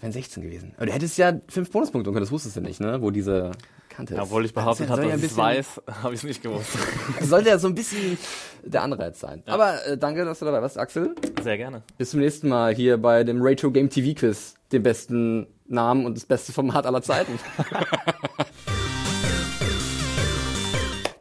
Wären 0.00 0.12
16 0.12 0.42
gewesen. 0.42 0.72
Aber 0.76 0.86
du 0.86 0.92
hättest 0.92 1.16
ja 1.18 1.32
5 1.48 1.70
Bonuspunkte 1.70 2.10
können, 2.10 2.20
das 2.24 2.32
wusstest 2.32 2.56
du 2.56 2.60
nicht, 2.60 2.80
ne? 2.80 3.00
Wo 3.00 3.10
diese 3.10 3.52
Kante 3.88 4.14
ist. 4.14 4.20
Obwohl 4.20 4.44
ich 4.44 4.52
behauptet 4.52 4.86
Das 4.88 4.90
habe, 4.98 5.02
ja 5.02 5.08
dass 5.08 5.14
ein 5.14 5.18
ich 5.20 5.24
es 5.24 5.30
bisschen- 5.30 5.44
weiß, 5.44 5.82
habe 6.02 6.14
ich 6.14 6.20
es 6.20 6.24
nicht 6.24 6.42
gewusst. 6.42 6.70
Sollte 7.20 7.48
ja 7.48 7.58
so 7.58 7.68
ein 7.68 7.74
bisschen 7.74 8.18
der 8.64 8.82
Anreiz 8.82 9.20
sein. 9.20 9.42
Aber 9.46 9.84
äh, 9.86 9.96
danke, 9.96 10.24
dass 10.24 10.40
du 10.40 10.44
dabei 10.44 10.60
warst, 10.62 10.78
Axel. 10.78 11.14
Sehr 11.42 11.56
gerne. 11.56 11.82
Bis 11.98 12.10
zum 12.10 12.20
nächsten 12.20 12.48
Mal 12.48 12.74
hier 12.74 12.96
bei 12.98 13.24
dem 13.24 13.40
Retro 13.42 13.70
Game 13.70 13.88
TV 13.88 14.18
Quiz, 14.18 14.54
dem 14.72 14.82
besten 14.82 15.46
Namen 15.66 16.04
und 16.06 16.16
das 16.16 16.24
beste 16.26 16.52
Format 16.52 16.86
aller 16.86 17.02
Zeiten. 17.02 17.38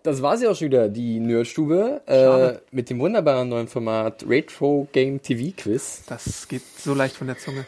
Das 0.06 0.22
war 0.22 0.38
sie 0.38 0.48
auch 0.48 0.56
schon 0.58 0.68
wieder, 0.68 0.90
die 0.90 1.18
Nerdstube, 1.22 2.02
äh, 2.08 2.60
mit 2.76 2.90
dem 2.90 3.00
wunderbaren 3.00 3.48
neuen 3.48 3.70
Format 3.70 4.26
Retro 4.28 4.86
Game 4.92 5.22
TV 5.22 5.54
Quiz. 5.56 6.04
Das 6.08 6.46
geht 6.50 6.62
so 6.78 6.94
leicht 6.94 7.16
von 7.16 7.28
der 7.28 7.38
Zunge. 7.38 7.66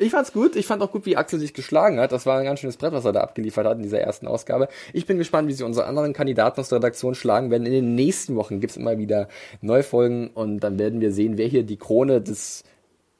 Ich 0.00 0.10
fand's 0.10 0.32
gut. 0.32 0.56
Ich 0.56 0.66
fand 0.66 0.82
auch 0.82 0.92
gut, 0.92 1.06
wie 1.06 1.16
Axel 1.16 1.38
sich 1.38 1.54
geschlagen 1.54 1.98
hat. 2.00 2.12
Das 2.12 2.26
war 2.26 2.38
ein 2.38 2.44
ganz 2.44 2.60
schönes 2.60 2.76
Brett, 2.76 2.92
was 2.92 3.04
er 3.04 3.12
da 3.12 3.20
abgeliefert 3.20 3.66
hat 3.66 3.76
in 3.76 3.82
dieser 3.82 4.00
ersten 4.00 4.26
Ausgabe. 4.26 4.68
Ich 4.92 5.06
bin 5.06 5.18
gespannt, 5.18 5.48
wie 5.48 5.52
sie 5.52 5.64
unsere 5.64 5.86
anderen 5.86 6.12
Kandidaten 6.12 6.60
aus 6.60 6.68
der 6.68 6.78
Redaktion 6.78 7.14
schlagen 7.14 7.50
werden. 7.50 7.66
In 7.66 7.72
den 7.72 7.94
nächsten 7.94 8.36
Wochen 8.36 8.60
gibt's 8.60 8.76
immer 8.76 8.98
wieder 8.98 9.28
neue 9.60 9.82
Folgen 9.82 10.28
und 10.28 10.60
dann 10.60 10.78
werden 10.78 11.00
wir 11.00 11.12
sehen, 11.12 11.38
wer 11.38 11.46
hier 11.46 11.62
die 11.62 11.76
Krone 11.76 12.20
des 12.20 12.64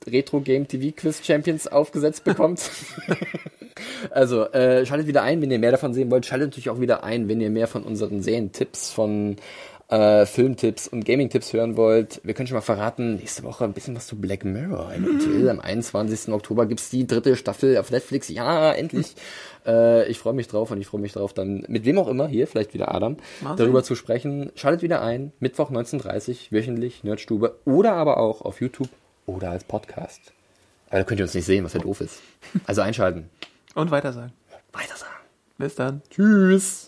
Retro 0.06 0.40
Game 0.40 0.68
TV 0.68 0.94
Quiz 0.96 1.24
Champions 1.24 1.66
aufgesetzt 1.66 2.24
bekommt. 2.24 2.70
also, 4.10 4.44
äh, 4.52 4.86
schaltet 4.86 5.06
wieder 5.06 5.22
ein, 5.22 5.42
wenn 5.42 5.50
ihr 5.50 5.58
mehr 5.58 5.72
davon 5.72 5.94
sehen 5.94 6.10
wollt. 6.10 6.26
Schaltet 6.26 6.48
natürlich 6.48 6.70
auch 6.70 6.80
wieder 6.80 7.04
ein, 7.04 7.28
wenn 7.28 7.40
ihr 7.40 7.50
mehr 7.50 7.66
von 7.66 7.82
unseren 7.82 8.22
Serientipps, 8.22 8.90
von 8.90 9.36
äh, 9.88 10.26
Filmtipps 10.26 10.86
und 10.86 11.04
Gaming-Tipps 11.04 11.52
hören 11.52 11.76
wollt. 11.76 12.20
Wir 12.22 12.34
können 12.34 12.46
schon 12.46 12.56
mal 12.56 12.62
verraten, 12.62 13.16
nächste 13.16 13.42
Woche 13.42 13.64
ein 13.64 13.72
bisschen 13.72 13.96
was 13.96 14.06
zu 14.06 14.16
Black 14.16 14.44
Mirror. 14.44 14.92
Eventuell 14.92 15.48
am 15.48 15.60
21. 15.60 16.32
Oktober 16.32 16.66
gibt's 16.66 16.90
die 16.90 17.06
dritte 17.06 17.36
Staffel 17.36 17.76
auf 17.78 17.90
Netflix. 17.90 18.28
Ja, 18.28 18.72
endlich. 18.72 19.14
Äh, 19.66 20.06
ich 20.08 20.18
freue 20.18 20.34
mich 20.34 20.48
drauf 20.48 20.70
und 20.70 20.80
ich 20.80 20.86
freue 20.86 21.00
mich 21.00 21.12
drauf, 21.12 21.32
dann 21.32 21.64
mit 21.68 21.84
wem 21.84 21.98
auch 21.98 22.08
immer 22.08 22.28
hier, 22.28 22.46
vielleicht 22.46 22.74
wieder 22.74 22.94
Adam, 22.94 23.16
darüber 23.56 23.82
zu 23.82 23.94
sprechen. 23.94 24.52
Schaltet 24.54 24.82
wieder 24.82 25.02
ein, 25.02 25.32
Mittwoch 25.40 25.70
19.30 25.70 26.52
wöchentlich, 26.52 27.02
Nerdstube 27.02 27.58
oder 27.64 27.94
aber 27.94 28.18
auch 28.18 28.42
auf 28.42 28.60
YouTube 28.60 28.90
oder 29.26 29.50
als 29.50 29.64
Podcast. 29.64 30.32
Aber 30.90 30.98
da 30.98 31.04
könnt 31.04 31.20
ihr 31.20 31.24
uns 31.24 31.34
nicht 31.34 31.44
sehen, 31.44 31.64
was 31.64 31.74
ja 31.74 31.80
doof 31.80 32.00
ist. 32.00 32.20
Also 32.66 32.82
einschalten. 32.82 33.28
Und 33.74 33.90
weiter 33.90 34.12
sagen. 34.12 34.32
Weiter 34.72 34.96
sagen. 34.96 35.12
Bis 35.58 35.74
dann. 35.74 36.02
Tschüss. 36.10 36.87